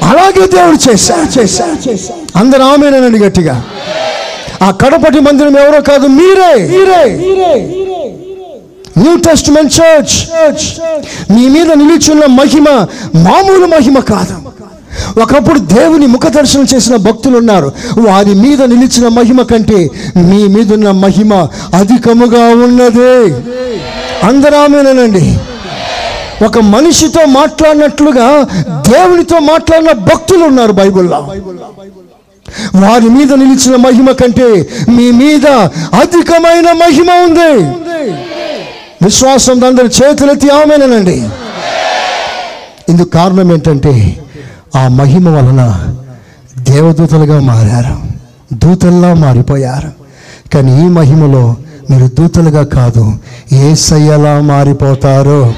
అలాగే 0.02 0.48
దేవుడు 0.48 0.90
చేశాడు. 0.90 1.40
చేశాడు 1.40 1.78
అందరూ 2.36 2.64
ఆమెనండి 2.64 3.20
గట్టిగా 3.20 3.56
ఆ 4.62 4.72
కడపటి 4.72 5.20
మందిరం 5.20 5.58
ఎవరో 5.58 5.82
కాదు 5.82 6.08
మీరే. 6.08 6.54
మీరే. 6.68 7.04
న్యూ 8.98 9.18
టెస్ట్మెంట్ 9.18 9.74
చర్చ్ 9.74 10.16
మీ 11.32 11.50
మీద 11.50 11.72
నిలిచున్న 11.72 12.26
మహిమ 12.26 12.68
మామూలు 13.28 13.66
మహిమ 13.66 14.00
కాదు. 14.00 14.36
ఒకప్పుడు 15.22 15.60
దేవుని 15.60 16.08
ముఖ 16.08 16.28
దర్శనం 16.28 16.66
చేసిన 16.76 16.96
భక్తులు 16.96 17.38
ఉన్నారు. 17.38 17.72
వారి 17.98 18.34
మీద 18.34 18.62
నిలిచిన 18.62 19.08
మహిమ 19.08 19.42
కంటే 19.42 19.90
మీ 20.16 20.48
మీద 20.48 20.74
ఉన్న 20.74 20.92
మహిమ 20.92 21.34
అధికముగా 21.74 22.46
ఉన్నదే. 22.46 23.34
అందరామేనండి. 24.28 25.38
ఒక 26.46 26.60
మనిషితో 26.60 27.26
మాట్లాడినట్లుగా 27.26 28.48
దేవునితో 28.92 29.40
మాట్లాడిన 29.40 29.92
భక్తులు 29.92 30.44
ఉన్నారు 30.46 30.72
బైబుల్లో. 30.72 31.18
వారి 32.76 33.10
మీద 33.10 33.34
నిలిచిన 33.34 33.76
మహిమ 33.76 34.12
కంటే 34.12 34.70
మీ 34.90 35.12
మీద 35.12 35.48
అధికమైన 36.00 36.72
మహిమ 36.72 37.12
ఉంది. 37.12 37.64
విశ్వాసం 39.02 39.64
అందరి 39.64 39.88
చేతులెత్తి 39.88 40.50
ఆమెనండి 40.50 41.24
ఇందుకు 42.90 43.10
కారణం 43.10 43.54
ఏంటంటే 43.54 44.20
ఆ 44.76 44.88
మహిమ 44.88 45.30
వలన 45.30 45.88
దేవదూతలుగా 46.58 47.40
మారారు. 47.40 47.98
దూతల్లా 48.54 49.14
మారిపోయారు. 49.14 49.92
కానీ 50.54 50.86
ఈ 50.86 50.88
మహిమలో 50.88 51.56
మీరు 51.92 52.08
దూతలుగా 52.08 52.64
కాదు 52.64 53.18
ఏ 53.52 53.76
సయ్యలా 53.76 54.42
మారిపోతారు. 54.42 55.54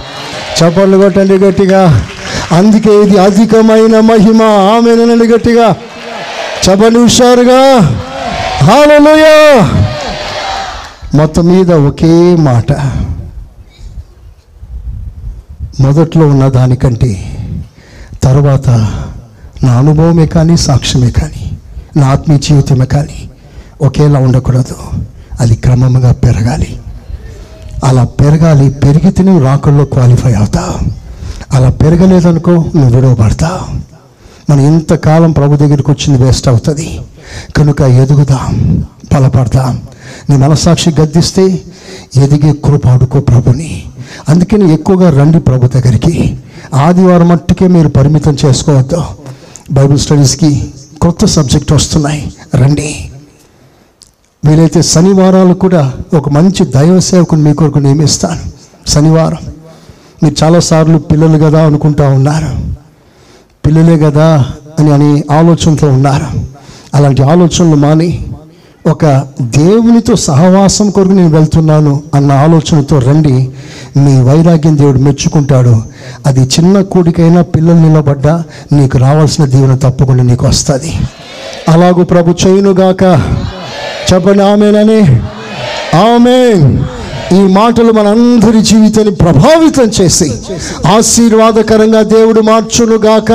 చపళ్ళు 0.61 0.97
కొట్టండి 0.97 1.33
గట్టిగా. 1.33 2.05
అందుకే 2.51 3.03
ఇది 3.03 3.17
అధికమైన 3.17 3.99
మహిమ. 3.99 4.43
ఆమెనండి 4.43 5.27
గట్టిగా. 5.27 5.75
చప్పని 6.65 7.03
హుషారుగా 7.03 7.79
హాలలోయ 8.63 9.61
మొత్తం 11.15 11.45
మీద 11.45 11.71
ఒకే 11.71 12.35
మాట. 12.35 12.71
మొదట్లో 15.81 16.27
ఉన్న 16.27 16.47
దానికంటే 16.47 17.37
తర్వాత 18.23 18.93
నా 19.63 19.73
అనుభవమే 19.73 20.25
కానీ 20.25 20.57
సాక్ష్యమే 20.57 21.09
కానీ 21.09 21.57
నా 21.97 22.07
ఆత్మీయ 22.07 22.39
జీవితమే 22.39 22.85
కానీ 22.85 23.29
ఒకేలా 23.81 24.19
ఉండకూడదు. 24.19 24.75
అది 25.39 25.55
క్రమంగా 25.55 26.11
పెరగాలి. 26.11 26.79
అలా 27.83 28.03
పెరగాలి 28.03 28.69
పెరిగితే 28.69 29.23
నువ్వు 29.23 29.43
రాకల్లో 29.43 29.85
క్వాలిఫై 29.85 30.33
అవుతావు. 30.33 30.91
అలా 31.55 31.69
పెరగలేదనుకో 31.69 32.51
నువ్వు 32.51 32.95
విడవబడతావు. 32.95 33.87
మనం 34.51 34.59
ఇంతకాలం 34.59 35.31
ప్రభు 35.31 35.55
దగ్గరికి 35.55 35.91
వచ్చింది 35.91 36.23
వేస్ట్ 36.23 36.47
అవుతుంది. 36.47 36.99
కనుక 37.57 37.81
ఎదుగుదాం 37.81 38.83
బలపడదాం. 39.13 39.81
నీ 40.29 40.37
మనస్సాక్షి 40.37 40.89
గద్దిస్తే 41.01 41.61
ఎదిగే 42.17 42.53
కృపాడుకో 42.53 43.19
ప్రభుని. 43.19 43.83
అందుకని 44.29 44.73
ఎక్కువగా 44.73 45.21
రండి 45.21 45.39
ప్రభు 45.39 45.67
దగ్గరికి. 45.67 46.37
ఆదివారం 46.73 47.27
మట్టుకే 47.27 47.67
మీరు 47.67 47.87
పరిమితం 47.87 48.37
చేసుకోవద్దు. 48.45 49.03
బైబిల్ 49.71 49.99
స్టడీస్కి 49.99 50.73
కొత్త 51.01 51.25
సబ్జెక్ట్ 51.25 51.71
వస్తున్నాయి. 51.71 52.33
రండి. 52.55 53.11
వీలైతే 54.45 54.81
శనివారాలు 54.81 55.53
కూడా 55.53 55.93
ఒక 56.17 56.29
మంచి 56.29 56.65
దైవ 56.65 56.99
సేవకుని 56.99 57.41
మీ 57.41 57.53
కొరకు 57.53 57.79
నియమిస్తాను. 57.79 58.39
శనివారం. 58.89 59.37
మీరు 60.23 60.35
చాలాసార్లు 60.43 60.97
పిల్లలు 60.97 61.37
కదా 61.37 61.65
అనుకుంటా 61.65 62.09
ఉన్నారు. 62.09 62.73
పిల్లలే 63.65 63.99
కదా 63.99 64.45
అని 64.79 64.91
అని 64.91 65.23
ఆలోచనతో 65.31 65.87
ఉన్నారు. 65.89 66.25
అలాంటి 66.95 67.23
ఆలోచనలు 67.23 67.75
మాని 67.75 68.25
ఒక 68.87 69.27
దేవునితో 69.41 70.15
సహవాసం 70.15 70.89
కొరకు 70.89 71.13
నేను 71.13 71.29
వెళ్తున్నాను 71.29 72.03
అన్న 72.15 72.31
ఆలోచనతో 72.31 72.99
రండి. 72.99 73.49
మీ 73.97 74.21
వైరాగ్యం 74.21 74.77
దేవుడు 74.77 74.99
మెచ్చుకుంటాడు. 74.99 75.75
అది 76.25 76.39
చిన్న 76.39 76.81
కూడికైనా 76.81 77.41
పిల్లలు 77.41 77.79
నిలబడ్డా 77.87 78.43
నీకు 78.71 78.97
రావాల్సిన 78.97 79.45
దీవెన 79.45 79.75
తప్పకుండా 79.75 80.23
నీకు 80.23 80.47
వస్తుంది. 80.47 80.93
అలాగూ 81.69 82.03
ప్రభు 82.03 82.35
చేయునుగాక 82.47 83.03
చెప్పండి 84.09 84.43
ఆమెనని. 84.43 85.01
ఆమె 85.97 86.39
ఈ 87.35 87.39
మాటలు 87.39 87.91
మనందరి 87.91 88.61
జీవితాన్ని 88.61 89.15
ప్రభావితం 89.15 89.91
చేసి 90.01 90.31
ఆశీర్వాదకరంగా 90.97 92.01
దేవుడు 92.01 92.41
మార్చునుగాక 92.41 93.31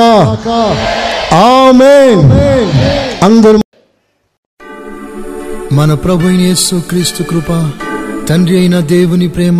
ఆమె 1.33 1.95
అందరూ 3.25 3.59
మన 5.71 5.93
ప్రభు 5.93 6.27
యేసు 6.27 6.75
క్రీస్తు 6.89 7.23
కృప 7.23 7.71
తండ్రి 8.29 8.57
అయిన 8.59 8.79
దేవుని 8.79 9.27
ప్రేమ 9.27 9.59